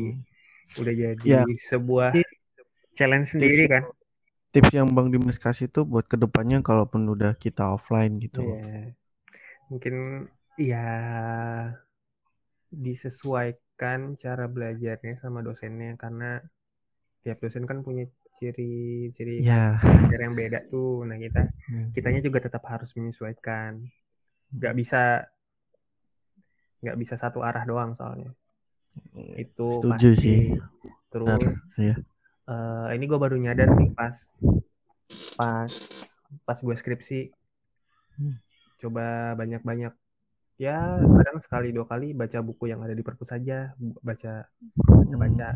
udah 0.82 0.94
jadi 0.94 1.28
Ya. 1.28 1.42
sebuah 1.70 2.12
challenge 2.98 3.34
sendiri 3.34 3.66
kan 3.70 3.84
Tips 4.54 4.70
yang 4.70 4.94
Bang 4.94 5.10
Dimas 5.10 5.42
kasih 5.42 5.66
tuh 5.66 5.82
buat 5.82 6.06
ke 6.06 6.14
depannya 6.14 6.62
kalaupun 6.62 7.10
udah 7.10 7.34
kita 7.34 7.74
offline 7.74 8.22
gitu. 8.22 8.46
Iya. 8.46 8.94
Mungkin 9.74 9.96
ya 10.62 10.86
disesuaikan 12.70 14.14
cara 14.14 14.46
belajarnya 14.46 15.18
sama 15.18 15.42
dosennya 15.42 15.98
karena 15.98 16.38
tiap 17.26 17.38
dosen 17.42 17.66
kan 17.66 17.82
punya 17.82 18.06
ciri-ciri 18.44 19.40
Ya. 19.40 19.80
belajar 19.80 20.20
yang 20.28 20.36
beda 20.36 20.60
tuh. 20.68 21.08
Nah, 21.08 21.16
kita 21.16 21.48
Hmm. 21.72 21.88
kitanya 21.96 22.20
juga 22.20 22.44
tetap 22.44 22.64
harus 22.68 22.92
menyesuaikan. 23.00 23.80
Nggak 24.52 24.74
bisa 24.76 25.02
nggak 26.84 26.98
bisa 27.00 27.16
satu 27.16 27.40
arah 27.40 27.64
doang 27.64 27.96
soalnya. 27.96 28.36
Itu 29.40 29.80
Setuju 29.80 30.10
pasti. 30.12 30.20
sih. 30.20 30.42
Terus 31.08 31.80
iya. 31.80 31.96
eh, 32.52 32.88
ini 33.00 33.04
gue 33.08 33.20
baru 33.20 33.40
nyadar 33.40 33.72
nih 33.80 33.96
pas 33.96 34.16
pas 35.40 35.72
pas 36.44 36.58
gue 36.60 36.76
skripsi 36.76 37.32
Hmm. 38.14 38.38
coba 38.78 39.34
banyak-banyak 39.34 39.90
ya 40.62 40.78
kadang 41.02 41.42
sekali 41.42 41.74
dua 41.74 41.90
kali 41.90 42.14
baca 42.14 42.46
buku 42.46 42.70
yang 42.70 42.86
ada 42.86 42.94
di 42.94 43.02
perpus 43.02 43.34
saja 43.34 43.74
baca 44.06 44.46
baca 44.78 45.16
baca 45.18 45.48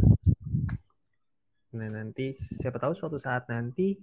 Nah, 1.78 1.90
nanti 1.94 2.34
siapa 2.34 2.82
tahu 2.82 2.98
suatu 2.98 3.22
saat 3.22 3.46
nanti 3.54 3.94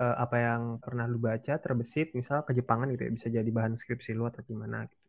eh, 0.00 0.16
apa 0.20 0.36
yang 0.36 0.62
pernah 0.76 1.08
lu 1.08 1.16
baca 1.16 1.56
terbesit 1.56 2.12
misal 2.12 2.44
ke 2.44 2.52
Jepangan 2.52 2.92
gitu 2.92 3.08
ya 3.08 3.12
bisa 3.12 3.26
jadi 3.32 3.50
bahan 3.50 3.80
skripsi 3.80 4.12
lu 4.12 4.28
atau 4.28 4.44
gimana 4.44 4.84
gitu. 4.84 5.06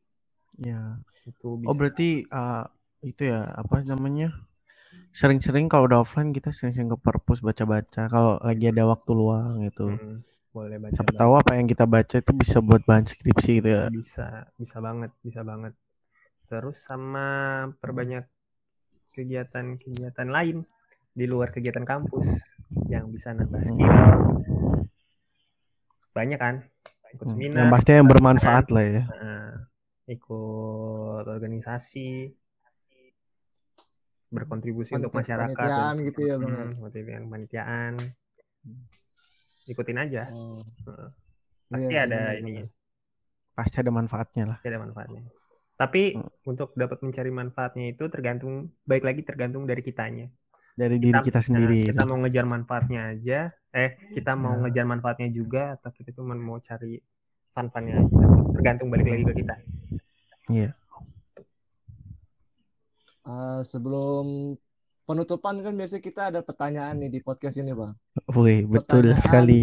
Ya. 0.72 1.00
Itu 1.28 1.60
bisa. 1.60 1.68
Oh 1.68 1.76
berarti 1.76 2.24
uh, 2.32 2.66
itu 3.04 3.28
ya 3.28 3.52
apa 3.52 3.84
namanya? 3.84 4.32
Sering-sering 5.12 5.68
kalau 5.68 5.92
udah 5.92 6.04
offline 6.08 6.32
kita 6.32 6.56
sering-sering 6.56 6.92
ke 6.92 7.00
perpus 7.00 7.44
baca-baca 7.44 8.08
kalau 8.08 8.40
lagi 8.40 8.72
ada 8.72 8.88
waktu 8.88 9.12
luang 9.12 9.68
gitu. 9.68 9.92
Mm, 9.92 10.24
boleh 10.56 10.78
baca. 10.80 10.96
Siapa 10.96 11.12
tahu 11.16 11.34
apa 11.36 11.52
yang 11.60 11.68
kita 11.68 11.84
baca 11.84 12.16
itu 12.20 12.32
bisa 12.32 12.64
buat 12.64 12.84
bahan 12.88 13.08
skripsi 13.08 13.52
gitu 13.60 13.70
ya. 13.72 13.84
bisa 13.92 14.48
bisa 14.56 14.78
banget 14.80 15.12
bisa 15.24 15.44
banget 15.44 15.76
terus 16.52 16.84
sama 16.84 17.64
perbanyak 17.80 18.28
kegiatan-kegiatan 19.16 20.28
lain 20.28 20.68
di 21.12 21.26
luar 21.28 21.52
kegiatan 21.52 21.84
kampus 21.84 22.28
yang 22.88 23.12
bisa 23.12 23.36
nambah 23.36 23.62
skill 23.64 23.92
banyak 26.12 26.40
kan 26.40 26.56
ikut 27.12 27.26
Hmm, 27.28 27.36
seminar 27.36 27.60
Yang 27.68 27.72
pasti 27.76 27.90
yang 27.92 28.08
bermanfaat 28.08 28.66
lah 28.72 28.84
ya. 28.88 29.04
Nah, 29.08 29.52
ikut 30.08 31.26
organisasi 31.28 32.08
berkontribusi 34.32 34.96
untuk 34.96 35.12
masyarakat 35.12 35.52
Panitiaan 35.52 35.96
gitu 36.08 36.20
ya 36.24 36.36
bang. 36.40 36.52
Hmm, 36.52 36.72
kepanitiaan 36.80 37.24
kepanitiaan 37.28 37.94
ikutin 39.68 39.98
aja 40.00 40.24
Oh. 40.32 40.60
Heeh. 40.88 41.10
Pasti 41.72 41.94
iya, 41.96 42.04
ada 42.04 42.36
ini. 42.36 42.68
Pasti 43.56 43.76
ada 43.80 43.92
manfaatnya 43.92 44.44
lah. 44.44 44.58
pasti 44.60 44.68
ada 44.72 44.80
manfaatnya. 44.84 45.22
Tapi 45.80 46.16
Hmm. 46.20 46.28
untuk 46.48 46.76
dapat 46.76 47.00
mencari 47.04 47.32
manfaatnya 47.32 47.86
itu 47.92 48.04
tergantung 48.12 48.72
baik 48.84 49.04
lagi 49.08 49.22
tergantung 49.24 49.64
dari 49.68 49.80
kitanya. 49.84 50.28
Dari 50.72 50.98
diri 50.98 51.20
kita 51.20 51.40
sendiri. 51.44 51.84
Nah, 51.84 51.88
kita 51.92 52.02
gitu. 52.04 52.10
mau 52.10 52.18
ngejar 52.24 52.46
manfaatnya 52.48 53.02
aja, 53.12 53.40
eh 53.76 53.90
kita 54.16 54.34
mau 54.40 54.56
Nah. 54.56 54.68
ngejar 54.68 54.86
manfaatnya 54.88 55.30
juga 55.30 55.76
atau 55.76 55.92
kita 55.92 56.16
cuma 56.16 56.34
mau 56.36 56.58
cari 56.64 56.98
fun-funnya 57.52 58.00
aja. 58.00 58.26
Tergantung 58.56 58.88
balik 58.88 59.08
lagi 59.12 59.24
ke 59.28 59.34
kita. 59.44 59.56
Iya. 60.48 60.70
Ah, 63.22 63.62
sebelum 63.62 64.58
penutupan 65.06 65.62
kan 65.62 65.76
biasanya 65.78 66.04
kita 66.04 66.22
ada 66.34 66.40
pertanyaan 66.42 66.98
nih 66.98 67.12
di 67.14 67.20
podcast 67.22 67.60
ini 67.60 67.76
bang. 67.76 67.94
Wih, 68.34 68.66
betul 68.66 69.12
Pertanyaan. 69.12 69.22
sekali. 69.22 69.62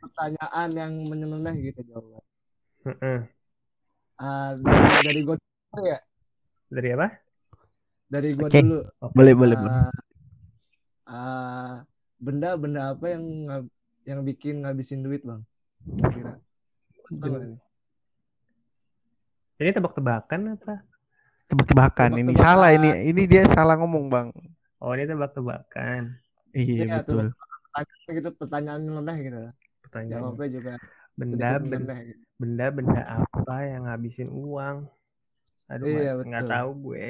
Pertanyaan 0.00 0.68
yang 0.76 0.92
menyeleneh 1.08 1.54
gitu 1.58 1.80
jawaban. 1.88 2.22
Heeh. 2.86 3.18
Ah, 4.20 4.52
dari 4.56 4.84
dari 5.04 5.20
gue 5.24 5.36
dulu 5.40 5.82
ya. 5.88 5.98
Dari 6.70 6.88
apa? 6.94 7.08
Dari 8.10 8.28
gue 8.36 8.46
Oke. 8.46 8.60
dulu. 8.60 8.78
Boleh, 9.16 9.34
boleh, 9.34 9.56
boleh. 9.56 9.90
Ah, 11.10 11.82
benda-benda 12.22 12.94
apa 12.94 13.10
yang 13.10 13.24
yang 14.06 14.20
bikin 14.22 14.62
ngabisin 14.62 15.02
duit 15.02 15.26
bang? 15.26 15.42
Nggak 17.10 17.38
nih? 17.42 17.58
Ini 19.60 19.70
tebak-tebakan 19.74 20.54
apa? 20.54 20.74
Tebak-tebakan 21.50 22.10
ini 22.14 22.30
Tebak-tebakan. 22.30 22.46
salah 22.46 22.70
ini. 22.70 22.90
Ini 23.10 23.22
dia 23.26 23.42
salah 23.50 23.74
ngomong, 23.76 24.06
Bang. 24.06 24.28
Oh, 24.78 24.94
ini 24.94 25.04
tebak-tebakan. 25.04 26.14
Iya, 26.54 26.86
Iya, 26.86 26.94
betul. 27.02 27.26
Pertanyaan 27.70 28.10
gitu 28.14 28.30
pertanyaan 28.34 28.80
nyeleneh 28.86 29.16
gitu. 29.20 29.38
Pertanyaan. 29.84 30.20
Jawabnya 30.22 30.48
juga 30.48 30.72
Benda 31.18 31.36
sedikit 31.50 31.60
ben- 31.68 31.82
nyeleneh 31.84 31.98
gitu. 32.06 32.22
benda-benda 32.40 33.02
apa 33.04 33.56
yang 33.66 33.82
ngabisin 33.84 34.30
uang? 34.30 34.76
Aduh, 35.68 35.86
Iya, 35.86 36.12
nggak 36.24 36.48
tahu 36.48 36.70
gue. 36.88 37.06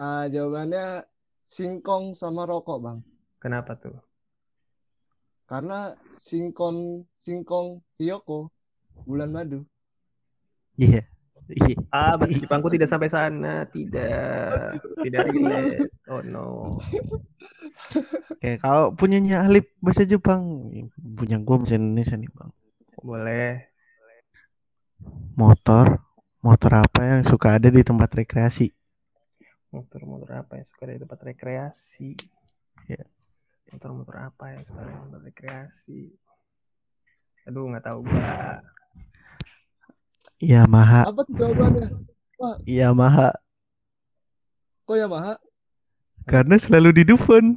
Ah, 0.00 0.24
jawabannya 0.32 1.04
singkong 1.50 2.14
sama 2.14 2.46
rokok 2.46 2.78
bang. 2.78 2.98
Kenapa 3.42 3.74
tuh? 3.74 3.98
Karena 5.50 5.98
singkong 6.14 7.02
singkong 7.18 7.82
Hiyoko 7.98 8.54
bulan 9.02 9.34
madu. 9.34 9.66
Iya. 10.78 11.02
Iya. 11.50 11.74
Ah, 11.90 12.14
bahasa 12.14 12.38
Jepangku 12.38 12.70
tidak 12.70 12.86
sampai 12.86 13.10
sana. 13.10 13.66
Tidak. 13.66 14.78
Tidak 15.02 15.20
relate. 15.34 15.90
Oh 16.06 16.22
no. 16.22 16.78
Oke, 18.38 18.54
kalau 18.62 18.94
punyanya 18.94 19.42
Alip 19.42 19.74
bahasa 19.82 20.06
Jepang, 20.06 20.70
punya 20.94 21.42
gua 21.42 21.58
bahasa 21.58 21.74
Indonesia 21.74 22.14
nih, 22.14 22.30
Bang. 22.30 22.54
Boleh. 23.02 23.66
Motor, 25.34 25.98
motor 26.46 26.72
apa 26.86 27.00
yang 27.02 27.26
suka 27.26 27.58
ada 27.58 27.66
di 27.66 27.82
tempat 27.82 28.14
rekreasi? 28.14 28.70
Motor-motor 29.70 30.30
apa 30.34 30.58
yang 30.58 30.66
suka 30.66 30.82
di 30.90 30.98
tempat 30.98 31.20
rekreasi? 31.22 32.18
Iya. 32.90 33.06
Motor-motor 33.70 34.16
apa 34.18 34.44
yang 34.50 34.62
suka 34.66 34.82
di 34.82 34.90
tempat 34.90 35.22
rekreasi? 35.30 36.00
Aduh, 37.46 37.70
nggak 37.70 37.86
tahu 37.86 37.98
gua. 38.02 38.58
Yamaha, 40.42 41.06
Apa 41.06 41.20
tuh 41.22 41.34
jawabannya? 41.38 41.88
Yamaha, 42.66 43.30
Kok 44.88 44.96
Yamaha? 44.98 45.34
karena 46.26 46.58
selalu 46.58 46.90
di 46.90 47.02
Dufan. 47.06 47.54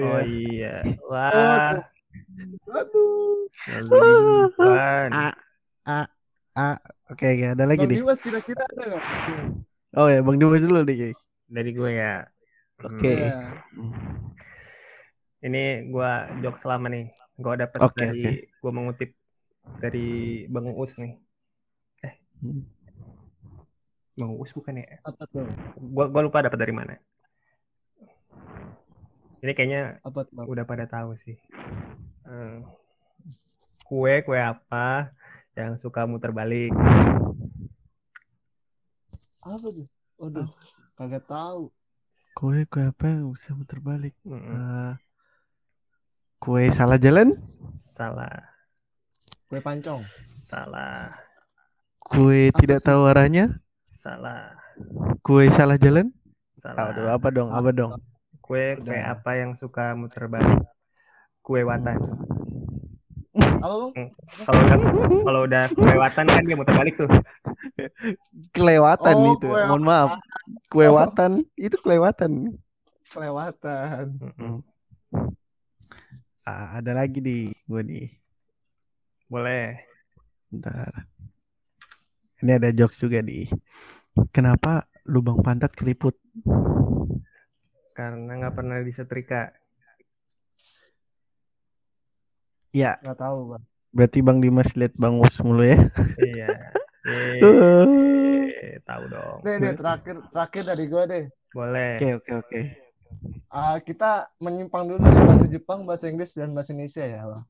Oh 0.00 0.22
Iya. 0.22 0.24
iya. 0.24 0.74
Wah, 1.04 1.82
Aduh. 2.70 3.50
selalu 3.52 4.00
di 4.00 4.34
depan. 4.48 5.08
Ah, 5.12 5.34
ah, 5.84 6.06
ah. 6.56 6.76
Oke, 7.10 7.26
oke, 7.26 7.46
ada 7.52 7.64
lagi 7.66 7.84
Bang 7.84 7.90
nih. 7.90 7.98
Dimas 8.00 8.18
kira-kira 8.22 8.62
ada 8.64 8.82
nggak? 8.86 9.02
Oh 9.98 10.06
ya, 10.06 10.22
Bang 10.22 10.38
Dimas 10.38 10.62
dulu 10.62 10.86
nih. 10.86 11.12
Dari 11.50 11.70
gue 11.74 11.90
ya. 11.90 12.22
Oke. 12.80 13.12
Hmm, 13.12 13.18
Iya. 13.18 13.34
Ini 15.40 15.88
gua 15.88 16.28
jok 16.44 16.56
selama 16.60 16.92
nih. 16.92 17.08
Gua 17.40 17.56
dapat 17.56 17.80
Oke, 17.80 17.96
dari 17.96 18.24
oke. 18.24 18.60
gua 18.60 18.72
mengutip 18.76 19.10
dari 19.80 20.44
Bang 20.52 20.68
Uus 20.76 21.00
nih. 21.00 21.16
Hmm. 22.40 22.64
Bang 24.16 24.32
Uus 24.36 24.52
bukan 24.52 24.80
ya? 24.80 25.00
Apa 25.04 25.24
tuh? 25.28 25.48
Gua 25.76 26.12
gua 26.12 26.22
lupa 26.24 26.44
dapat 26.44 26.60
dari 26.60 26.72
mana. 26.76 26.94
Ini 29.40 29.52
kayaknya 29.56 30.04
Apa 30.04 30.28
tuh? 30.28 30.44
Udah 30.44 30.64
pada 30.68 30.84
tahu 30.84 31.16
sih. 31.24 31.36
Eh, 32.28 32.56
kue 33.88 34.20
kue 34.20 34.36
apa 34.36 35.08
yang 35.56 35.80
suka 35.80 36.04
muter 36.04 36.36
balik? 36.36 36.72
Apa 39.40 39.68
tuh? 39.72 39.88
Waduh, 40.20 40.48
kagak 41.00 41.24
tahu. 41.24 41.72
Kue, 42.30 42.68
kue 42.68 42.84
apa 42.86 43.04
yang 43.08 43.32
bisa 43.32 43.56
muter 43.56 43.80
balik? 43.80 44.12
Mm-mm. 44.22 44.52
Eh, 44.52 44.92
kue 46.36 46.68
salah 46.70 46.96
jalan? 46.96 47.32
Salah, 47.74 48.30
Kue 49.48 49.58
pancong. 49.58 49.98
salah, 50.24 51.10
Kue 51.98 52.48
Apa 52.48 52.58
tidak 52.60 52.78
sih? 52.80 52.86
tahu 52.86 53.02
arahnya? 53.08 53.58
salah, 53.90 54.54
Kue 55.20 55.48
salah 55.50 55.76
jalan? 55.76 56.12
salah. 56.54 56.92
Aduh, 56.92 57.08
apa 57.08 57.28
dong? 57.30 57.48
Apa 57.50 57.70
dong? 57.72 57.92
Kue 58.40 58.76
kue 58.78 58.94
Udah. 58.94 59.14
apa 59.14 59.30
yang 59.36 59.56
suka 59.56 59.92
muter 59.94 60.28
balik? 60.28 60.60
Kue 61.40 61.64
watan. 61.64 61.96
Apa 63.32 63.74
bang? 63.94 64.10
Kalau 64.42 64.60
udah 64.60 64.78
kalau 65.22 65.40
udah 65.46 65.62
kelewatan 65.70 66.24
kan 66.26 66.42
dia 66.42 66.56
muter 66.58 66.74
balik 66.74 66.94
tuh. 66.98 67.10
Kelewatan 68.50 69.16
Oh, 69.16 69.34
itu. 69.34 69.48
Mohon 69.48 69.82
maaf. 69.84 70.10
Kelewatan. 70.70 71.42
Itu 71.58 71.76
kelewatan. 71.82 72.54
Kelewatan. 73.10 74.04
Mm-mm. 74.22 74.54
Ah, 76.46 76.78
ada 76.78 76.94
lagi 76.94 77.18
di 77.18 77.50
gue 77.66 77.82
nih. 77.82 78.06
Boleh. 79.26 79.82
Bentar. 80.48 80.90
Ini 82.40 82.56
ada 82.56 82.70
jokes 82.70 83.02
juga 83.02 83.20
di. 83.20 83.44
Kenapa 84.30 84.86
lubang 85.06 85.42
pantat 85.42 85.74
keriput? 85.74 86.14
Karena 87.92 88.38
nggak 88.40 88.54
pernah 88.54 88.78
disetrika. 88.80 89.50
Ya, 92.70 93.02
Nggak 93.02 93.18
tahu 93.18 93.38
bang. 93.54 93.62
berarti 93.90 94.18
Bang 94.22 94.38
Dimas 94.38 94.78
lihat 94.78 94.94
Bang 94.94 95.18
Us 95.18 95.34
mulu 95.42 95.66
ya. 95.66 95.78
Iya. 96.14 96.54
Yeay, 97.10 97.40
tahu 98.90 99.04
dong. 99.06 99.38
Nih, 99.46 99.56
nih 99.62 99.72
terakhir 99.78 100.16
terakhir 100.34 100.62
dari 100.66 100.84
gue 100.90 101.02
deh. 101.06 101.24
Boleh. 101.54 101.92
Oke, 101.98 102.10
oke, 102.18 102.32
oke. 102.42 102.60
Ah, 103.50 103.82
kita 103.82 104.30
menyimpang 104.38 104.86
dulu 104.86 105.02
dari 105.02 105.20
bahasa 105.26 105.46
Jepang, 105.50 105.82
bahasa 105.82 106.06
Inggris, 106.06 106.30
dan 106.38 106.54
bahasa 106.54 106.70
Indonesia 106.70 107.02
ya 107.02 107.22
bang. 107.26 107.42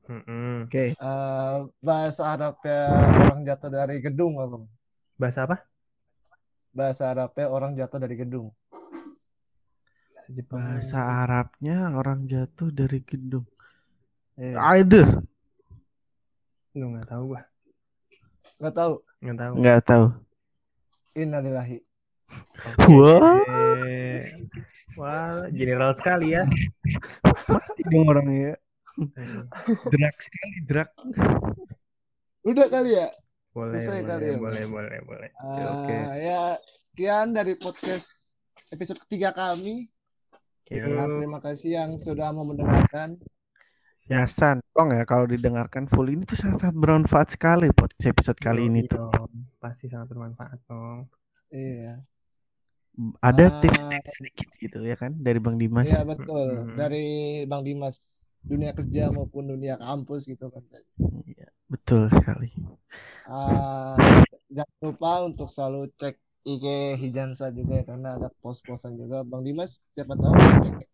Oke. 0.65 0.85
Ah, 0.97 1.69
bahasa 1.77 2.21
Arabnya 2.33 2.79
orang 3.29 3.39
jatuh 3.45 3.69
dari 3.69 3.97
gedung 4.01 4.41
apa 4.41 4.57
bang? 4.57 4.63
Bahasa 5.21 5.39
apa? 5.45 5.57
Bahasa 6.73 7.13
Arabnya 7.13 7.45
orang 7.53 7.71
jatuh 7.77 7.99
dari 8.01 8.15
gedung. 8.17 8.47
Bahasa 10.09 10.29
Jepang. 10.33 10.57
Bahasa 10.57 10.99
Arabnya 11.21 11.77
orang 11.93 12.25
jatuh 12.25 12.69
dari 12.73 12.99
gedung. 13.05 13.45
Eh, 14.41 14.57
Aduh, 14.57 15.05
Lu 16.73 16.87
nggak 16.95 17.05
tahu 17.05 17.35
gua. 17.35 17.41
nggak 18.57 18.73
tahu. 18.73 18.93
Nggak 19.21 19.37
tahu. 19.37 19.53
nggak 19.61 19.81
tahu. 19.85 20.05
Innalillahi. 21.15 21.79
Oke. 22.87 22.95
Wah. 22.95 23.43
Wah, 24.99 25.47
general 25.51 25.91
sekali 25.95 26.35
ya. 26.35 26.43
Mati 27.47 27.81
dong 27.87 28.07
orangnya. 28.11 28.55
Eh, 28.99 29.43
Drag 29.87 30.15
sekali, 30.19 30.57
drag. 30.67 30.89
Udah 32.43 32.67
kali 32.67 32.91
ya? 32.99 33.07
Boleh, 33.51 33.83
Selesai 33.83 34.03
boleh, 34.03 34.07
kali 34.07 34.23
ya, 34.23 34.37
boleh, 34.39 34.65
boleh, 34.67 34.99
boleh. 35.03 35.29
Ya, 35.31 35.65
oke. 35.75 35.95
Ah, 35.95 36.15
ya, 36.15 36.41
sekian 36.71 37.35
dari 37.35 37.59
podcast 37.59 38.39
episode 38.71 38.99
ketiga 39.07 39.35
kami. 39.35 39.91
Oke. 40.71 40.79
Nah, 40.87 41.07
terima 41.07 41.39
kasih 41.43 41.75
yang 41.75 41.99
sudah 41.99 42.31
mau 42.31 42.47
mendengarkan. 42.47 43.19
Nasan, 44.11 44.59
tolong 44.75 44.91
ya 44.95 45.03
kalau 45.07 45.23
didengarkan 45.23 45.87
full 45.87 46.07
ini 46.11 46.27
tuh 46.27 46.35
sangat-sangat 46.35 46.75
bermanfaat 46.75 47.31
sekali 47.31 47.71
podcast 47.71 48.11
episode 48.11 48.39
kali 48.43 48.67
ini 48.67 48.83
tuh. 48.87 49.07
Pasti 49.61 49.85
sangat 49.85 50.09
bermanfaat 50.09 50.57
dong. 50.65 51.05
Iya. 51.53 52.01
Ada 53.23 53.45
Ah. 53.47 53.59
tips-tips 53.63 54.11
sedikit 54.19 54.49
gitu 54.59 54.79
ya 54.83 54.99
kan 54.99 55.15
dari 55.15 55.39
Bang 55.39 55.55
Dimas. 55.55 55.87
Iya 55.87 56.03
betul. 56.03 56.65
Mm-mm. 56.65 56.75
Dari 56.75 57.07
Bang 57.47 57.63
Dimas 57.63 58.27
dunia 58.41 58.73
kerja 58.73 59.13
maupun 59.13 59.47
dunia 59.47 59.77
kampus 59.77 60.25
gitu 60.27 60.49
kan. 60.49 60.65
Iya, 61.29 61.47
betul 61.69 62.09
sekali. 62.09 62.51
Ah, 63.29 63.95
jangan 64.49 64.77
lupa 64.81 65.11
untuk 65.23 65.47
selalu 65.47 65.93
cek 65.95 66.17
IG 66.41 66.65
Hijansa 66.97 67.53
juga 67.53 67.79
ya 67.79 67.85
karena 67.85 68.17
ada 68.17 68.27
post-postan 68.41 68.97
juga. 68.97 69.21
Bang 69.21 69.45
Dimas 69.45 69.69
siapa 69.71 70.17
tahu 70.17 70.33
cek 70.65 70.89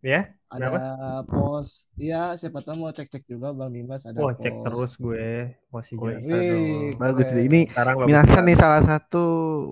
Ya, 0.00 0.24
ada 0.48 0.80
post. 1.24 1.92
Iya, 1.94 2.32
siapa 2.34 2.64
tahu 2.64 2.76
mau 2.78 2.88
cek-cek 2.88 3.28
juga 3.28 3.52
Bang 3.52 3.68
Dimas 3.68 4.02
ada 4.02 4.16
wah 4.18 4.32
post. 4.32 4.42
cek 4.42 4.54
terus 4.64 4.92
gue 4.96 5.28
posisi 5.68 6.00
Wih. 6.00 6.96
Bagus 6.96 7.28
deh. 7.28 7.44
Ini 7.44 7.60
Sekarang 7.68 7.94
bagus 7.98 8.08
Minasan 8.08 8.44
nih 8.48 8.56
salah 8.56 8.80
satu 8.80 9.24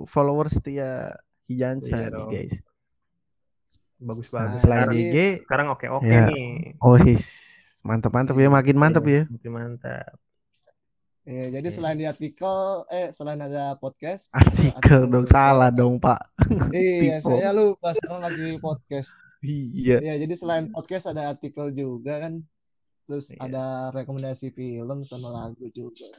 followers 0.04 0.52
setia 0.54 1.16
Hijansa 1.42 1.88
Iya 1.88 2.08
nih 2.10 2.24
guys. 2.28 2.54
Bagus 3.98 4.28
Nah, 4.28 4.44
bagus. 4.44 4.60
Selain 4.60 4.84
Sekarang, 4.84 5.00
IG, 5.00 5.16
sekarang 5.42 5.66
oke 5.72 5.86
oke 5.90 6.04
Ya. 6.06 6.28
nih. 6.28 6.76
oh 6.78 6.94
his, 6.94 7.24
mantap-mantap 7.80 8.36
ya, 8.36 8.46
makin 8.46 8.76
mantap 8.76 9.02
Iya, 9.02 9.24
ya. 9.24 9.32
makin 9.32 9.50
mantap. 9.50 10.12
Iya, 11.24 11.44
jadi 11.50 11.66
Iya. 11.66 11.74
selain 11.74 11.96
di 11.96 12.04
artikel, 12.04 12.56
eh 12.88 13.08
selain 13.10 13.36
ada 13.38 13.76
podcast, 13.76 14.32
Artikel 14.32 15.08
dong, 15.08 15.24
salah 15.24 15.68
dong 15.68 15.96
Pak. 15.96 16.20
Iya, 16.70 17.20
saya 17.20 17.50
lupa 17.50 17.92
sekarang 17.92 18.22
lagi 18.22 18.60
podcast. 18.60 19.12
Iya. 19.38 20.02
Iya, 20.02 20.14
jadi 20.26 20.34
selain 20.34 20.66
podcast 20.74 21.10
ada 21.10 21.30
artikel 21.30 21.70
juga 21.70 22.18
kan. 22.26 22.42
Terus 23.06 23.32
Iya. 23.32 23.40
ada 23.46 23.64
rekomendasi 23.94 24.50
film 24.52 25.00
sama 25.06 25.30
lagu 25.30 25.66
juga. 25.70 26.10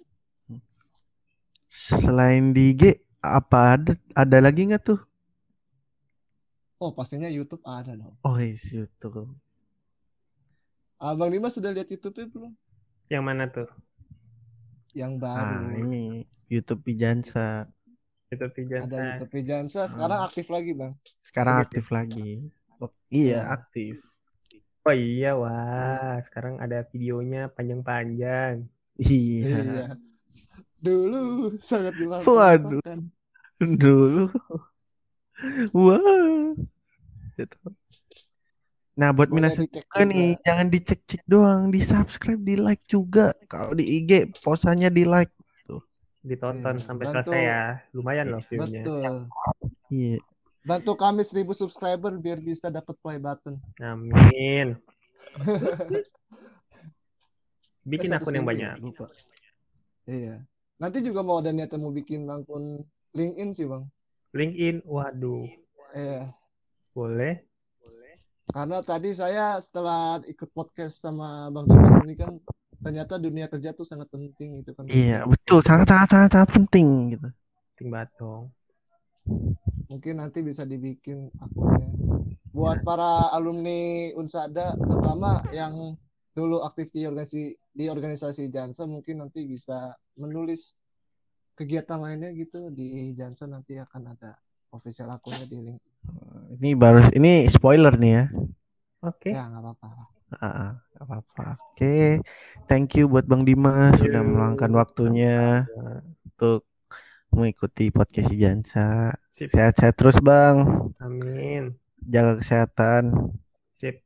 Selain 1.69 2.49
di 2.49 2.73
IG, 2.73 2.97
apa 3.21 3.77
ada 3.77 3.93
ada 4.17 4.37
lagi 4.41 4.65
nggak 4.65 4.81
tuh? 4.81 4.99
Oh, 6.79 6.95
pastinya 6.95 7.27
YouTube 7.29 7.61
ada 7.67 7.93
dong. 7.93 8.15
Oh 8.25 8.33
his 8.33 8.63
YouTube. 8.71 9.35
Abang 10.97 11.29
Dimas 11.31 11.55
sudah 11.55 11.71
lihat 11.71 11.87
YouTube-nya 11.91 12.27
belum? 12.31 12.51
Yang 13.11 13.23
mana 13.23 13.43
tuh? 13.47 13.69
Yang 14.97 15.11
Ah 15.21 15.61
baru. 15.61 15.77
ini 15.85 16.25
YouTube 16.49 16.81
Hijansa. 16.89 17.69
Itu 18.29 18.45
Ada 18.45 18.53
Pijansa. 18.53 18.97
YouTube 18.97 19.33
Jansa 19.45 19.81
sekarang 19.89 20.19
aktif 20.25 20.45
lagi, 20.49 20.71
Bang. 20.73 20.93
Sekarang 21.21 21.55
gitu. 21.61 21.63
aktif 21.65 21.85
lagi. 21.93 22.31
Oh, 22.79 22.91
iya 23.11 23.43
Iya. 23.43 23.59
aktif. 23.59 23.93
Oh 24.87 24.95
iya, 24.95 25.35
wah. 25.35 26.15
Sekarang 26.23 26.57
ada 26.63 26.81
videonya 26.87 27.51
panjang-panjang. 27.51 28.65
Iya. 28.95 29.47
Iya. 29.59 29.85
Dulu 30.79 31.55
sangat 31.59 31.93
Waduh. 31.99 32.79
dimanfaatkan. 32.79 32.99
Dulu. 33.59 34.31
Wah. 35.75 36.55
Gitu. 37.35 37.57
Nah, 38.99 39.15
buat 39.15 39.31
Boleh 39.31 39.47
dicek 39.47 39.87
juga 39.87 40.03
nih, 40.03 40.35
jangan 40.43 40.67
dicek-cek 40.67 41.21
doang, 41.23 41.71
di 41.71 41.79
subscribe, 41.79 42.43
di 42.43 42.59
like 42.59 42.83
juga. 42.83 43.31
Kalau 43.47 43.71
di 43.71 44.03
IG, 44.03 44.35
posannya 44.43 44.91
di 44.91 45.07
like. 45.07 45.31
Ditonton 46.19 46.75
Iya, 46.75 46.83
sampai 46.83 47.07
bantu. 47.07 47.31
selesai 47.31 47.39
ya. 47.47 47.63
Lumayan 47.95 48.27
loh 48.27 48.43
viewnya. 48.43 48.83
Betul. 48.83 49.15
Iya. 49.87 50.19
Bantu 50.69 50.93
kami 50.93 51.25
1000 51.25 51.49
subscriber 51.51 52.13
biar 52.15 52.37
bisa 52.37 52.69
dapat 52.69 52.93
play 53.01 53.17
button. 53.17 53.57
Amin. 53.81 54.77
Bikin 57.89 58.13
Eh, 58.13 58.17
akun 58.21 58.37
yang 58.37 58.45
100.000 58.45 58.51
banyak. 58.53 58.69
ya, 58.69 58.77
lupa. 58.77 59.05
Iya. 60.05 60.35
Nanti 60.77 60.97
juga 61.01 61.25
mau 61.25 61.41
ada 61.41 61.49
niatan 61.49 61.81
mau 61.81 61.89
bikin 61.89 62.29
akun 62.29 62.85
LinkedIn 63.17 63.49
sih, 63.51 63.65
Bang. 63.65 63.89
LinkedIn, 64.37 64.85
waduh. 64.85 65.49
Iya. 65.97 66.29
Boleh. 66.93 67.41
Karena 68.49 68.81
tadi 68.81 69.13
saya 69.13 69.61
setelah 69.61 70.21
ikut 70.25 70.49
podcast 70.53 71.01
sama 71.01 71.49
Bang 71.49 71.65
Dimas 71.65 72.01
ini 72.01 72.13
kan 72.13 72.33
ternyata 72.81 73.21
dunia 73.21 73.45
kerja 73.45 73.73
tuh 73.73 73.85
sangat 73.85 74.09
penting 74.09 74.61
gitu 74.61 74.73
kan. 74.73 74.89
Iya, 74.89 75.25
betul. 75.25 75.61
Sangat, 75.61 75.85
sangat, 75.89 76.07
sangat, 76.09 76.29
sangat 76.33 76.49
penting 76.53 76.87
gitu. 77.13 77.27
Ting 77.77 77.89
batong. 77.89 78.49
Mungkin 79.89 80.21
nanti 80.21 80.45
bisa 80.45 80.63
dibikin 80.69 81.33
akunnya. 81.41 81.89
Buat 82.53 82.85
para 82.85 83.33
alumni 83.33 84.09
Unsada, 84.17 84.77
terutama 84.85 85.41
yang 85.53 85.97
dulu 86.33 86.61
aktif 86.61 86.93
di 86.93 87.09
organisasi 87.09 87.57
di 87.73 87.85
organisasi 87.89 88.53
Jansa, 88.53 88.85
mungkin 88.85 89.25
nanti 89.25 89.45
bisa 89.49 89.93
menulis 90.17 90.81
kegiatan 91.57 91.99
lainnya 91.99 92.31
gitu 92.37 92.69
di 92.69 93.11
Jansa 93.17 93.49
nanti 93.49 93.75
akan 93.81 94.13
ada 94.13 94.37
official 94.71 95.09
akunnya 95.09 95.45
di 95.49 95.57
link. 95.57 95.79
Ini 96.59 96.69
baru, 96.77 97.09
ini 97.17 97.49
spoiler 97.49 97.93
nih 97.97 98.11
ya. 98.13 98.25
Oke. 99.05 99.29
Ya 99.33 99.43
nggak 99.49 99.61
apa-apa. 99.65 99.87
Ah, 100.37 100.77
nggak 100.93 101.05
apa-apa. 101.05 101.45
Oke, 101.73 102.21
thank 102.69 102.93
you 102.93 103.09
buat 103.09 103.25
Bang 103.25 103.41
Dimas 103.41 103.97
sudah 103.97 104.21
meluangkan 104.21 104.69
waktunya 104.77 105.65
Nah, 105.65 106.05
untuk 106.05 106.68
mengikuti 107.33 107.93
podcast 107.93 108.29
Jansa. 108.33 109.13
Sip. 109.33 109.49
Sehat-sehat 109.53 109.95
terus 109.95 110.17
Bang. 110.19 110.89
Amin. 110.99 111.77
Jaga 112.01 112.39
kesehatan. 112.41 113.33
Sip. 113.75 114.01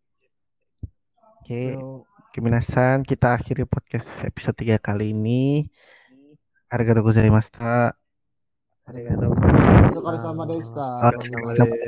Oke, 1.40 1.76
Yo, 1.76 2.08
Keminasan 2.34 3.06
kita 3.06 3.38
akhiri 3.38 3.70
podcast 3.70 4.26
episode 4.26 4.58
3 4.58 4.82
kali 4.82 5.14
ini. 5.14 5.70
Arigatou 6.74 7.06
gozaimashita. 7.06 7.94
arigatou 8.90 9.32
Arigatou 9.38 10.02
gozaimasu. 10.02 11.84